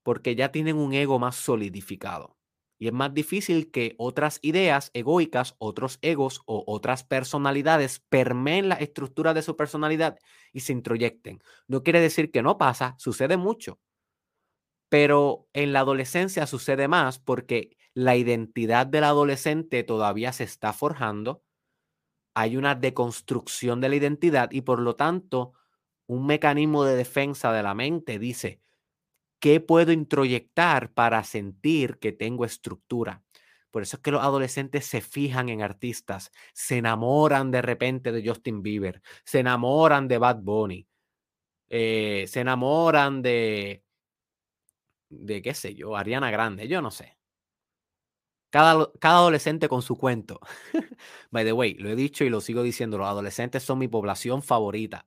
porque 0.04 0.36
ya 0.36 0.52
tienen 0.52 0.78
un 0.78 0.94
ego 0.94 1.20
más 1.20 1.36
solidificado. 1.36 2.38
Y 2.80 2.88
es 2.88 2.94
más 2.94 3.14
difícil 3.14 3.72
que 3.72 3.96
otras 3.98 4.40
ideas 4.42 4.92
egoicas, 4.94 5.56
otros 5.60 6.00
egos 6.02 6.42
o 6.46 6.64
otras 6.68 7.04
personalidades 7.04 8.00
permeen 8.10 8.70
la 8.70 8.76
estructura 8.76 9.34
de 9.34 9.42
su 9.42 9.56
personalidad 9.56 10.18
y 10.52 10.62
se 10.62 10.74
introyecten. 10.74 11.42
No 11.68 11.84
quiere 11.84 12.02
decir 12.02 12.32
que 12.32 12.42
no 12.44 12.58
pasa, 12.58 12.96
sucede 13.00 13.38
mucho. 13.38 13.80
Pero 14.90 15.48
en 15.54 15.74
la 15.74 15.80
adolescencia 15.80 16.46
sucede 16.48 16.88
más 16.88 17.20
porque 17.20 17.78
la 17.94 18.16
identidad 18.16 18.88
del 18.88 19.04
adolescente 19.06 19.84
todavía 19.84 20.34
se 20.34 20.44
está 20.44 20.74
forjando. 20.74 21.44
Hay 22.36 22.58
una 22.58 22.76
deconstrucción 22.76 23.82
de 23.82 23.90
la 23.90 23.98
identidad 23.98 24.52
y 24.52 24.62
por 24.62 24.80
lo 24.82 24.96
tanto 24.96 25.54
un 26.08 26.28
mecanismo 26.28 26.86
de 26.86 26.96
defensa 26.96 27.54
de 27.54 27.64
la 27.64 27.76
mente 27.76 28.20
dice, 28.20 28.62
¿Qué 29.44 29.60
puedo 29.60 29.92
introyectar 29.92 30.94
para 30.94 31.22
sentir 31.26 32.00
que 32.00 32.14
tengo 32.14 32.46
estructura? 32.46 33.24
Por 33.72 33.82
eso 33.84 33.98
es 33.98 34.02
que 34.02 34.12
los 34.12 34.24
adolescentes 34.24 34.86
se 34.86 35.02
fijan 35.02 35.50
en 35.50 35.62
artistas, 35.62 36.32
se 36.54 36.78
enamoran 36.78 37.52
de 37.52 37.62
repente 37.62 38.14
de 38.14 38.26
Justin 38.26 38.64
Bieber, 38.64 39.02
se 39.26 39.40
enamoran 39.40 40.08
de 40.08 40.18
Bad 40.18 40.38
Bunny, 40.44 40.88
eh, 41.68 42.24
se 42.30 42.40
enamoran 42.40 43.22
de, 43.22 43.84
de 45.10 45.42
qué 45.42 45.54
sé 45.54 45.76
yo, 45.76 45.98
Ariana 45.98 46.32
Grande, 46.32 46.70
yo 46.70 46.82
no 46.82 46.90
sé. 46.90 47.18
Cada, 48.50 48.94
cada, 48.98 49.18
adolescente 49.18 49.68
con 49.68 49.82
su 49.82 49.98
cuento. 49.98 50.40
By 51.32 51.44
the 51.44 51.52
way, 51.52 51.74
lo 51.74 51.90
he 51.90 51.98
dicho 51.98 52.24
y 52.24 52.30
lo 52.30 52.40
sigo 52.40 52.64
diciendo, 52.64 52.98
los 52.98 53.08
adolescentes 53.08 53.64
son 53.64 53.80
mi 53.80 53.90
población 53.90 54.42
favorita. 54.42 55.06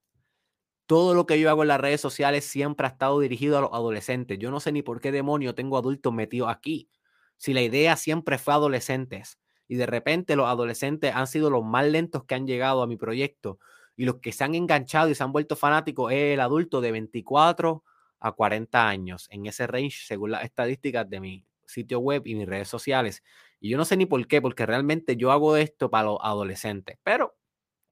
Todo 0.86 1.14
lo 1.14 1.26
que 1.26 1.40
yo 1.40 1.50
hago 1.50 1.62
en 1.62 1.68
las 1.68 1.80
redes 1.80 2.00
sociales 2.00 2.44
siempre 2.44 2.86
ha 2.86 2.90
estado 2.90 3.18
dirigido 3.20 3.58
a 3.58 3.60
los 3.60 3.70
adolescentes. 3.72 4.38
Yo 4.38 4.50
no 4.50 4.60
sé 4.60 4.70
ni 4.72 4.82
por 4.82 5.00
qué 5.00 5.10
demonio 5.12 5.54
tengo 5.54 5.76
adultos 5.78 6.12
metidos 6.12 6.48
aquí. 6.48 6.88
Si 7.36 7.52
la 7.52 7.62
idea 7.62 7.96
siempre 7.96 8.38
fue 8.38 8.54
adolescentes 8.54 9.38
y 9.68 9.76
de 9.76 9.86
repente 9.86 10.36
los 10.36 10.46
adolescentes 10.46 11.12
han 11.14 11.26
sido 11.26 11.50
los 11.50 11.64
más 11.64 11.86
lentos 11.86 12.24
que 12.24 12.34
han 12.36 12.46
llegado 12.46 12.82
a 12.82 12.86
mi 12.86 12.96
proyecto 12.96 13.58
y 13.96 14.04
los 14.04 14.16
que 14.20 14.32
se 14.32 14.44
han 14.44 14.54
enganchado 14.54 15.10
y 15.10 15.14
se 15.14 15.24
han 15.24 15.32
vuelto 15.32 15.56
fanáticos 15.56 16.12
es 16.12 16.34
el 16.34 16.40
adulto 16.40 16.80
de 16.80 16.92
24 16.92 17.82
a 18.20 18.32
40 18.32 18.88
años, 18.88 19.26
en 19.30 19.46
ese 19.46 19.66
range 19.66 19.98
según 20.06 20.30
las 20.32 20.44
estadísticas 20.44 21.08
de 21.08 21.20
mi 21.20 21.46
sitio 21.66 21.98
web 21.98 22.22
y 22.26 22.34
mis 22.34 22.46
redes 22.46 22.68
sociales. 22.68 23.22
Y 23.60 23.70
yo 23.70 23.76
no 23.78 23.84
sé 23.84 23.96
ni 23.96 24.06
por 24.06 24.24
qué, 24.28 24.40
porque 24.40 24.66
realmente 24.66 25.16
yo 25.16 25.32
hago 25.32 25.56
esto 25.56 25.90
para 25.90 26.04
los 26.04 26.18
adolescentes, 26.22 26.98
pero 27.02 27.36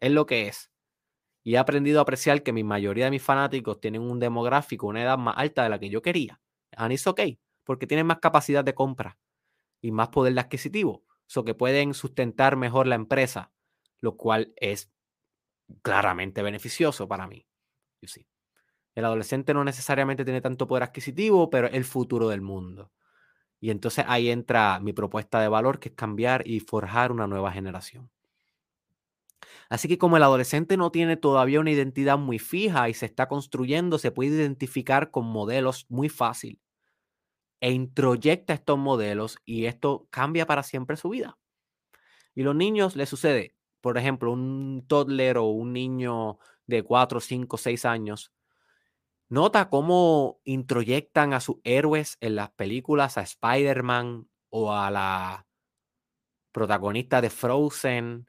es 0.00 0.12
lo 0.12 0.26
que 0.26 0.48
es. 0.48 0.70
Y 1.44 1.54
he 1.54 1.58
aprendido 1.58 2.00
a 2.00 2.02
apreciar 2.02 2.42
que 2.42 2.52
mi 2.52 2.64
mayoría 2.64 3.04
de 3.04 3.12
mis 3.12 3.22
fanáticos 3.22 3.80
tienen 3.80 4.02
un 4.02 4.18
demográfico, 4.18 4.88
una 4.88 5.02
edad 5.02 5.18
más 5.18 5.36
alta 5.38 5.62
de 5.62 5.68
la 5.68 5.78
que 5.78 5.90
yo 5.90 6.02
quería. 6.02 6.40
And 6.76 6.92
it's 6.92 7.06
okay, 7.06 7.38
porque 7.62 7.86
tienen 7.86 8.06
más 8.06 8.18
capacidad 8.18 8.64
de 8.64 8.74
compra 8.74 9.18
y 9.80 9.92
más 9.92 10.08
poder 10.08 10.34
de 10.34 10.40
adquisitivo. 10.40 11.04
So 11.26 11.44
que 11.44 11.54
pueden 11.54 11.94
sustentar 11.94 12.56
mejor 12.56 12.86
la 12.86 12.96
empresa, 12.96 13.52
lo 14.00 14.16
cual 14.16 14.52
es 14.56 14.90
claramente 15.82 16.42
beneficioso 16.42 17.06
para 17.08 17.26
mí. 17.26 17.46
El 18.94 19.04
adolescente 19.04 19.54
no 19.54 19.64
necesariamente 19.64 20.24
tiene 20.24 20.40
tanto 20.40 20.66
poder 20.66 20.84
adquisitivo, 20.84 21.50
pero 21.50 21.66
es 21.66 21.74
el 21.74 21.84
futuro 21.84 22.28
del 22.28 22.42
mundo. 22.42 22.92
Y 23.60 23.70
entonces 23.70 24.04
ahí 24.08 24.30
entra 24.30 24.78
mi 24.80 24.92
propuesta 24.92 25.40
de 25.40 25.48
valor, 25.48 25.80
que 25.80 25.88
es 25.88 25.94
cambiar 25.94 26.46
y 26.46 26.60
forjar 26.60 27.10
una 27.10 27.26
nueva 27.26 27.50
generación. 27.50 28.10
Así 29.70 29.88
que 29.88 29.98
como 29.98 30.16
el 30.16 30.22
adolescente 30.22 30.76
no 30.76 30.90
tiene 30.90 31.16
todavía 31.16 31.60
una 31.60 31.70
identidad 31.70 32.18
muy 32.18 32.38
fija 32.38 32.88
y 32.88 32.94
se 32.94 33.06
está 33.06 33.28
construyendo, 33.28 33.98
se 33.98 34.10
puede 34.10 34.30
identificar 34.30 35.10
con 35.10 35.26
modelos 35.26 35.86
muy 35.88 36.08
fácil 36.08 36.60
e 37.60 37.70
introyecta 37.72 38.52
estos 38.52 38.78
modelos 38.78 39.38
y 39.44 39.64
esto 39.64 40.06
cambia 40.10 40.46
para 40.46 40.62
siempre 40.62 40.96
su 40.96 41.08
vida. 41.08 41.38
Y 42.34 42.42
los 42.42 42.54
niños 42.54 42.94
les 42.94 43.08
sucede, 43.08 43.54
por 43.80 43.96
ejemplo, 43.96 44.32
un 44.32 44.84
toddler 44.86 45.38
o 45.38 45.44
un 45.44 45.72
niño 45.72 46.38
de 46.66 46.82
4, 46.82 47.20
5, 47.20 47.56
6 47.56 47.84
años, 47.84 48.32
nota 49.28 49.70
cómo 49.70 50.40
introyectan 50.44 51.32
a 51.32 51.40
sus 51.40 51.56
héroes 51.64 52.18
en 52.20 52.36
las 52.36 52.50
películas, 52.50 53.18
a 53.18 53.22
Spider-Man 53.22 54.28
o 54.50 54.72
a 54.72 54.90
la 54.90 55.46
protagonista 56.52 57.20
de 57.20 57.30
Frozen 57.30 58.26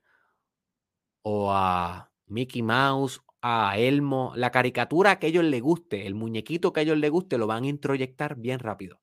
o 1.28 1.52
a 1.52 2.12
Mickey 2.28 2.62
Mouse, 2.62 3.20
a 3.42 3.80
Elmo, 3.80 4.34
la 4.36 4.52
caricatura 4.52 5.18
que 5.18 5.26
a 5.26 5.30
ellos 5.30 5.44
les 5.44 5.60
guste, 5.60 6.06
el 6.06 6.14
muñequito 6.14 6.72
que 6.72 6.82
a 6.82 6.84
ellos 6.84 7.00
les 7.00 7.10
guste, 7.10 7.40
lo 7.40 7.48
van 7.48 7.64
a 7.64 7.68
introyectar 7.68 8.36
bien 8.36 8.60
rápido. 8.60 9.02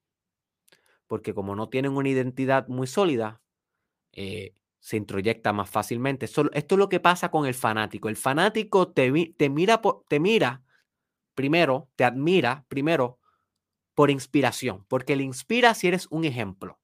Porque 1.09 1.35
como 1.35 1.57
no 1.57 1.69
tienen 1.69 1.97
una 1.97 2.09
identidad 2.09 2.69
muy 2.69 2.87
sólida, 2.87 3.43
eh, 4.13 4.55
se 4.79 4.97
introyecta 4.99 5.53
más 5.53 5.69
fácilmente. 5.69 6.27
Esto, 6.27 6.49
es 6.53 6.71
lo 6.71 6.89
que 6.89 7.01
pasa 7.01 7.33
con 7.33 7.45
el 7.45 7.55
fanático. 7.55 8.09
El 8.09 8.17
fanático 8.17 8.93
te, 8.93 9.11
mira 9.51 9.83
te 10.07 10.21
mira 10.21 10.63
primero, 11.35 11.91
te 11.97 12.05
admira 12.05 12.65
primero 12.69 13.19
por 13.97 14.13
inspiración, 14.13 14.85
porque 14.87 15.17
le 15.17 15.25
inspira 15.25 15.75
si 15.75 15.89
eres 15.89 16.07
un 16.11 16.25
ejemplo 16.25 16.82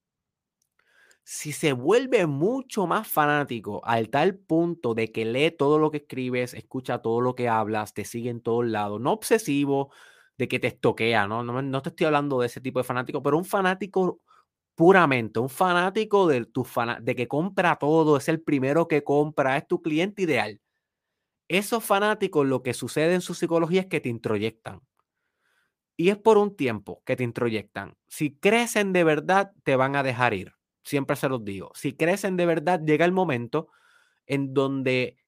si 1.31 1.53
se 1.53 1.75
vuelve 1.75 2.27
mucho 2.27 2.87
más 2.87 3.07
fanático 3.07 3.83
al 3.85 4.09
tal 4.09 4.35
punto 4.39 4.95
de 4.95 5.13
que 5.13 5.27
lee 5.27 5.51
todo 5.51 5.79
lo 5.79 5.91
que 5.91 5.99
escribes, 5.99 6.55
escucha 6.55 7.03
todo 7.03 7.21
lo 7.21 7.35
que 7.35 7.51
hablas, 7.51 7.93
te 7.93 8.07
sigue 8.07 8.31
en 8.31 8.41
todos 8.41 8.65
lados, 8.67 8.99
no 8.99 9.13
obsesivo 9.13 9.93
de 10.39 10.49
que 10.49 10.59
te 10.59 10.69
estoquea, 10.69 11.29
¿no? 11.29 11.43
No, 11.43 11.83
te 11.83 11.91
estoy 11.91 12.07
hablando 12.07 12.41
de 12.41 12.47
ese 12.47 12.63
tipo 12.63 12.79
de 12.79 12.85
fanático, 12.85 13.23
pero 13.23 13.37
un 13.37 13.45
fanático 13.45 14.23
puramente, 14.75 15.39
un 15.39 15.51
fanático 15.51 16.27
de, 16.29 16.47
tu 16.47 16.67
de 17.03 17.15
que 17.15 17.29
compra 17.29 17.77
todo, 17.77 18.17
es 18.17 18.29
el 18.31 18.41
primero 18.41 18.89
que 18.89 19.05
compra, 19.05 19.59
es 19.59 19.69
tu 19.69 19.83
cliente 19.83 20.23
ideal. 20.23 20.63
Esos 21.49 21.85
fanáticos, 21.85 22.47
lo 22.47 22.63
que 22.63 22.75
sucede 22.75 23.15
en 23.15 23.21
su 23.21 23.35
psicología 23.35 23.83
es 23.83 23.87
que 23.89 24.01
te 24.01 24.09
introyectan. 24.09 24.81
Y 25.99 26.09
es 26.09 26.17
por 26.17 26.39
un 26.39 26.57
tiempo 26.57 27.03
que 27.05 27.17
te 27.17 27.25
introyectan. 27.25 27.99
Si 28.07 28.35
crecen 28.39 28.95
de 28.95 29.05
verdad, 29.05 29.53
te 29.65 29.77
van 29.77 29.95
a 29.95 30.03
dejar 30.03 30.33
ir 30.33 30.58
siempre 30.89 31.17
se 31.17 31.29
los 31.29 31.45
digo, 31.45 31.71
si 31.75 31.95
crecen 31.95 32.37
de 32.37 32.47
verdad, 32.47 32.81
llega 32.85 33.05
el 33.05 33.13
momento 33.13 33.69
en 34.27 34.55
donde 34.55 35.19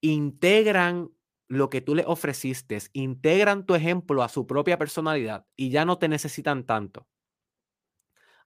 integran 0.00 1.10
lo 1.48 1.70
que 1.70 1.80
tú 1.80 1.94
les 1.94 2.06
ofreciste, 2.06 2.78
integran 2.92 3.66
tu 3.66 3.74
ejemplo 3.74 4.22
a 4.22 4.28
su 4.28 4.46
propia 4.46 4.78
personalidad 4.78 5.46
y 5.56 5.70
ya 5.70 5.84
no 5.84 5.98
te 5.98 6.08
necesitan 6.08 6.64
tanto 6.64 7.06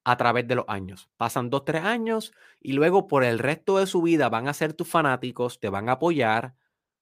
a 0.04 0.16
través 0.16 0.46
de 0.48 0.54
los 0.54 0.64
años. 0.68 1.10
Pasan 1.16 1.50
dos, 1.50 1.64
tres 1.64 1.84
años 1.84 2.32
y 2.60 2.72
luego 2.72 3.06
por 3.06 3.24
el 3.24 3.38
resto 3.38 3.78
de 3.78 3.86
su 3.86 4.02
vida 4.02 4.28
van 4.28 4.48
a 4.48 4.54
ser 4.54 4.72
tus 4.72 4.88
fanáticos, 4.88 5.60
te 5.60 5.68
van 5.68 5.88
a 5.88 5.92
apoyar, 5.92 6.54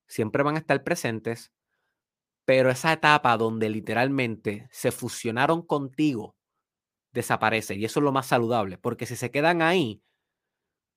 siempre 0.07 0.43
van 0.43 0.57
a 0.57 0.59
estar 0.59 0.83
presentes, 0.83 1.53
pero 2.45 2.71
esa 2.71 2.93
etapa 2.93 3.37
donde 3.37 3.69
literalmente 3.69 4.69
se 4.73 4.91
fusionaron 4.91 5.63
contigo 5.63 6.38
desaparece. 7.19 7.77
Y 7.77 7.85
eso 7.85 8.01
es 8.01 8.05
lo 8.05 8.13
más 8.13 8.27
saludable, 8.29 8.79
porque 8.79 9.07
si 9.07 9.17
se 9.17 9.31
quedan 9.31 9.63
ahí, 9.63 10.03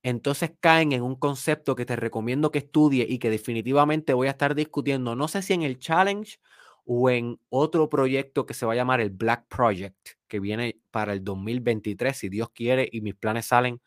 entonces 0.03 0.51
caen 0.59 0.93
en 0.93 1.03
un 1.03 1.15
concepto 1.15 1.75
que 1.75 1.85
te 1.85 1.95
recomiendo 1.95 2.51
que 2.51 2.59
estudie 2.59 3.05
y 3.07 3.19
que 3.19 3.29
definitivamente 3.29 4.13
voy 4.13 4.27
a 4.27 4.31
estar 4.31 4.55
discutiendo, 4.55 5.15
no 5.15 5.27
sé 5.27 5.41
si 5.43 5.53
en 5.53 5.61
el 5.63 5.79
challenge 5.79 6.39
o 6.85 7.09
en 7.11 7.39
otro 7.49 7.89
proyecto 7.89 8.45
que 8.45 8.53
se 8.55 8.65
va 8.65 8.73
a 8.73 8.75
llamar 8.75 9.01
el 9.01 9.11
Black 9.11 9.45
Project, 9.47 9.97
que 10.27 10.39
viene 10.39 10.79
para 10.91 11.13
el 11.13 11.23
2023, 11.23 12.17
si 12.17 12.29
Dios 12.29 12.49
quiere 12.51 12.89
y 12.91 13.01
mis 13.01 13.15
planes 13.15 13.45
salen 13.47 13.81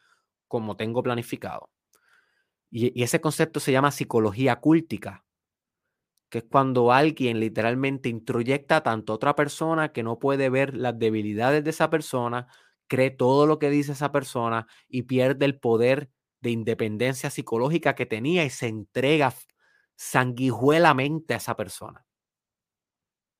como 0.48 0.76
tengo 0.76 1.02
planificado. 1.02 1.70
Y, 2.70 2.98
y 2.98 3.04
ese 3.04 3.20
concepto 3.20 3.60
se 3.60 3.72
llama 3.72 3.90
psicología 3.90 4.56
cúltica, 4.60 5.23
que 6.34 6.38
es 6.38 6.44
cuando 6.50 6.90
alguien 6.90 7.38
literalmente 7.38 8.08
introyecta 8.08 8.82
tanto 8.82 9.12
a 9.12 9.16
otra 9.16 9.36
persona 9.36 9.92
que 9.92 10.02
no 10.02 10.18
puede 10.18 10.48
ver 10.50 10.74
las 10.76 10.98
debilidades 10.98 11.62
de 11.62 11.70
esa 11.70 11.90
persona, 11.90 12.48
cree 12.88 13.12
todo 13.12 13.46
lo 13.46 13.60
que 13.60 13.70
dice 13.70 13.92
esa 13.92 14.10
persona 14.10 14.66
y 14.88 15.02
pierde 15.02 15.44
el 15.44 15.60
poder 15.60 16.10
de 16.40 16.50
independencia 16.50 17.30
psicológica 17.30 17.94
que 17.94 18.06
tenía 18.06 18.44
y 18.44 18.50
se 18.50 18.66
entrega 18.66 19.32
sanguijuelamente 19.94 21.34
a 21.34 21.36
esa 21.36 21.54
persona. 21.54 22.04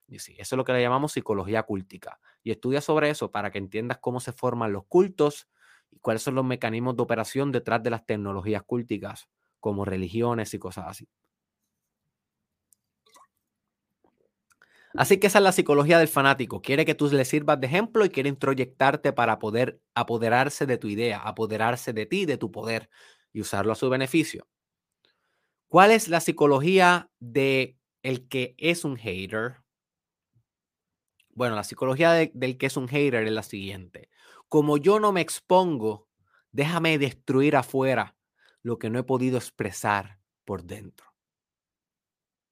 Y 0.07 0.21
sí, 0.21 0.37
eso 0.39 0.55
es 0.55 0.57
lo 0.57 0.65
que 0.65 0.73
le 0.73 0.81
llamamos 0.83 1.11
psicología 1.13 1.65
cúltica. 1.65 2.21
Y 2.45 2.53
estudia 2.53 2.81
sobre 2.81 3.11
eso 3.11 3.33
para 3.33 3.51
que 3.51 3.59
entiendas 3.59 3.99
cómo 3.99 4.21
se 4.21 4.31
forman 4.33 4.73
los 4.73 4.85
cultos 4.87 5.49
y 5.91 5.99
cuáles 5.99 6.23
son 6.23 6.37
los 6.37 6.45
mecanismos 6.45 6.95
de 6.97 7.03
operación 7.03 7.51
detrás 7.51 7.83
de 7.83 7.91
las 7.91 8.07
tecnologías 8.07 8.63
cúlticas, 8.63 9.29
como 9.59 9.85
religiones 9.85 10.55
y 10.55 10.61
cosas 10.61 10.85
así. 10.87 11.09
Así 14.97 15.19
que 15.19 15.27
esa 15.27 15.39
es 15.39 15.45
la 15.45 15.53
psicología 15.53 15.99
del 15.99 16.07
fanático. 16.09 16.63
Quiere 16.63 16.85
que 16.85 16.95
tú 16.95 17.09
le 17.11 17.25
sirvas 17.25 17.61
de 17.61 17.67
ejemplo 17.67 18.05
y 18.05 18.11
quiere 18.11 18.29
introyectarte 18.29 19.13
para 19.13 19.41
poder 19.41 19.81
apoderarse 19.95 20.67
de 20.67 20.79
tu 20.79 20.89
idea, 20.89 21.19
apoderarse 21.19 21.93
de 21.93 22.07
ti, 22.07 22.27
de 22.27 22.37
tu 22.39 22.53
poder 22.53 22.89
y 23.33 23.41
usarlo 23.41 23.73
a 23.73 23.77
su 23.77 23.91
beneficio. 23.91 24.47
¿Cuál 25.69 25.91
es 25.91 26.09
la 26.09 26.21
psicología 26.21 27.11
de 27.19 27.77
el 28.05 28.29
que 28.29 28.55
es 28.59 28.85
un 28.85 28.97
hater? 28.97 29.57
Bueno, 31.31 31.57
la 31.57 31.65
psicología 31.65 32.13
del 32.13 32.57
que 32.57 32.67
es 32.67 32.77
un 32.77 32.87
hater 32.87 33.27
es 33.27 33.33
la 33.33 33.43
siguiente. 33.43 34.09
Como 34.49 34.77
yo 34.77 35.01
no 35.01 35.11
me 35.11 35.21
expongo, 35.21 36.09
déjame 36.53 36.99
destruir 36.99 37.57
afuera 37.57 38.17
lo 38.63 38.79
que 38.79 38.91
no 38.91 39.01
he 39.01 39.03
podido 39.03 39.37
expresar 39.39 40.21
por 40.45 40.63
dentro. 40.63 41.14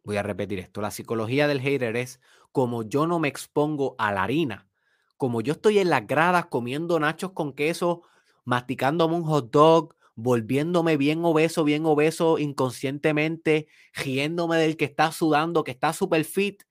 Voy 0.04 0.16
a 0.16 0.22
repetir 0.22 0.58
esto. 0.58 0.80
La 0.80 0.90
psicología 0.90 1.46
del 1.46 1.60
hater 1.60 1.96
es 1.96 2.20
como 2.50 2.82
yo 2.82 3.06
no 3.06 3.18
me 3.18 3.28
expongo 3.28 3.94
a 3.98 4.12
la 4.12 4.24
harina, 4.24 4.68
como 5.16 5.40
yo 5.40 5.52
estoy 5.52 5.78
en 5.78 5.90
las 5.90 6.06
gradas 6.06 6.46
comiendo 6.46 6.98
nachos 6.98 7.32
con 7.32 7.52
queso, 7.52 8.02
masticándome 8.44 9.14
un 9.14 9.22
hot 9.22 9.50
dog, 9.52 9.94
volviéndome 10.14 10.96
bien 10.96 11.24
obeso, 11.24 11.64
bien 11.64 11.86
obeso 11.86 12.38
inconscientemente, 12.38 13.68
riéndome 13.94 14.56
del 14.56 14.76
que 14.76 14.84
está 14.84 15.12
sudando, 15.12 15.64
que 15.64 15.70
está 15.70 15.92
super 15.92 16.24
fit, 16.24 16.64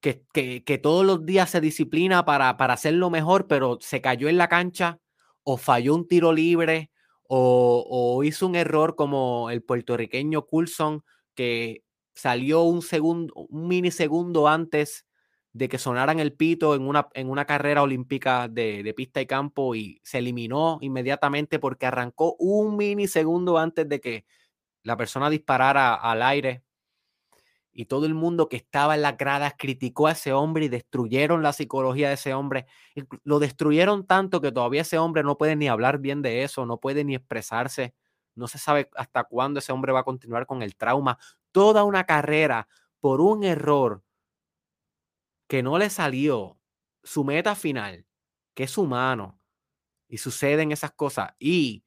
que, 0.00 0.24
que, 0.32 0.78
todos 0.78 1.04
los 1.04 1.26
días 1.26 1.50
se 1.50 1.60
disciplina 1.60 2.24
para, 2.24 2.56
para 2.56 2.74
hacerlo 2.74 3.10
mejor, 3.10 3.46
pero 3.46 3.78
se 3.80 4.00
cayó 4.00 4.28
en 4.28 4.38
la 4.38 4.48
cancha 4.48 4.98
o 5.42 5.56
falló 5.56 5.94
un 5.94 6.08
tiro 6.08 6.32
libre 6.32 6.90
o, 7.28 7.86
o 7.88 8.22
hizo 8.24 8.46
un 8.46 8.56
error 8.56 8.96
como 8.96 9.50
el 9.50 9.62
puertorriqueño 9.62 10.46
Coulson 10.46 11.04
que 11.34 11.84
salió 12.14 12.62
un 12.62 12.82
segundo, 12.82 13.34
un 13.34 13.68
minisegundo 13.68 14.48
antes 14.48 15.06
de 15.52 15.68
que 15.68 15.78
sonaran 15.78 16.20
el 16.20 16.32
pito 16.32 16.74
en 16.74 16.82
una, 16.82 17.08
en 17.14 17.28
una 17.28 17.44
carrera 17.44 17.82
olímpica 17.82 18.48
de, 18.48 18.82
de, 18.82 18.94
pista 18.94 19.20
y 19.20 19.26
campo 19.26 19.74
y 19.74 20.00
se 20.04 20.18
eliminó 20.18 20.78
inmediatamente 20.80 21.58
porque 21.58 21.86
arrancó 21.86 22.36
un 22.38 22.76
minisegundo 22.76 23.58
antes 23.58 23.88
de 23.88 24.00
que 24.00 24.26
la 24.82 24.96
persona 24.96 25.28
disparara 25.30 25.94
al 25.94 26.22
aire. 26.22 26.62
Y 27.72 27.86
todo 27.86 28.04
el 28.06 28.14
mundo 28.14 28.48
que 28.48 28.56
estaba 28.56 28.94
en 28.96 29.02
las 29.02 29.16
gradas 29.16 29.54
criticó 29.56 30.08
a 30.08 30.12
ese 30.12 30.32
hombre 30.32 30.64
y 30.64 30.68
destruyeron 30.68 31.42
la 31.42 31.52
psicología 31.52 32.08
de 32.08 32.14
ese 32.14 32.34
hombre. 32.34 32.66
Lo 33.22 33.38
destruyeron 33.38 34.06
tanto 34.06 34.40
que 34.40 34.52
todavía 34.52 34.82
ese 34.82 34.98
hombre 34.98 35.22
no 35.22 35.38
puede 35.38 35.56
ni 35.56 35.68
hablar 35.68 35.98
bien 35.98 36.20
de 36.20 36.42
eso, 36.42 36.66
no 36.66 36.78
puede 36.78 37.04
ni 37.04 37.14
expresarse. 37.14 37.94
No 38.34 38.48
se 38.48 38.58
sabe 38.58 38.90
hasta 38.96 39.24
cuándo 39.24 39.60
ese 39.60 39.72
hombre 39.72 39.92
va 39.92 40.00
a 40.00 40.04
continuar 40.04 40.46
con 40.46 40.62
el 40.62 40.76
trauma 40.76 41.18
toda 41.52 41.84
una 41.84 42.04
carrera 42.04 42.68
por 43.00 43.20
un 43.20 43.44
error 43.44 44.04
que 45.48 45.62
no 45.62 45.78
le 45.78 45.90
salió 45.90 46.60
su 47.02 47.24
meta 47.24 47.54
final, 47.54 48.06
que 48.54 48.64
es 48.64 48.78
humano, 48.78 49.40
y 50.08 50.18
suceden 50.18 50.72
esas 50.72 50.92
cosas. 50.92 51.34
Y 51.38 51.84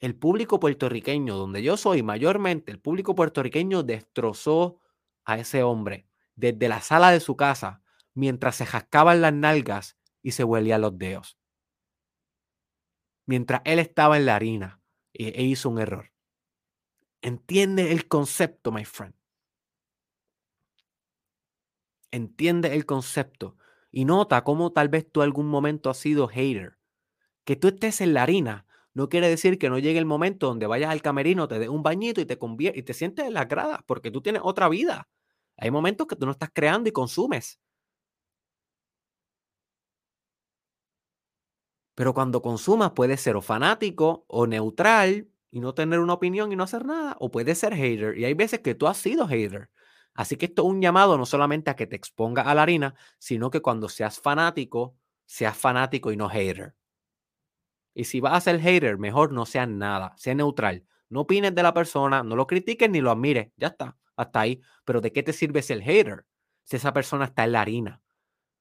el 0.00 0.16
público 0.16 0.60
puertorriqueño, 0.60 1.36
donde 1.36 1.62
yo 1.62 1.76
soy 1.76 2.02
mayormente, 2.02 2.72
el 2.72 2.80
público 2.80 3.14
puertorriqueño 3.14 3.82
destrozó 3.82 4.80
a 5.24 5.38
ese 5.38 5.62
hombre 5.62 6.08
desde 6.34 6.68
la 6.68 6.80
sala 6.80 7.10
de 7.10 7.20
su 7.20 7.36
casa 7.36 7.82
mientras 8.14 8.56
se 8.56 8.66
jascaban 8.66 9.20
las 9.20 9.32
nalgas 9.32 9.96
y 10.22 10.32
se 10.32 10.44
huelían 10.44 10.80
los 10.80 10.98
dedos. 10.98 11.38
Mientras 13.26 13.60
él 13.64 13.78
estaba 13.78 14.16
en 14.16 14.26
la 14.26 14.36
harina 14.36 14.80
e, 15.12 15.28
e 15.28 15.42
hizo 15.42 15.68
un 15.68 15.78
error. 15.80 16.10
Entiende 17.22 17.92
el 17.92 18.08
concepto, 18.08 18.72
my 18.72 18.84
friend. 18.84 19.14
Entiende 22.10 22.74
el 22.74 22.86
concepto 22.86 23.56
y 23.90 24.04
nota 24.04 24.44
cómo 24.44 24.72
tal 24.72 24.88
vez 24.88 25.10
tú 25.10 25.22
algún 25.22 25.46
momento 25.48 25.90
has 25.90 25.98
sido 25.98 26.28
hater. 26.28 26.78
Que 27.44 27.56
tú 27.56 27.68
estés 27.68 28.00
en 28.00 28.14
la 28.14 28.22
harina 28.24 28.66
no 28.98 29.08
quiere 29.08 29.28
decir 29.28 29.58
que 29.60 29.70
no 29.70 29.78
llegue 29.78 30.00
el 30.00 30.06
momento 30.06 30.48
donde 30.48 30.66
vayas 30.66 30.90
al 30.90 31.02
camerino, 31.02 31.46
te 31.46 31.60
des 31.60 31.68
un 31.68 31.84
bañito 31.84 32.20
y 32.20 32.26
te, 32.26 32.36
y 32.74 32.82
te 32.82 32.94
sientes 32.94 33.26
en 33.26 33.34
las 33.34 33.46
gradas, 33.46 33.80
porque 33.86 34.10
tú 34.10 34.20
tienes 34.20 34.42
otra 34.44 34.68
vida. 34.68 35.08
Hay 35.56 35.70
momentos 35.70 36.08
que 36.08 36.16
tú 36.16 36.26
no 36.26 36.32
estás 36.32 36.50
creando 36.52 36.88
y 36.88 36.92
consumes. 36.92 37.60
Pero 41.94 42.12
cuando 42.12 42.42
consumas 42.42 42.90
puedes 42.92 43.20
ser 43.20 43.36
o 43.36 43.40
fanático 43.42 44.24
o 44.26 44.46
neutral 44.48 45.28
y 45.50 45.60
no 45.60 45.74
tener 45.74 46.00
una 46.00 46.14
opinión 46.14 46.52
y 46.52 46.56
no 46.56 46.64
hacer 46.64 46.84
nada, 46.84 47.16
o 47.20 47.30
puedes 47.30 47.58
ser 47.58 47.74
hater. 47.74 48.18
Y 48.18 48.24
hay 48.24 48.34
veces 48.34 48.60
que 48.60 48.74
tú 48.74 48.86
has 48.86 48.98
sido 48.98 49.26
hater. 49.26 49.70
Así 50.14 50.36
que 50.36 50.46
esto 50.46 50.62
es 50.62 50.68
un 50.68 50.82
llamado 50.82 51.16
no 51.16 51.26
solamente 51.26 51.70
a 51.70 51.76
que 51.76 51.86
te 51.86 51.96
exponga 51.96 52.42
a 52.42 52.54
la 52.54 52.62
harina, 52.62 52.94
sino 53.18 53.50
que 53.50 53.62
cuando 53.62 53.88
seas 53.88 54.20
fanático, 54.20 54.96
seas 55.26 55.56
fanático 55.56 56.12
y 56.12 56.16
no 56.16 56.28
hater. 56.28 56.74
Y 57.94 58.04
si 58.04 58.20
vas 58.20 58.34
a 58.34 58.40
ser 58.40 58.60
hater, 58.60 58.98
mejor 58.98 59.32
no 59.32 59.46
seas 59.46 59.68
nada, 59.68 60.14
sea 60.16 60.34
neutral. 60.34 60.84
No 61.08 61.20
opines 61.20 61.54
de 61.54 61.62
la 61.62 61.72
persona, 61.72 62.22
no 62.22 62.36
lo 62.36 62.46
critiques 62.46 62.90
ni 62.90 63.00
lo 63.00 63.10
admires. 63.10 63.50
Ya 63.56 63.68
está, 63.68 63.96
hasta 64.16 64.40
ahí. 64.40 64.60
Pero 64.84 65.00
¿de 65.00 65.12
qué 65.12 65.22
te 65.22 65.32
sirve 65.32 65.62
ser 65.62 65.82
hater? 65.82 66.26
Si 66.64 66.76
esa 66.76 66.92
persona 66.92 67.24
está 67.24 67.44
en 67.44 67.52
la 67.52 67.62
harina, 67.62 68.02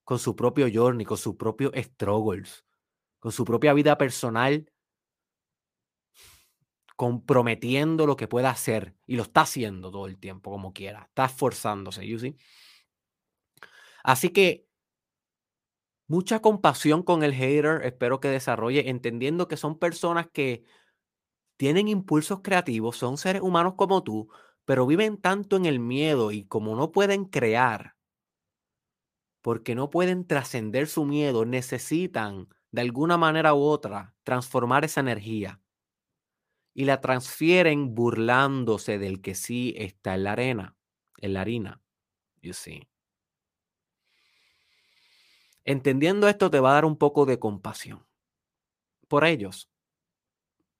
con 0.04 0.20
su 0.20 0.36
propio 0.36 0.68
journey, 0.74 1.06
con 1.06 1.18
sus 1.18 1.36
propios 1.36 1.74
struggles, 1.76 2.66
con 3.20 3.32
su 3.32 3.44
propia 3.44 3.74
vida 3.74 3.98
personal 3.98 4.72
comprometiendo 6.98 8.08
lo 8.08 8.18
que 8.18 8.28
pueda 8.28 8.50
hacer 8.50 8.96
y 9.06 9.16
lo 9.18 9.24
está 9.24 9.42
haciendo 9.42 9.92
todo 9.92 10.08
el 10.08 10.18
tiempo 10.18 10.50
como 10.50 10.74
quiera, 10.74 11.04
está 11.08 11.26
esforzándose, 11.26 12.06
you? 12.08 12.18
Así 14.04 14.30
que 14.30 14.66
mucha 16.08 16.42
compasión 16.42 17.04
con 17.04 17.22
el 17.22 17.34
hater, 17.34 17.84
espero 17.86 18.20
que 18.20 18.30
desarrolle 18.30 18.90
entendiendo 18.90 19.48
que 19.48 19.58
son 19.58 19.78
personas 19.78 20.28
que 20.34 20.64
tienen 21.56 21.88
impulsos 21.88 22.42
creativos, 22.42 22.98
son 22.98 23.18
seres 23.18 23.44
humanos 23.44 23.76
como 23.78 24.02
tú, 24.04 24.30
pero 24.66 24.88
viven 24.88 25.18
tanto 25.18 25.56
en 25.56 25.68
el 25.68 25.80
miedo 25.80 26.32
y 26.32 26.46
como 26.46 26.76
no 26.76 26.92
pueden 26.92 27.26
crear, 27.26 27.96
porque 29.44 29.76
no 29.76 29.92
pueden 29.92 30.26
trascender 30.26 30.88
su 30.88 31.06
miedo, 31.06 31.46
necesitan 31.46 32.50
de 32.72 32.82
alguna 32.82 33.18
manera 33.18 33.54
u 33.54 33.62
otra 33.62 34.16
transformar 34.24 34.84
esa 34.84 35.02
energía 35.02 35.62
y 36.78 36.86
la 36.86 37.02
transfieren 37.02 37.96
burlándose 37.96 39.00
del 39.00 39.20
que 39.20 39.34
sí 39.34 39.74
está 39.78 40.14
en 40.14 40.26
la 40.26 40.34
arena, 40.34 40.78
en 41.18 41.34
la 41.34 41.42
harina. 41.42 41.82
You 42.40 42.54
see. 42.54 42.88
Entendiendo 45.66 46.28
esto 46.28 46.52
te 46.52 46.60
va 46.60 46.70
a 46.70 46.74
dar 46.74 46.86
un 46.86 46.96
poco 46.96 47.26
de 47.26 47.40
compasión 47.40 48.06
por 49.08 49.26
ellos. 49.26 49.72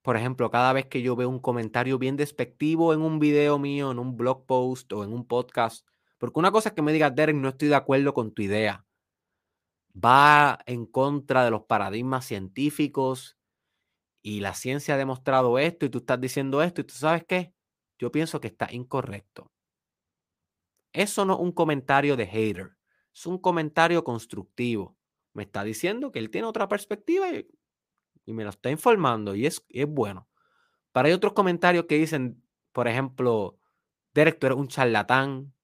Por 0.02 0.16
ejemplo, 0.16 0.52
cada 0.52 0.72
vez 0.72 0.86
que 0.86 1.02
yo 1.02 1.16
veo 1.16 1.28
un 1.28 1.40
comentario 1.40 1.98
bien 1.98 2.16
despectivo 2.16 2.94
en 2.94 3.02
un 3.02 3.18
video 3.18 3.58
mío, 3.58 3.90
en 3.90 3.98
un 3.98 4.16
blog 4.16 4.46
post 4.46 4.92
o 4.92 5.02
en 5.02 5.12
un 5.12 5.26
podcast, 5.26 5.84
porque 6.18 6.38
una 6.38 6.52
cosa 6.52 6.68
es 6.68 6.76
que 6.76 6.82
me 6.82 6.92
digas, 6.92 7.12
Derek, 7.12 7.34
no 7.34 7.48
estoy 7.48 7.66
de 7.66 7.74
acuerdo 7.74 8.14
con 8.14 8.32
tu 8.32 8.42
idea. 8.42 8.86
Va 9.92 10.60
en 10.66 10.86
contra 10.86 11.44
de 11.44 11.50
los 11.50 11.62
paradigmas 11.64 12.24
científicos 12.24 13.37
y 14.28 14.40
la 14.40 14.52
ciencia 14.52 14.94
ha 14.94 14.98
demostrado 14.98 15.58
esto 15.58 15.86
y 15.86 15.88
tú 15.88 15.98
estás 15.98 16.20
diciendo 16.20 16.62
esto 16.62 16.82
y 16.82 16.84
tú 16.84 16.92
sabes 16.92 17.24
qué, 17.26 17.54
yo 17.98 18.12
pienso 18.12 18.42
que 18.42 18.48
está 18.48 18.68
incorrecto. 18.70 19.50
Eso 20.92 21.24
no 21.24 21.32
es 21.32 21.40
un 21.40 21.50
comentario 21.50 22.14
de 22.14 22.26
hater, 22.26 22.76
es 23.14 23.24
un 23.24 23.38
comentario 23.38 24.04
constructivo. 24.04 24.98
Me 25.32 25.44
está 25.44 25.64
diciendo 25.64 26.12
que 26.12 26.18
él 26.18 26.28
tiene 26.28 26.46
otra 26.46 26.68
perspectiva 26.68 27.30
y, 27.30 27.48
me 28.26 28.44
lo 28.44 28.50
está 28.50 28.70
informando 28.70 29.34
y 29.34 29.46
es, 29.46 29.64
es 29.70 29.86
bueno. 29.86 30.28
Para 30.92 31.08
hay 31.08 31.14
otros 31.14 31.32
comentarios 31.32 31.86
que 31.86 31.96
dicen, 31.96 32.42
por 32.72 32.86
ejemplo, 32.86 33.58
Derek, 34.12 34.38
tú 34.38 34.46
eres 34.48 34.58
un 34.58 34.68
charlatán, 34.68 35.54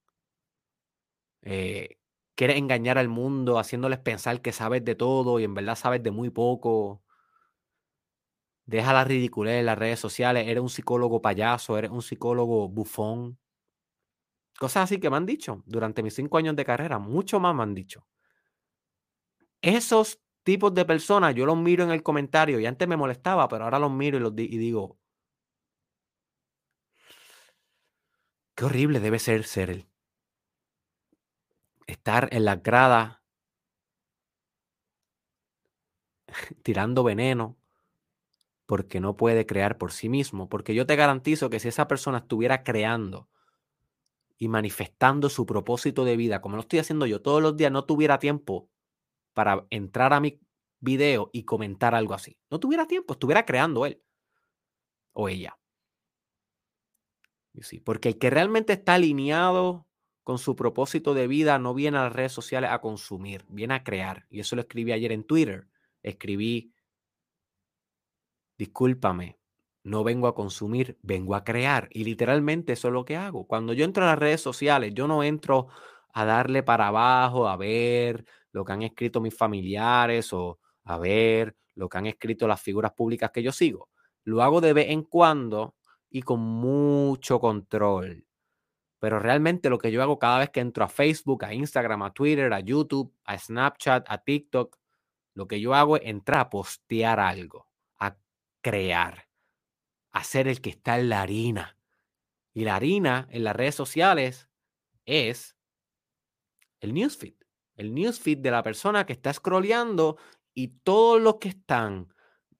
eh, 1.42 1.98
quieres 2.34 2.56
engañar 2.56 2.96
al 2.96 3.10
mundo 3.10 3.58
haciéndoles 3.58 3.98
pensar 3.98 4.40
que 4.40 4.52
sabes 4.52 4.82
de 4.86 4.94
todo 4.94 5.38
y 5.38 5.44
en 5.44 5.52
verdad 5.52 5.76
sabes 5.76 6.02
de 6.02 6.10
muy 6.10 6.30
poco. 6.30 7.03
Deja 8.66 8.92
la 8.92 9.04
ridiculez 9.04 9.60
en 9.60 9.66
las 9.66 9.78
redes 9.78 10.00
sociales. 10.00 10.46
Eres 10.48 10.62
un 10.62 10.70
psicólogo 10.70 11.20
payaso, 11.20 11.76
eres 11.78 11.90
un 11.90 12.02
psicólogo 12.02 12.68
bufón. 12.68 13.38
Cosas 14.58 14.84
así 14.84 14.98
que 14.98 15.10
me 15.10 15.16
han 15.16 15.26
dicho 15.26 15.62
durante 15.66 16.02
mis 16.02 16.14
cinco 16.14 16.38
años 16.38 16.56
de 16.56 16.64
carrera, 16.64 16.98
mucho 16.98 17.40
más 17.40 17.54
me 17.54 17.62
han 17.62 17.74
dicho. 17.74 18.06
Esos 19.62 20.20
tipos 20.44 20.72
de 20.74 20.84
personas, 20.84 21.34
yo 21.34 21.44
los 21.46 21.56
miro 21.56 21.82
en 21.84 21.90
el 21.90 22.02
comentario 22.04 22.60
y 22.60 22.66
antes 22.66 22.86
me 22.86 22.96
molestaba, 22.96 23.48
pero 23.48 23.64
ahora 23.64 23.78
los 23.80 23.90
miro 23.90 24.18
y, 24.18 24.42
y 24.42 24.58
digo, 24.58 24.98
qué 28.56 28.64
horrible 28.64 28.98
debe 29.00 29.18
ser 29.20 29.44
ser 29.44 29.70
él. 29.70 29.86
Estar 31.86 32.28
en 32.32 32.44
la 32.44 32.56
grada 32.56 33.22
tirando 36.62 37.02
veneno 37.04 37.56
porque 38.66 39.00
no 39.00 39.16
puede 39.16 39.46
crear 39.46 39.78
por 39.78 39.92
sí 39.92 40.08
mismo. 40.08 40.48
Porque 40.48 40.74
yo 40.74 40.86
te 40.86 40.96
garantizo 40.96 41.50
que 41.50 41.60
si 41.60 41.68
esa 41.68 41.88
persona 41.88 42.18
estuviera 42.18 42.62
creando 42.62 43.28
y 44.38 44.48
manifestando 44.48 45.28
su 45.28 45.46
propósito 45.46 46.04
de 46.04 46.16
vida, 46.16 46.40
como 46.40 46.56
lo 46.56 46.62
estoy 46.62 46.78
haciendo 46.78 47.06
yo 47.06 47.22
todos 47.22 47.42
los 47.42 47.56
días, 47.56 47.72
no 47.72 47.84
tuviera 47.84 48.18
tiempo 48.18 48.68
para 49.32 49.66
entrar 49.70 50.12
a 50.12 50.20
mi 50.20 50.40
video 50.80 51.30
y 51.32 51.44
comentar 51.44 51.94
algo 51.94 52.14
así. 52.14 52.38
No 52.50 52.60
tuviera 52.60 52.86
tiempo, 52.86 53.14
estuviera 53.14 53.44
creando 53.44 53.86
él 53.86 54.02
o 55.12 55.28
ella. 55.28 55.58
Sí, 57.60 57.80
porque 57.80 58.08
el 58.08 58.18
que 58.18 58.30
realmente 58.30 58.72
está 58.72 58.94
alineado 58.94 59.86
con 60.24 60.38
su 60.38 60.56
propósito 60.56 61.14
de 61.14 61.28
vida 61.28 61.58
no 61.58 61.74
viene 61.74 61.98
a 61.98 62.04
las 62.04 62.12
redes 62.12 62.32
sociales 62.32 62.70
a 62.70 62.80
consumir, 62.80 63.44
viene 63.48 63.74
a 63.74 63.84
crear. 63.84 64.26
Y 64.28 64.40
eso 64.40 64.56
lo 64.56 64.62
escribí 64.62 64.90
ayer 64.92 65.12
en 65.12 65.24
Twitter. 65.24 65.68
Escribí, 66.02 66.73
discúlpame, 68.58 69.38
no 69.84 70.04
vengo 70.04 70.26
a 70.28 70.34
consumir, 70.34 70.98
vengo 71.02 71.34
a 71.34 71.44
crear. 71.44 71.88
Y 71.90 72.04
literalmente 72.04 72.72
eso 72.72 72.88
es 72.88 72.94
lo 72.94 73.04
que 73.04 73.16
hago. 73.16 73.46
Cuando 73.46 73.72
yo 73.72 73.84
entro 73.84 74.04
a 74.04 74.08
las 74.08 74.18
redes 74.18 74.40
sociales, 74.40 74.92
yo 74.94 75.06
no 75.06 75.22
entro 75.22 75.68
a 76.12 76.24
darle 76.24 76.62
para 76.62 76.88
abajo, 76.88 77.48
a 77.48 77.56
ver 77.56 78.24
lo 78.52 78.64
que 78.64 78.72
han 78.72 78.82
escrito 78.82 79.20
mis 79.20 79.36
familiares 79.36 80.32
o 80.32 80.60
a 80.84 80.98
ver 80.98 81.56
lo 81.74 81.88
que 81.88 81.98
han 81.98 82.06
escrito 82.06 82.46
las 82.46 82.60
figuras 82.62 82.92
públicas 82.92 83.30
que 83.32 83.42
yo 83.42 83.52
sigo. 83.52 83.90
Lo 84.24 84.42
hago 84.42 84.60
de 84.60 84.72
vez 84.72 84.90
en 84.90 85.02
cuando 85.02 85.74
y 86.08 86.22
con 86.22 86.40
mucho 86.40 87.40
control. 87.40 88.24
Pero 89.00 89.18
realmente 89.18 89.68
lo 89.68 89.78
que 89.78 89.92
yo 89.92 90.02
hago 90.02 90.18
cada 90.18 90.38
vez 90.38 90.50
que 90.50 90.60
entro 90.60 90.84
a 90.84 90.88
Facebook, 90.88 91.44
a 91.44 91.52
Instagram, 91.52 92.04
a 92.04 92.12
Twitter, 92.12 92.52
a 92.52 92.60
YouTube, 92.60 93.12
a 93.24 93.36
Snapchat, 93.36 94.06
a 94.08 94.18
TikTok, 94.18 94.78
lo 95.34 95.48
que 95.48 95.60
yo 95.60 95.74
hago 95.74 95.96
es 95.96 96.02
entrar 96.04 96.40
a 96.40 96.50
postear 96.50 97.20
algo, 97.20 97.66
crear, 98.64 99.28
a 100.10 100.24
ser 100.24 100.48
el 100.48 100.62
que 100.62 100.70
está 100.70 100.98
en 100.98 101.10
la 101.10 101.20
harina. 101.20 101.76
Y 102.54 102.64
la 102.64 102.76
harina 102.76 103.28
en 103.30 103.44
las 103.44 103.54
redes 103.54 103.74
sociales 103.74 104.48
es 105.04 105.54
el 106.80 106.94
newsfeed. 106.94 107.34
El 107.76 107.94
newsfeed 107.94 108.38
de 108.38 108.50
la 108.50 108.62
persona 108.62 109.04
que 109.04 109.12
está 109.12 109.32
scrolleando 109.34 110.16
y 110.54 110.68
todos 110.68 111.20
los 111.20 111.36
que 111.36 111.48
están 111.48 112.14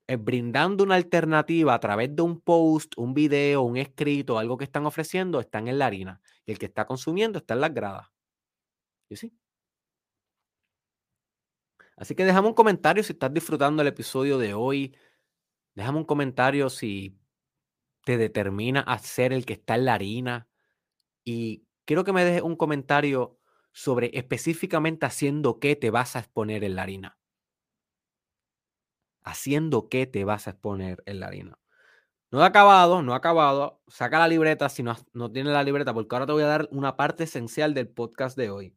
eh, 0.07 0.17
brindando 0.17 0.85
una 0.85 0.97
alternativa 0.97 1.73
a 1.73 1.81
través 1.81 2.15
de 2.15 2.21
un 2.21 2.41
post, 2.41 2.93
un 2.99 3.15
video, 3.15 3.63
un 3.63 3.79
escrito, 3.79 4.39
algo 4.39 4.59
que 4.59 4.65
están 4.65 4.85
ofreciendo, 4.85 5.41
están 5.41 5.69
en 5.69 5.79
la 5.79 5.87
harina. 5.87 6.21
Y 6.45 6.53
el 6.53 6.59
que 6.59 6.67
está 6.67 6.85
consumiendo 6.85 7.39
está 7.39 7.55
en 7.55 7.61
las 7.63 7.73
gradas. 7.73 8.09
¿Y 9.09 9.17
sí? 9.17 9.33
Así 11.97 12.15
que 12.15 12.25
déjame 12.25 12.49
un 12.49 12.55
comentario 12.55 13.03
si 13.03 13.13
estás 13.13 13.33
disfrutando 13.33 13.81
el 13.81 13.89
episodio 13.89 14.37
de 14.37 14.53
hoy. 14.53 14.95
Déjame 15.75 15.99
un 15.99 16.05
comentario 16.05 16.71
si 16.71 17.19
te 18.05 18.19
determina 18.19 18.81
a 18.81 18.99
ser 18.99 19.33
el 19.33 19.47
que 19.47 19.55
está 19.55 19.77
en 19.77 19.87
la 19.87 19.95
harina. 19.95 20.49
Y 21.25 21.67
quiero 21.85 22.05
que 22.05 22.13
me 22.13 22.25
dejes 22.25 22.43
un 22.43 22.57
comentario 22.57 23.39
sobre 23.73 24.11
específicamente 24.15 25.07
haciendo 25.07 25.61
qué 25.61 25.77
te 25.77 25.91
vas 25.91 26.17
a 26.17 26.21
exponer 26.21 26.65
en 26.65 26.77
la 26.77 26.83
harina 26.83 27.19
haciendo 29.25 29.89
qué 29.89 30.07
te 30.07 30.25
vas 30.25 30.47
a 30.47 30.51
exponer 30.51 31.03
en 31.07 31.21
la 31.21 31.27
harina. 31.27 31.59
No 32.31 32.43
ha 32.43 32.47
acabado, 32.47 33.03
no 33.03 33.15
ha 33.15 33.17
acabado. 33.17 33.81
Saca 33.89 34.19
la 34.19 34.29
libreta 34.29 34.69
si 34.69 34.83
no, 34.83 34.97
no 35.13 35.31
tienes 35.33 35.53
la 35.53 35.63
libreta, 35.63 35.95
porque 35.95 36.15
ahora 36.15 36.27
te 36.27 36.33
voy 36.33 36.43
a 36.43 36.47
dar 36.47 36.69
una 36.71 36.97
parte 36.97 37.25
esencial 37.25 37.75
del 37.75 37.89
podcast 37.89 38.37
de 38.37 38.51
hoy, 38.51 38.77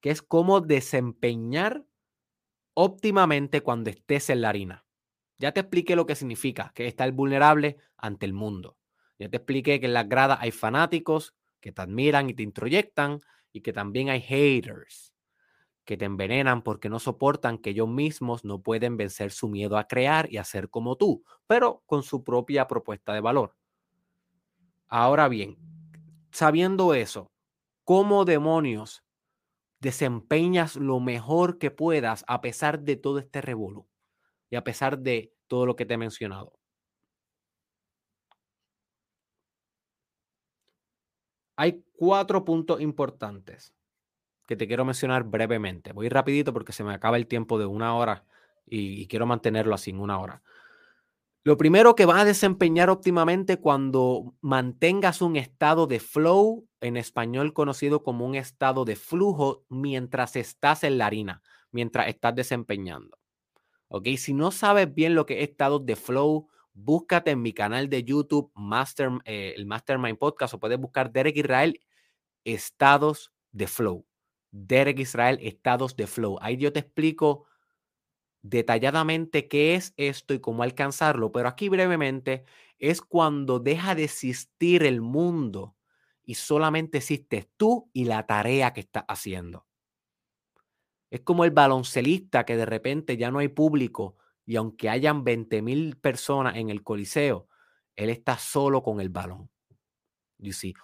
que 0.00 0.10
es 0.10 0.22
cómo 0.22 0.60
desempeñar 0.60 1.84
óptimamente 2.74 3.62
cuando 3.62 3.90
estés 3.90 4.30
en 4.30 4.42
la 4.42 4.50
harina. 4.50 4.83
Ya 5.38 5.52
te 5.52 5.60
expliqué 5.60 5.96
lo 5.96 6.06
que 6.06 6.14
significa, 6.14 6.72
que 6.74 6.86
estar 6.86 7.10
vulnerable 7.12 7.76
ante 7.96 8.26
el 8.26 8.32
mundo. 8.32 8.76
Ya 9.18 9.28
te 9.28 9.38
expliqué 9.38 9.80
que 9.80 9.86
en 9.86 9.94
las 9.94 10.08
gradas 10.08 10.38
hay 10.40 10.50
fanáticos 10.50 11.34
que 11.60 11.72
te 11.72 11.82
admiran 11.82 12.30
y 12.30 12.34
te 12.34 12.42
introyectan 12.42 13.20
y 13.52 13.60
que 13.62 13.72
también 13.72 14.10
hay 14.10 14.20
haters 14.20 15.12
que 15.84 15.96
te 15.96 16.06
envenenan 16.06 16.62
porque 16.62 16.88
no 16.88 16.98
soportan 16.98 17.58
que 17.58 17.70
ellos 17.70 17.88
mismos 17.88 18.44
no 18.44 18.60
pueden 18.60 18.96
vencer 18.96 19.30
su 19.30 19.48
miedo 19.48 19.76
a 19.76 19.86
crear 19.86 20.30
y 20.32 20.38
a 20.38 20.44
ser 20.44 20.70
como 20.70 20.96
tú, 20.96 21.24
pero 21.46 21.82
con 21.86 22.02
su 22.02 22.24
propia 22.24 22.66
propuesta 22.66 23.12
de 23.12 23.20
valor. 23.20 23.54
Ahora 24.88 25.28
bien, 25.28 25.58
sabiendo 26.30 26.94
eso, 26.94 27.32
¿cómo 27.84 28.24
demonios 28.24 29.04
desempeñas 29.80 30.76
lo 30.76 31.00
mejor 31.00 31.58
que 31.58 31.70
puedas 31.70 32.24
a 32.28 32.40
pesar 32.40 32.80
de 32.80 32.96
todo 32.96 33.18
este 33.18 33.42
revolú 33.42 33.86
y 34.54 34.56
a 34.56 34.62
pesar 34.62 35.00
de 35.00 35.32
todo 35.48 35.66
lo 35.66 35.74
que 35.74 35.84
te 35.84 35.94
he 35.94 35.98
mencionado? 35.98 36.52
Hay 41.56 41.84
cuatro 41.96 42.44
puntos 42.44 42.80
importantes 42.80 43.74
que 44.46 44.54
te 44.54 44.68
quiero 44.68 44.84
mencionar 44.84 45.24
brevemente. 45.24 45.92
Voy 45.92 46.08
rapidito 46.08 46.52
porque 46.52 46.72
se 46.72 46.84
me 46.84 46.94
acaba 46.94 47.16
el 47.16 47.26
tiempo 47.26 47.58
de 47.58 47.66
una 47.66 47.96
hora 47.96 48.26
y, 48.64 49.08
quiero 49.08 49.26
mantenerlo 49.26 49.74
así 49.74 49.90
en 49.90 49.98
una 49.98 50.20
hora. 50.20 50.40
Lo 51.42 51.56
primero 51.56 51.96
que 51.96 52.06
vas 52.06 52.22
a 52.22 52.24
desempeñar 52.24 52.90
óptimamente 52.90 53.58
cuando 53.58 54.36
mantengas 54.40 55.20
un 55.20 55.34
estado 55.34 55.88
de 55.88 55.98
flow, 55.98 56.68
en 56.80 56.96
español 56.96 57.52
conocido 57.52 58.04
como 58.04 58.24
un 58.24 58.36
estado 58.36 58.84
de 58.84 58.94
flujo, 58.94 59.64
mientras 59.68 60.36
estás 60.36 60.84
en 60.84 60.98
la 60.98 61.06
harina, 61.06 61.42
mientras 61.72 62.06
estás 62.06 62.36
desempeñando. 62.36 63.18
¿Ok? 63.96 64.08
Si 64.16 64.34
no 64.34 64.50
sabes 64.50 64.92
bien 64.92 65.14
lo 65.14 65.24
que 65.24 65.40
es 65.40 65.50
estado 65.50 65.78
de 65.78 65.94
flow, 65.94 66.48
búscate 66.72 67.30
en 67.30 67.42
mi 67.42 67.52
canal 67.52 67.88
de 67.88 68.02
YouTube, 68.02 68.50
Master, 68.56 69.08
eh, 69.24 69.54
el 69.56 69.66
Mastermind 69.66 70.18
Podcast, 70.18 70.52
o 70.52 70.58
puedes 70.58 70.80
buscar 70.80 71.12
Derek 71.12 71.36
Israel, 71.36 71.80
estados 72.42 73.32
de 73.52 73.68
flow. 73.68 74.04
Derek 74.50 74.98
Israel, 74.98 75.38
estados 75.40 75.94
de 75.94 76.08
flow. 76.08 76.38
Ahí 76.40 76.56
yo 76.56 76.72
te 76.72 76.80
explico 76.80 77.46
detalladamente 78.42 79.46
qué 79.46 79.76
es 79.76 79.94
esto 79.96 80.34
y 80.34 80.40
cómo 80.40 80.64
alcanzarlo, 80.64 81.30
pero 81.30 81.46
aquí 81.46 81.68
brevemente 81.68 82.42
es 82.80 83.00
cuando 83.00 83.60
deja 83.60 83.94
de 83.94 84.02
existir 84.02 84.82
el 84.82 85.02
mundo 85.02 85.76
y 86.24 86.34
solamente 86.34 86.98
existes 86.98 87.46
tú 87.56 87.90
y 87.92 88.06
la 88.06 88.26
tarea 88.26 88.72
que 88.72 88.80
estás 88.80 89.04
haciendo. 89.06 89.66
Es 91.14 91.20
como 91.20 91.44
el 91.44 91.52
baloncelista 91.52 92.44
que 92.44 92.56
de 92.56 92.66
repente 92.66 93.16
ya 93.16 93.30
no 93.30 93.38
hay 93.38 93.46
público 93.46 94.16
y 94.44 94.56
aunque 94.56 94.90
hayan 94.90 95.22
20 95.22 95.62
mil 95.62 95.96
personas 95.96 96.56
en 96.56 96.70
el 96.70 96.82
coliseo, 96.82 97.46
él 97.94 98.10
está 98.10 98.36
solo 98.36 98.82
con 98.82 99.00
el 99.00 99.10
balón. 99.10 99.48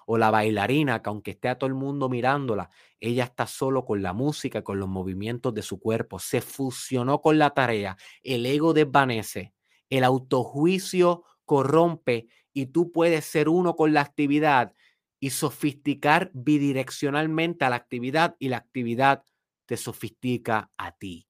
O 0.07 0.19
la 0.19 0.31
bailarina, 0.31 1.03
que 1.03 1.11
aunque 1.11 1.33
esté 1.33 1.49
a 1.49 1.59
todo 1.59 1.67
el 1.67 1.75
mundo 1.75 2.09
mirándola, 2.09 2.71
ella 3.01 3.25
está 3.25 3.49
solo 3.49 3.85
con 3.85 4.05
la 4.05 4.13
música, 4.13 4.63
con 4.63 4.79
los 4.79 4.89
movimientos 4.89 5.53
de 5.53 5.63
su 5.63 5.81
cuerpo. 5.81 6.21
Se 6.21 6.41
fusionó 6.41 7.21
con 7.21 7.37
la 7.37 7.51
tarea. 7.51 7.97
El 8.23 8.47
ego 8.47 8.73
desvanece. 8.73 9.53
El 9.89 10.05
autojuicio 10.05 11.25
corrompe 11.45 12.29
y 12.53 12.67
tú 12.67 12.93
puedes 12.93 13.25
ser 13.25 13.49
uno 13.49 13.75
con 13.75 13.93
la 13.93 14.03
actividad 14.03 14.77
y 15.19 15.31
sofisticar 15.31 16.31
bidireccionalmente 16.35 17.65
a 17.65 17.71
la 17.71 17.77
actividad 17.77 18.37
y 18.39 18.49
la 18.49 18.59
actividad 18.59 19.25
te 19.71 19.77
sofistica 19.77 20.73
a 20.77 20.91
ti. 20.91 21.29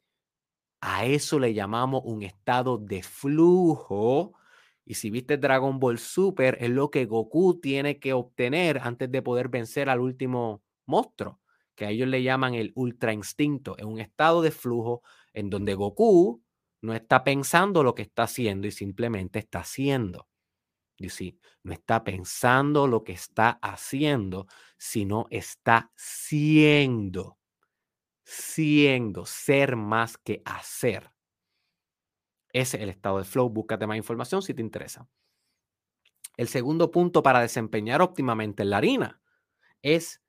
A 0.80 1.04
eso 1.04 1.38
le 1.38 1.52
llamamos 1.52 2.00
un 2.06 2.22
estado 2.22 2.78
de 2.78 3.02
flujo 3.02 4.32
y 4.86 4.94
si 4.94 5.10
viste 5.10 5.36
Dragon 5.36 5.78
Ball 5.78 5.98
Super, 5.98 6.56
es 6.58 6.70
lo 6.70 6.90
que 6.90 7.04
Goku 7.04 7.60
tiene 7.60 7.98
que 7.98 8.14
obtener 8.14 8.78
antes 8.78 9.12
de 9.12 9.20
poder 9.20 9.50
vencer 9.50 9.90
al 9.90 10.00
último 10.00 10.62
monstruo, 10.86 11.38
que 11.74 11.84
a 11.84 11.90
ellos 11.90 12.08
le 12.08 12.22
llaman 12.22 12.54
el 12.54 12.72
Ultra 12.76 13.12
Instinto. 13.12 13.76
Es 13.76 13.84
un 13.84 14.00
estado 14.00 14.40
de 14.40 14.52
flujo 14.52 15.02
en 15.34 15.50
donde 15.50 15.74
Goku 15.74 16.42
no 16.80 16.94
está 16.94 17.22
pensando 17.22 17.82
lo 17.82 17.94
que 17.94 18.00
está 18.00 18.22
haciendo 18.22 18.66
y 18.66 18.70
simplemente 18.70 19.38
está 19.38 19.58
haciendo. 19.58 20.28
Y 20.96 21.10
sí, 21.10 21.38
no 21.62 21.74
está 21.74 22.04
pensando 22.04 22.86
lo 22.86 23.04
que 23.04 23.12
está 23.12 23.58
haciendo, 23.60 24.46
sino 24.78 25.26
está 25.28 25.92
siendo. 25.94 27.39
Siendo, 28.32 29.26
ser 29.26 29.74
más 29.74 30.16
que 30.16 30.40
hacer. 30.44 31.10
Ese 32.52 32.76
es 32.76 32.82
el 32.84 32.88
estado 32.88 33.18
de 33.18 33.24
flow. 33.24 33.48
Búscate 33.50 33.88
más 33.88 33.96
información 33.96 34.40
si 34.40 34.54
te 34.54 34.62
interesa. 34.62 35.08
El 36.36 36.46
segundo 36.46 36.92
punto 36.92 37.24
para 37.24 37.40
desempeñar 37.40 38.00
óptimamente 38.00 38.62
en 38.62 38.70
la 38.70 38.76
harina 38.76 39.20
es 39.82 40.22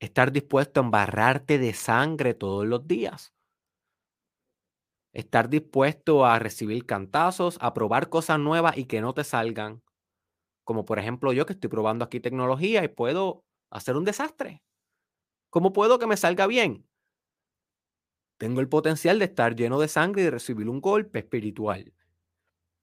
Estar 0.00 0.32
dispuesto 0.32 0.80
a 0.80 0.82
embarrarte 0.82 1.58
de 1.58 1.72
sangre 1.72 2.34
todos 2.34 2.66
los 2.66 2.88
días. 2.88 3.32
Estar 5.12 5.48
dispuesto 5.48 6.26
a 6.26 6.40
recibir 6.40 6.84
cantazos, 6.84 7.58
a 7.60 7.72
probar 7.72 8.08
cosas 8.08 8.40
nuevas 8.40 8.76
y 8.76 8.86
que 8.86 9.00
no 9.00 9.14
te 9.14 9.22
salgan. 9.22 9.84
Como 10.64 10.84
por 10.84 10.98
ejemplo 10.98 11.32
yo 11.32 11.46
que 11.46 11.52
estoy 11.52 11.70
probando 11.70 12.04
aquí 12.04 12.18
tecnología 12.18 12.82
y 12.82 12.88
puedo 12.88 13.44
hacer 13.70 13.96
un 13.96 14.04
desastre. 14.04 14.64
¿Cómo 15.52 15.74
puedo 15.74 15.98
que 15.98 16.06
me 16.06 16.16
salga 16.16 16.46
bien? 16.46 16.88
Tengo 18.38 18.62
el 18.62 18.70
potencial 18.70 19.18
de 19.18 19.26
estar 19.26 19.54
lleno 19.54 19.78
de 19.78 19.86
sangre 19.86 20.22
y 20.22 20.24
de 20.24 20.30
recibir 20.30 20.66
un 20.66 20.80
golpe 20.80 21.18
espiritual. 21.18 21.92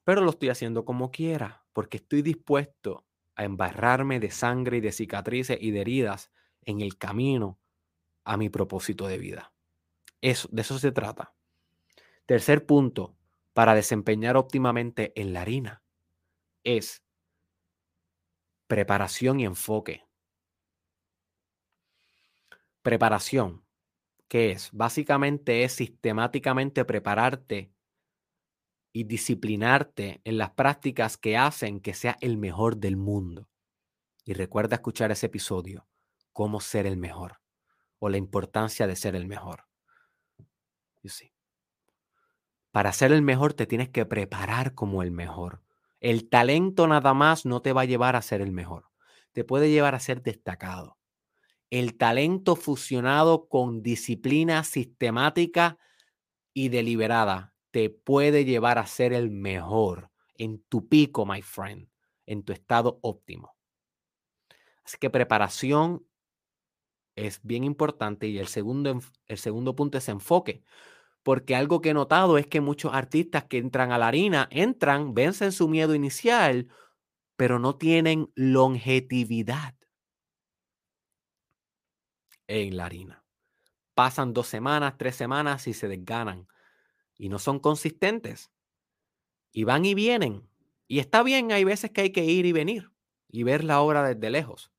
Pero 0.03 0.21
lo 0.21 0.29
estoy 0.29 0.49
haciendo 0.49 0.85
como 0.85 1.09
quiera, 1.09 1.65
porque 1.73 1.97
estoy 1.97 2.21
dispuesto 2.21 3.07
a 3.35 3.43
embarrarme 3.43 4.19
de 4.19 4.29
sangre 4.29 4.77
y 4.77 4.81
de 4.81 4.91
cicatrices 4.91 5.57
y 5.59 5.71
de 5.71 5.81
heridas 5.81 6.29
en 6.61 6.81
el 6.81 6.95
camino 6.99 7.59
a 8.23 8.37
mi 8.37 8.49
propósito 8.49 9.07
de 9.07 9.17
vida. 9.17 9.51
Eso, 10.21 10.47
de 10.51 10.61
eso 10.61 10.77
se 10.77 10.91
trata. 10.91 11.33
Tercer 12.27 12.67
punto 12.67 13.15
para 13.53 13.73
desempeñar 13.73 14.37
óptimamente 14.37 15.11
en 15.19 15.33
la 15.33 15.41
harina 15.41 15.81
es 16.63 17.01
preparación 18.67 19.39
y 19.39 19.45
enfoque. 19.45 20.08
Preparación, 22.81 23.65
¿qué 24.27 24.51
es? 24.51 24.69
Básicamente 24.71 25.63
es 25.63 25.73
sistemáticamente 25.73 26.85
prepararte 26.85 27.73
y 28.93 29.03
disciplinarte 29.03 30.21
en 30.23 30.37
las 30.37 30.51
prácticas 30.51 31.17
que 31.17 31.37
hacen 31.37 31.79
que 31.79 31.93
sea 31.93 32.17
el 32.21 32.37
mejor 32.37 32.77
del 32.77 32.97
mundo. 32.97 33.49
Y 34.25 34.33
recuerda 34.33 34.75
escuchar 34.75 35.11
ese 35.11 35.25
episodio, 35.25 35.87
cómo 36.33 36.61
ser 36.61 36.85
el 36.85 36.97
mejor 36.97 37.41
o 37.99 38.09
la 38.09 38.17
importancia 38.17 38.87
de 38.87 38.95
ser 38.95 39.15
el 39.15 39.27
mejor. 39.27 39.65
Para 42.71 42.93
ser 42.93 43.11
el 43.11 43.21
mejor 43.23 43.53
te 43.53 43.65
tienes 43.65 43.89
que 43.89 44.05
preparar 44.05 44.75
como 44.75 45.01
el 45.03 45.11
mejor. 45.11 45.63
El 45.99 46.29
talento 46.29 46.87
nada 46.87 47.13
más 47.13 47.45
no 47.45 47.61
te 47.61 47.73
va 47.73 47.81
a 47.81 47.85
llevar 47.85 48.15
a 48.15 48.21
ser 48.21 48.41
el 48.41 48.51
mejor. 48.51 48.89
Te 49.33 49.43
puede 49.43 49.69
llevar 49.71 49.95
a 49.95 49.99
ser 49.99 50.21
destacado. 50.21 50.98
El 51.69 51.97
talento 51.97 52.55
fusionado 52.55 53.47
con 53.47 53.83
disciplina 53.83 54.63
sistemática 54.63 55.77
y 56.53 56.69
deliberada 56.69 57.53
te 57.71 57.89
puede 57.89 58.45
llevar 58.45 58.79
a 58.79 58.87
ser 58.87 59.13
el 59.13 59.29
mejor 59.29 60.09
en 60.35 60.63
tu 60.63 60.87
pico, 60.87 61.25
my 61.25 61.41
friend, 61.41 61.89
en 62.25 62.43
tu 62.43 62.53
estado 62.53 62.99
óptimo. 63.01 63.55
Así 64.83 64.97
que 64.99 65.09
preparación 65.09 66.05
es 67.15 67.41
bien 67.43 67.63
importante 67.63 68.27
y 68.27 68.39
el 68.39 68.47
segundo, 68.47 68.99
el 69.27 69.37
segundo 69.37 69.75
punto 69.75 69.97
es 69.97 70.09
enfoque 70.09 70.63
porque 71.23 71.55
algo 71.55 71.81
que 71.81 71.89
he 71.89 71.93
notado 71.93 72.37
es 72.37 72.47
que 72.47 72.61
muchos 72.61 72.93
artistas 72.93 73.45
que 73.45 73.57
entran 73.57 73.91
a 73.91 73.97
la 73.97 74.07
harina, 74.07 74.47
entran, 74.51 75.13
vencen 75.13 75.51
su 75.51 75.67
miedo 75.67 75.93
inicial, 75.93 76.69
pero 77.35 77.59
no 77.59 77.75
tienen 77.75 78.31
longevidad 78.35 79.75
en 82.49 82.77
la 82.77 82.85
harina. 82.85 83.23
Pasan 83.93 84.33
dos 84.33 84.47
semanas, 84.47 84.97
tres 84.97 85.15
semanas 85.15 85.67
y 85.67 85.73
se 85.73 85.87
desganan 85.87 86.47
y 87.17 87.29
no 87.29 87.37
son 87.37 87.59
consistentes. 87.59 88.51
Y 89.51 89.63
van 89.63 89.85
y 89.85 89.93
vienen. 89.93 90.49
Y 90.87 90.99
está 90.99 91.21
bien, 91.21 91.51
hay 91.51 91.63
veces 91.63 91.91
que 91.91 92.01
hay 92.01 92.11
que 92.11 92.25
ir 92.25 92.45
y 92.45 92.51
venir 92.51 92.91
y 93.27 93.43
ver 93.43 93.63
la 93.63 93.81
obra 93.81 94.03
desde 94.03 94.29
lejos. 94.31 94.71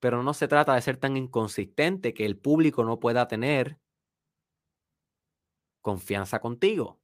Pero 0.00 0.22
no 0.22 0.34
se 0.34 0.48
trata 0.48 0.74
de 0.74 0.82
ser 0.82 0.96
tan 0.96 1.16
inconsistente 1.16 2.12
que 2.12 2.26
el 2.26 2.36
público 2.36 2.84
no 2.84 3.00
pueda 3.00 3.28
tener 3.28 3.78
confianza 5.80 6.40
contigo, 6.40 7.00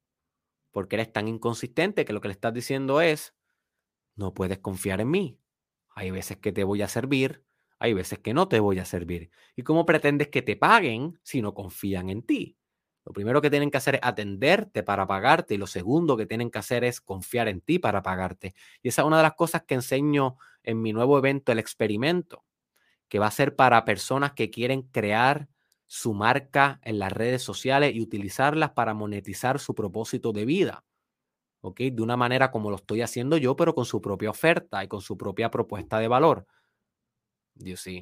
porque 0.71 0.97
eres 0.97 1.11
tan 1.11 1.27
inconsistente 1.27 2.05
que 2.05 2.13
lo 2.13 2.21
que 2.21 2.27
le 2.27 2.33
estás 2.33 2.53
diciendo 2.53 3.01
es, 3.01 3.33
no 4.15 4.33
puedes 4.33 4.59
confiar 4.59 5.01
en 5.01 5.09
mí. 5.09 5.39
Hay 5.89 6.11
veces 6.11 6.37
que 6.37 6.51
te 6.51 6.63
voy 6.63 6.83
a 6.83 6.87
servir, 6.87 7.46
hay 7.79 7.93
veces 7.93 8.19
que 8.19 8.33
no 8.33 8.47
te 8.47 8.59
voy 8.59 8.79
a 8.79 8.85
servir. 8.85 9.29
¿Y 9.55 9.63
cómo 9.63 9.85
pretendes 9.85 10.29
que 10.29 10.41
te 10.41 10.55
paguen 10.55 11.19
si 11.23 11.41
no 11.41 11.53
confían 11.53 12.09
en 12.09 12.23
ti? 12.23 12.57
Lo 13.05 13.13
primero 13.13 13.41
que 13.41 13.49
tienen 13.49 13.71
que 13.71 13.77
hacer 13.77 13.95
es 13.95 14.01
atenderte 14.03 14.83
para 14.83 15.07
pagarte 15.07 15.53
y 15.53 15.57
lo 15.57 15.67
segundo 15.67 16.17
que 16.17 16.25
tienen 16.25 16.51
que 16.51 16.59
hacer 16.59 16.83
es 16.83 16.99
confiar 16.99 17.47
en 17.47 17.61
ti 17.61 17.79
para 17.79 18.01
pagarte. 18.03 18.53
Y 18.83 18.89
esa 18.89 19.03
es 19.03 19.07
una 19.07 19.17
de 19.17 19.23
las 19.23 19.35
cosas 19.35 19.63
que 19.63 19.75
enseño 19.75 20.35
en 20.63 20.81
mi 20.81 20.91
nuevo 20.91 21.17
evento, 21.17 21.53
el 21.53 21.59
experimento, 21.59 22.43
que 23.07 23.19
va 23.19 23.27
a 23.27 23.31
ser 23.31 23.55
para 23.55 23.85
personas 23.85 24.33
que 24.33 24.49
quieren 24.49 24.83
crear 24.83 25.47
su 25.85 26.13
marca 26.13 26.81
en 26.83 26.99
las 26.99 27.13
redes 27.13 27.41
sociales 27.41 27.95
y 27.95 28.01
utilizarlas 28.01 28.71
para 28.71 28.93
monetizar 28.93 29.59
su 29.59 29.73
propósito 29.73 30.33
de 30.33 30.45
vida. 30.45 30.83
¿Ok? 31.61 31.79
De 31.79 32.01
una 32.01 32.17
manera 32.17 32.51
como 32.51 32.69
lo 32.69 32.77
estoy 32.77 33.01
haciendo 33.01 33.37
yo, 33.37 33.55
pero 33.55 33.73
con 33.73 33.85
su 33.85 34.01
propia 34.01 34.29
oferta 34.31 34.83
y 34.83 34.87
con 34.89 35.01
su 35.01 35.17
propia 35.17 35.49
propuesta 35.49 35.99
de 35.99 36.07
valor. 36.09 36.45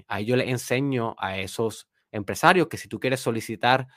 Ahí 0.08 0.26
yo 0.26 0.36
les 0.36 0.49
enseño 0.49 1.16
a 1.18 1.38
esos 1.38 1.88
empresarios 2.12 2.68
que 2.68 2.78
si 2.78 2.88
tú 2.88 2.99
quieres 2.99 3.20
solicitar, 3.20 3.88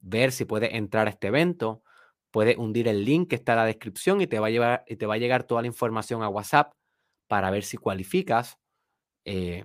ver 0.00 0.32
si 0.32 0.44
puedes 0.44 0.72
entrar 0.74 1.06
a 1.06 1.10
este 1.10 1.28
evento, 1.28 1.82
puedes 2.30 2.56
hundir 2.56 2.88
el 2.88 3.04
link 3.04 3.30
que 3.30 3.36
está 3.36 3.52
en 3.52 3.58
la 3.58 3.66
descripción 3.66 4.20
y 4.20 4.26
te 4.26 4.38
va 4.38 4.48
a, 4.48 4.50
llevar, 4.50 4.84
y 4.86 4.96
te 4.96 5.06
va 5.06 5.14
a 5.14 5.18
llegar 5.18 5.44
toda 5.44 5.62
la 5.62 5.68
información 5.68 6.22
a 6.22 6.28
WhatsApp 6.28 6.72
para 7.28 7.50
ver 7.50 7.62
si 7.62 7.76
cualificas. 7.76 8.58
Eh, 9.24 9.64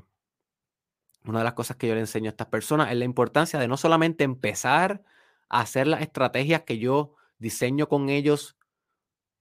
una 1.24 1.40
de 1.40 1.44
las 1.44 1.54
cosas 1.54 1.78
que 1.78 1.88
yo 1.88 1.94
le 1.94 2.02
enseño 2.02 2.30
a 2.30 2.32
estas 2.32 2.48
personas 2.48 2.92
es 2.92 2.98
la 2.98 3.06
importancia 3.06 3.60
de 3.60 3.68
no 3.68 3.78
solamente 3.78 4.24
empezar 4.24 5.04
a 5.50 5.62
hacer 5.62 5.88
las 5.88 6.02
estrategias 6.02 6.64
que 6.64 6.78
yo 6.78 7.16
diseño 7.38 7.88
con 7.88 8.10
ellos 8.10 8.58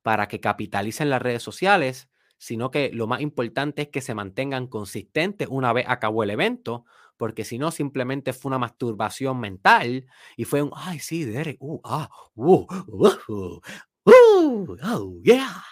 para 0.03 0.29
que 0.29 0.41
capitalicen 0.41 1.11
las 1.11 1.23
redes 1.23 1.43
sociales, 1.43 2.09
sino 2.39 2.71
que 2.71 2.91
lo 2.93 3.07
más 3.07 3.21
importante 3.21 3.83
es 3.83 3.89
que 3.89 4.01
se 4.01 4.15
mantengan 4.15 4.67
consistentes 4.67 5.49
una 5.51 5.73
vez 5.73 5.87
acabó 5.89 6.23
el 6.23 6.31
evento, 6.31 6.85
porque 7.17 7.45
si 7.45 7.59
no, 7.59 7.71
simplemente 7.71 8.33
fue 8.33 8.51
una 8.51 8.59
masturbación 8.59 9.41
mental 9.41 10.07
y 10.37 10.45
fue 10.45 10.63
un, 10.63 10.71
ay, 10.75 10.99
sí, 10.99 11.25
Derek, 11.25 11.57
uh, 11.61 11.81
ah, 11.85 12.11
uh, 12.35 12.67
uh, 12.89 13.61
uh, 14.07 14.77
oh, 14.83 15.21
yeah. 15.23 15.65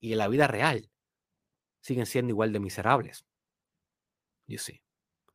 Y 0.00 0.12
en 0.12 0.18
la 0.18 0.28
vida 0.28 0.46
real 0.46 0.90
siguen 1.80 2.06
siendo 2.06 2.30
igual 2.30 2.52
de 2.52 2.60
miserables. 2.60 3.24
You 4.46 4.58
see. 4.58 4.82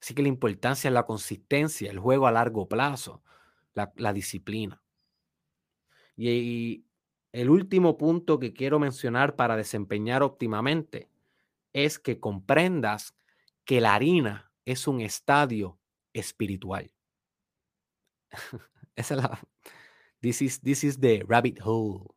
Así 0.02 0.14
que 0.14 0.22
la 0.22 0.30
importancia 0.30 0.88
es 0.88 0.94
la 0.94 1.06
consistencia, 1.06 1.92
el 1.92 2.00
juego 2.00 2.28
a 2.28 2.32
largo 2.32 2.68
plazo, 2.68 3.22
la, 3.74 4.14
disciplina. 4.14 4.82
Y, 6.16 6.86
el 7.32 7.50
último 7.50 7.98
punto 7.98 8.40
que 8.40 8.54
quiero 8.54 8.80
mencionar 8.80 9.36
para 9.36 9.56
desempeñar 9.56 10.24
óptimamente 10.24 11.10
es 11.74 12.00
que 12.00 12.20
comprendas 12.20 13.16
que 13.66 13.82
la 13.82 13.94
harina 13.94 14.52
es 14.66 14.88
un 14.88 15.02
estadio 15.02 15.80
espiritual. 16.14 16.92
Esa 18.96 19.16
es 19.16 19.22
la. 19.22 19.40
This 20.22 20.42
is, 20.42 20.62
this 20.62 20.84
is 20.84 21.00
the 21.00 21.24
rabbit 21.28 21.60
hole. 21.64 22.08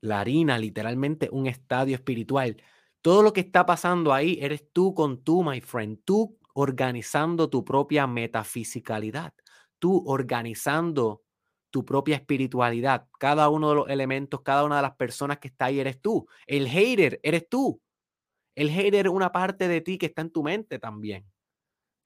La 0.00 0.20
harina, 0.20 0.58
literalmente, 0.58 1.28
un 1.30 1.46
estadio 1.46 1.94
espiritual. 1.94 2.56
Todo 3.02 3.22
lo 3.22 3.32
que 3.32 3.40
está 3.40 3.64
pasando 3.66 4.12
ahí 4.12 4.38
eres 4.40 4.64
tú 4.72 4.94
con 4.94 5.22
tú, 5.22 5.44
my 5.44 5.60
friend. 5.60 6.00
Tú 6.04 6.38
organizando 6.54 7.48
tu 7.48 7.64
propia 7.64 8.06
metafisicalidad, 8.06 9.32
tú 9.78 10.02
organizando 10.06 11.22
tu 11.72 11.84
propia 11.84 12.14
espiritualidad. 12.14 13.08
Cada 13.18 13.48
uno 13.48 13.70
de 13.70 13.74
los 13.74 13.88
elementos, 13.88 14.42
cada 14.42 14.62
una 14.62 14.76
de 14.76 14.82
las 14.82 14.94
personas 14.94 15.38
que 15.38 15.48
está 15.48 15.64
ahí 15.64 15.80
eres 15.80 16.00
tú. 16.00 16.28
El 16.46 16.68
hater 16.68 17.18
eres 17.24 17.48
tú. 17.48 17.80
El 18.54 18.70
hater 18.70 19.06
es 19.06 19.12
una 19.12 19.32
parte 19.32 19.66
de 19.66 19.80
ti 19.80 19.98
que 19.98 20.06
está 20.06 20.22
en 20.22 20.30
tu 20.30 20.44
mente 20.44 20.78
también. 20.78 21.26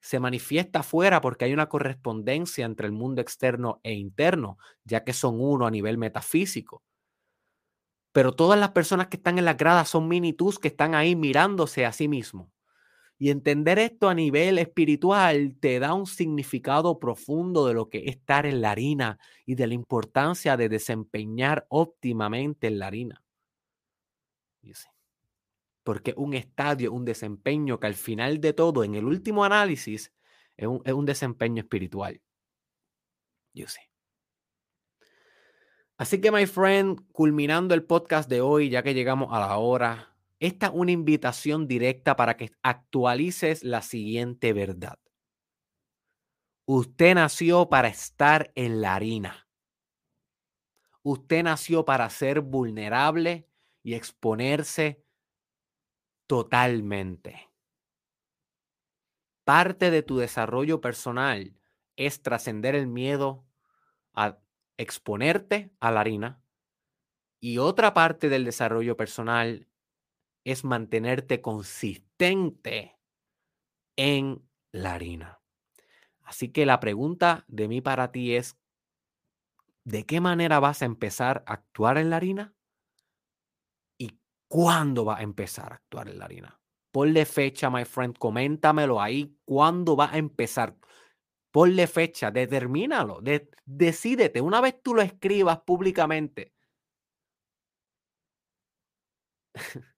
Se 0.01 0.19
manifiesta 0.19 0.79
afuera 0.79 1.21
porque 1.21 1.45
hay 1.45 1.53
una 1.53 1.69
correspondencia 1.69 2.65
entre 2.65 2.87
el 2.87 2.93
mundo 2.93 3.21
externo 3.21 3.81
e 3.83 3.93
interno, 3.93 4.57
ya 4.85 5.03
que 5.03 5.13
son 5.13 5.39
uno 5.39 5.67
a 5.67 5.71
nivel 5.71 5.97
metafísico. 5.97 6.81
Pero 8.13 8.31
todas 8.33 8.59
las 8.59 8.71
personas 8.71 9.07
que 9.07 9.17
están 9.17 9.37
en 9.37 9.45
la 9.45 9.55
grada 9.55 9.85
son 9.85 10.07
mini 10.07 10.33
que 10.33 10.69
están 10.69 10.95
ahí 10.95 11.15
mirándose 11.15 11.85
a 11.85 11.91
sí 11.91 12.07
mismos. 12.07 12.47
Y 13.19 13.31
entender 13.31 13.79
esto 13.79 14.09
a 14.09 14.13
nivel 14.13 14.59
espiritual 14.59 15.55
te 15.59 15.79
da 15.79 15.93
un 15.93 16.05
significado 16.05 16.99
profundo 16.99 17.65
de 17.65 17.73
lo 17.73 17.89
que 17.89 17.99
es 17.99 18.17
estar 18.17 18.45
en 18.45 18.61
la 18.61 18.71
harina 18.71 19.17
y 19.45 19.55
de 19.55 19.67
la 19.67 19.73
importancia 19.73 20.55
de 20.55 20.69
desempeñar 20.69 21.65
óptimamente 21.69 22.67
en 22.67 22.79
la 22.79 22.87
harina. 22.87 23.23
Porque 25.83 26.13
un 26.17 26.33
estadio, 26.33 26.91
un 26.91 27.05
desempeño 27.05 27.79
que 27.79 27.87
al 27.87 27.95
final 27.95 28.41
de 28.41 28.53
todo, 28.53 28.83
en 28.83 28.95
el 28.95 29.05
último 29.05 29.45
análisis, 29.45 30.13
es 30.57 30.67
un, 30.67 31.05
desempeño 31.05 31.61
espiritual. 31.61 32.21
Yo 33.53 33.67
sé. 33.67 33.81
Así 35.97 36.19
que, 36.19 36.31
my 36.31 36.45
friend, 36.45 37.11
culminando 37.11 37.73
el 37.73 37.83
podcast 37.83 38.29
de 38.29 38.41
hoy, 38.41 38.69
ya 38.69 38.83
que 38.83 38.93
llegamos 38.93 39.29
a 39.31 39.39
la 39.39 39.57
hora, 39.57 40.16
esta 40.39 40.67
es 40.67 40.71
una 40.75 40.91
invitación 40.91 41.67
directa 41.67 42.15
para 42.15 42.37
que 42.37 42.51
actualices 42.61 43.63
la 43.63 43.81
siguiente 43.81 44.53
verdad. 44.53 44.99
Usted 46.65 47.15
nació 47.15 47.69
para 47.69 47.87
estar 47.87 48.51
en 48.55 48.81
la 48.81 48.95
harina. 48.95 49.47
Usted 51.01 51.43
nació 51.43 51.85
para 51.85 52.09
ser 52.09 52.41
vulnerable 52.41 53.47
y 53.81 53.93
exponerse 53.93 55.03
totalmente. 56.27 57.49
Parte 59.45 59.89
de 59.89 60.03
tu 60.03 60.17
desarrollo 60.17 60.81
personal 60.81 61.57
es 61.95 62.21
trascender 62.21 62.75
el 62.75 62.87
miedo 62.87 63.45
a 64.13 64.37
exponerte 64.75 65.71
a 65.79 65.89
la 65.89 66.01
harina 66.01 66.43
y 67.39 67.59
otra 67.59 67.93
parte 67.93 68.27
del 68.27 68.43
desarrollo 68.43 68.97
personal 68.97 69.69
es 70.47 70.63
mantenerte 70.63 71.41
consistente 71.41 72.97
en 73.97 74.47
la 74.71 74.93
harina. 74.93 75.41
Así 76.23 76.49
que 76.53 76.65
la 76.65 76.79
pregunta 76.79 77.43
de 77.49 77.67
mí 77.67 77.81
para 77.81 78.13
ti 78.13 78.33
es, 78.33 78.57
¿de 79.83 80.05
qué 80.05 80.21
manera 80.21 80.61
vas 80.61 80.81
a 80.81 80.85
empezar 80.85 81.43
a 81.47 81.53
actuar 81.53 81.97
en 81.97 82.09
la 82.09 82.15
harina? 82.15 82.55
¿Y 83.97 84.19
cuándo 84.47 85.03
vas 85.03 85.19
a 85.19 85.23
empezar 85.23 85.73
a 85.73 85.75
actuar 85.75 86.07
en 86.07 86.19
la 86.19 86.25
harina? 86.25 86.61
Ponle 86.91 87.25
fecha, 87.25 87.69
my 87.69 87.83
friend, 87.83 88.17
coméntamelo 88.17 89.01
ahí. 89.01 89.37
¿Cuándo 89.43 89.97
vas 89.97 90.13
a 90.13 90.17
empezar? 90.17 90.77
Ponle 91.51 91.87
fecha, 91.87 92.31
determínalo, 92.31 93.19
decídete. 93.65 94.39
Una 94.39 94.61
vez 94.61 94.81
tú 94.81 94.93
lo 94.95 95.01
escribas 95.01 95.59
públicamente, 95.61 96.53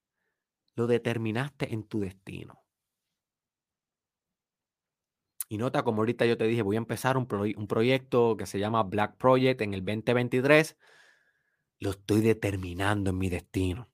lo 0.79 0.87
determinaste 0.87 1.73
en 1.73 1.83
tu 1.83 1.99
destino. 1.99 2.63
Y 5.49 5.57
nota, 5.57 5.83
como 5.83 6.01
ahorita 6.01 6.25
yo 6.25 6.37
te 6.37 6.45
dije, 6.45 6.61
voy 6.61 6.77
a 6.77 6.85
empezar 6.85 7.17
un, 7.17 7.27
proyecto 7.27 8.37
que 8.37 8.45
se 8.45 8.59
llama 8.59 8.83
Black 8.83 9.17
Project 9.17 9.59
en 9.61 9.73
el 9.73 9.83
2023. 9.83 10.77
Lo 11.79 11.89
estoy 11.91 12.21
determinando 12.21 13.09
en 13.09 13.17
mi 13.17 13.29
destino. 13.29 13.89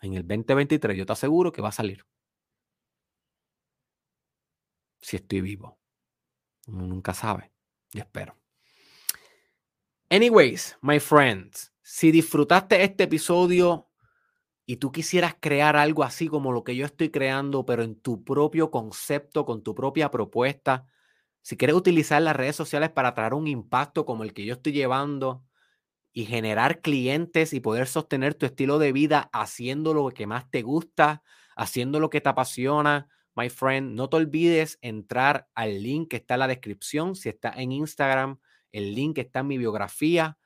En 0.00 0.14
el 0.14 0.22
2023 0.22 0.96
yo 0.96 1.04
te 1.04 1.12
aseguro 1.12 1.50
que 1.50 1.62
va 1.62 1.70
a 1.70 1.72
salir. 1.72 2.06
Si 5.00 5.16
estoy 5.16 5.40
vivo. 5.40 5.80
Uno 6.68 6.86
nunca 6.86 7.12
sabe. 7.12 7.50
Yo 7.92 8.02
espero. 8.02 8.36
Anyways, 10.10 10.78
my 10.80 11.00
friends, 11.00 11.72
si 11.82 12.12
disfrutaste 12.12 12.84
este 12.84 13.04
episodio 13.04 13.90
y 14.66 14.76
tú 14.76 14.92
quisieras 14.92 15.36
crear 15.38 15.76
algo 15.76 16.04
así 16.04 16.28
como 16.28 16.52
lo 16.52 16.64
que 16.64 16.76
yo 16.76 16.86
estoy 16.86 17.10
creando, 17.10 17.66
pero 17.66 17.82
en 17.82 17.96
tu 18.00 18.24
propio 18.24 18.70
concepto, 18.70 19.44
con 19.44 19.62
tu 19.62 19.74
propia 19.74 20.10
propuesta, 20.10 20.86
si 21.42 21.56
quieres 21.56 21.76
utilizar 21.76 22.22
las 22.22 22.36
redes 22.36 22.56
sociales 22.56 22.90
para 22.90 23.14
traer 23.14 23.34
un 23.34 23.46
impacto 23.46 24.06
como 24.06 24.24
el 24.24 24.32
que 24.32 24.46
yo 24.46 24.54
estoy 24.54 24.72
llevando 24.72 25.44
y 26.12 26.26
generar 26.26 26.80
clientes 26.80 27.52
y 27.52 27.60
poder 27.60 27.86
sostener 27.86 28.34
tu 28.34 28.46
estilo 28.46 28.78
de 28.78 28.92
vida 28.92 29.28
haciendo 29.32 29.94
lo 29.94 30.08
que 30.10 30.26
más 30.26 30.50
te 30.50 30.62
gusta, 30.62 31.22
haciendo 31.56 32.00
lo 32.00 32.10
que 32.10 32.20
te 32.20 32.30
apasiona, 32.30 33.08
my 33.36 33.50
friend, 33.50 33.94
no 33.96 34.08
te 34.08 34.16
olvides 34.16 34.78
entrar 34.80 35.48
al 35.54 35.82
link 35.82 36.10
que 36.10 36.16
está 36.16 36.34
en 36.34 36.40
la 36.40 36.48
descripción. 36.48 37.16
Si 37.16 37.28
está 37.28 37.50
en 37.50 37.72
Instagram, 37.72 38.38
el 38.72 38.94
link 38.94 39.18
está 39.18 39.40
en 39.40 39.48
mi 39.48 39.58
biografía 39.58 40.38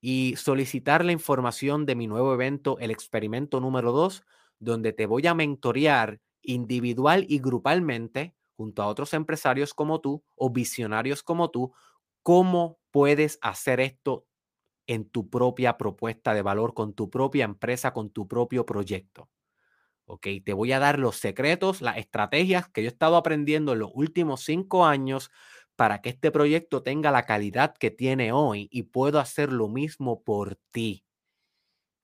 y 0.00 0.34
solicitar 0.36 1.04
la 1.04 1.12
información 1.12 1.86
de 1.86 1.94
mi 1.94 2.06
nuevo 2.06 2.32
evento, 2.34 2.78
el 2.78 2.90
experimento 2.90 3.60
número 3.60 3.92
2, 3.92 4.24
donde 4.58 4.92
te 4.92 5.06
voy 5.06 5.26
a 5.26 5.34
mentorear 5.34 6.20
individual 6.42 7.26
y 7.28 7.38
grupalmente 7.40 8.34
junto 8.56 8.82
a 8.82 8.86
otros 8.86 9.14
empresarios 9.14 9.74
como 9.74 10.00
tú 10.00 10.24
o 10.34 10.50
visionarios 10.50 11.22
como 11.22 11.50
tú, 11.50 11.72
cómo 12.22 12.78
puedes 12.90 13.38
hacer 13.42 13.80
esto 13.80 14.26
en 14.86 15.08
tu 15.08 15.28
propia 15.28 15.76
propuesta 15.78 16.34
de 16.34 16.42
valor, 16.42 16.74
con 16.74 16.94
tu 16.94 17.10
propia 17.10 17.44
empresa, 17.44 17.92
con 17.92 18.10
tu 18.10 18.26
propio 18.26 18.64
proyecto. 18.66 19.28
Te 20.44 20.52
voy 20.54 20.72
a 20.72 20.78
dar 20.78 20.98
los 20.98 21.16
secretos, 21.16 21.82
las 21.82 21.98
estrategias 21.98 22.68
que 22.68 22.82
yo 22.82 22.88
he 22.88 22.92
estado 22.92 23.16
aprendiendo 23.16 23.74
en 23.74 23.80
los 23.80 23.90
últimos 23.92 24.42
cinco 24.42 24.86
años 24.86 25.30
para 25.78 26.02
que 26.02 26.10
este 26.10 26.32
proyecto 26.32 26.82
tenga 26.82 27.12
la 27.12 27.24
calidad 27.24 27.74
que 27.78 27.92
tiene 27.92 28.32
hoy 28.32 28.68
y 28.72 28.82
puedo 28.84 29.20
hacer 29.20 29.52
lo 29.54 29.68
mismo 29.70 30.24
por 30.24 30.56
ti. 30.72 31.06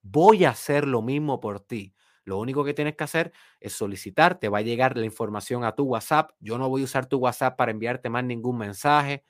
Voy 0.03 0.45
a 0.45 0.51
hacer 0.51 0.87
lo 0.87 1.03
mismo 1.03 1.41
por 1.41 1.61
ti. 1.61 1.95
Lo 2.25 2.39
único 2.39 2.65
que 2.65 2.75
tienes 2.75 2.97
que 2.97 3.05
hacer 3.05 3.33
es 3.61 3.73
solicitar, 3.75 4.39
te 4.39 4.49
va 4.49 4.59
a 4.59 4.63
llegar 4.63 4.97
la 4.97 5.05
información 5.05 5.65
a 5.65 5.75
tu 5.75 5.85
WhatsApp. 5.85 6.31
Yo 6.41 6.59
no 6.59 6.69
voy 6.69 6.83
a 6.83 6.85
usar 6.85 7.07
tu 7.07 7.19
WhatsApp 7.19 7.57
para 7.57 7.71
enviarte 7.71 8.09
más 8.11 8.25
ningún 8.25 8.59
mensaje. 8.59 9.25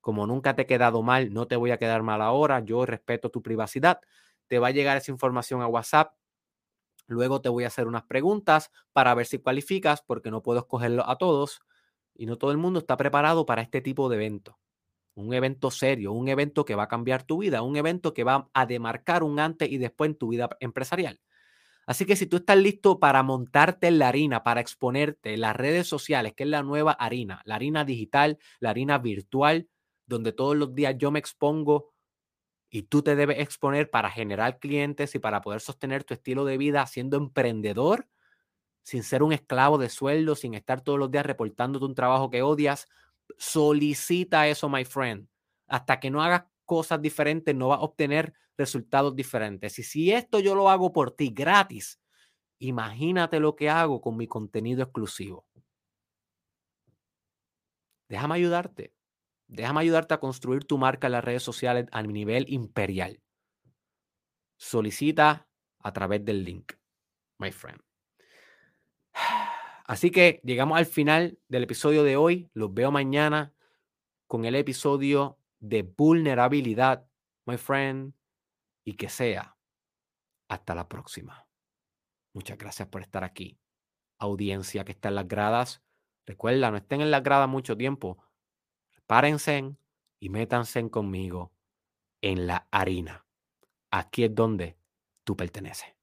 Como 0.00 0.26
nunca 0.26 0.56
te 0.56 0.62
he 0.62 0.66
quedado 0.66 1.02
mal, 1.02 1.32
no 1.32 1.48
te 1.48 1.56
voy 1.56 1.72
a 1.72 1.78
quedar 1.78 2.02
mal 2.02 2.22
ahora. 2.22 2.60
Yo 2.60 2.86
respeto 2.86 3.30
tu 3.30 3.42
privacidad. 3.42 4.00
Te 4.48 4.58
va 4.58 4.68
a 4.68 4.72
llegar 4.72 4.96
esa 4.98 5.12
información 5.12 5.62
a 5.62 5.68
WhatsApp. 5.68 6.14
Luego 7.06 7.40
te 7.40 7.48
voy 7.48 7.64
a 7.64 7.68
hacer 7.68 7.86
unas 7.86 8.04
preguntas 8.04 8.70
para 8.92 9.14
ver 9.14 9.26
si 9.26 9.38
cualificas, 9.38 10.02
porque 10.02 10.30
no 10.30 10.42
puedo 10.42 10.60
escogerlo 10.60 11.08
a 11.08 11.18
todos 11.18 11.62
y 12.14 12.26
no 12.26 12.36
todo 12.36 12.50
el 12.50 12.58
mundo 12.58 12.80
está 12.80 12.96
preparado 12.96 13.46
para 13.46 13.62
este 13.62 13.80
tipo 13.80 14.08
de 14.08 14.16
evento. 14.16 14.58
Un 15.14 15.34
evento 15.34 15.70
serio, 15.70 16.12
un 16.12 16.28
evento 16.28 16.64
que 16.64 16.74
va 16.74 16.84
a 16.84 16.88
cambiar 16.88 17.24
tu 17.24 17.38
vida, 17.38 17.62
un 17.62 17.76
evento 17.76 18.14
que 18.14 18.24
va 18.24 18.50
a 18.54 18.66
demarcar 18.66 19.22
un 19.22 19.38
antes 19.38 19.70
y 19.70 19.78
después 19.78 20.10
en 20.10 20.16
tu 20.16 20.28
vida 20.28 20.48
empresarial. 20.60 21.20
Así 21.86 22.06
que 22.06 22.16
si 22.16 22.26
tú 22.26 22.36
estás 22.36 22.56
listo 22.56 23.00
para 23.00 23.22
montarte 23.22 23.88
en 23.88 23.98
la 23.98 24.08
harina, 24.08 24.44
para 24.44 24.60
exponerte 24.60 25.34
en 25.34 25.40
las 25.40 25.56
redes 25.56 25.88
sociales, 25.88 26.32
que 26.34 26.44
es 26.44 26.48
la 26.48 26.62
nueva 26.62 26.92
harina, 26.92 27.42
la 27.44 27.56
harina 27.56 27.84
digital, 27.84 28.38
la 28.60 28.70
harina 28.70 28.98
virtual, 28.98 29.68
donde 30.06 30.32
todos 30.32 30.56
los 30.56 30.74
días 30.74 30.94
yo 30.96 31.10
me 31.10 31.18
expongo 31.18 31.92
y 32.70 32.84
tú 32.84 33.02
te 33.02 33.16
debes 33.16 33.40
exponer 33.40 33.90
para 33.90 34.10
generar 34.10 34.58
clientes 34.58 35.14
y 35.14 35.18
para 35.18 35.40
poder 35.42 35.60
sostener 35.60 36.04
tu 36.04 36.14
estilo 36.14 36.44
de 36.44 36.56
vida 36.56 36.86
siendo 36.86 37.16
emprendedor, 37.16 38.08
sin 38.82 39.02
ser 39.02 39.22
un 39.22 39.32
esclavo 39.32 39.78
de 39.78 39.88
sueldo, 39.88 40.34
sin 40.34 40.54
estar 40.54 40.80
todos 40.80 40.98
los 40.98 41.10
días 41.10 41.26
reportándote 41.26 41.84
un 41.84 41.94
trabajo 41.94 42.30
que 42.30 42.42
odias, 42.42 42.88
solicita 43.38 44.48
eso, 44.48 44.68
my 44.68 44.84
friend. 44.84 45.28
Hasta 45.66 46.00
que 46.00 46.10
no 46.10 46.22
hagas 46.22 46.44
cosas 46.64 47.00
diferentes, 47.00 47.54
no 47.54 47.68
vas 47.68 47.78
a 47.78 47.82
obtener 47.82 48.34
resultados 48.56 49.14
diferentes. 49.14 49.78
Y 49.78 49.82
si 49.82 50.12
esto 50.12 50.40
yo 50.40 50.54
lo 50.54 50.68
hago 50.68 50.92
por 50.92 51.12
ti 51.12 51.30
gratis, 51.30 52.00
imagínate 52.58 53.40
lo 53.40 53.56
que 53.56 53.70
hago 53.70 54.00
con 54.00 54.16
mi 54.16 54.26
contenido 54.26 54.82
exclusivo. 54.82 55.46
Déjame 58.08 58.34
ayudarte. 58.34 58.92
Déjame 59.46 59.80
ayudarte 59.80 60.14
a 60.14 60.20
construir 60.20 60.64
tu 60.64 60.78
marca 60.78 61.08
en 61.08 61.12
las 61.12 61.24
redes 61.24 61.42
sociales 61.42 61.86
a 61.92 62.02
nivel 62.02 62.46
imperial. 62.48 63.22
Solicita 64.56 65.48
a 65.78 65.92
través 65.92 66.24
del 66.24 66.44
link, 66.44 66.72
my 67.38 67.50
friend. 67.50 67.80
Así 69.92 70.10
que 70.10 70.40
llegamos 70.42 70.78
al 70.78 70.86
final 70.86 71.38
del 71.48 71.64
episodio 71.64 72.02
de 72.02 72.16
hoy. 72.16 72.48
Los 72.54 72.72
veo 72.72 72.90
mañana 72.90 73.52
con 74.26 74.46
el 74.46 74.54
episodio 74.54 75.38
de 75.60 75.82
vulnerabilidad, 75.82 77.06
my 77.44 77.58
friend, 77.58 78.14
y 78.84 78.94
que 78.94 79.10
sea. 79.10 79.54
Hasta 80.48 80.74
la 80.74 80.88
próxima. 80.88 81.46
Muchas 82.32 82.56
gracias 82.56 82.88
por 82.88 83.02
estar 83.02 83.22
aquí. 83.22 83.58
Audiencia 84.16 84.82
que 84.86 84.92
está 84.92 85.10
en 85.10 85.16
las 85.16 85.28
gradas. 85.28 85.82
Recuerda, 86.24 86.70
no 86.70 86.78
estén 86.78 87.02
en 87.02 87.10
las 87.10 87.22
gradas 87.22 87.50
mucho 87.50 87.76
tiempo. 87.76 88.16
Párense 89.06 89.76
y 90.20 90.30
métanse 90.30 90.88
conmigo 90.88 91.52
en 92.22 92.46
la 92.46 92.66
harina. 92.70 93.26
Aquí 93.90 94.24
es 94.24 94.34
donde 94.34 94.74
tú 95.22 95.36
perteneces. 95.36 96.01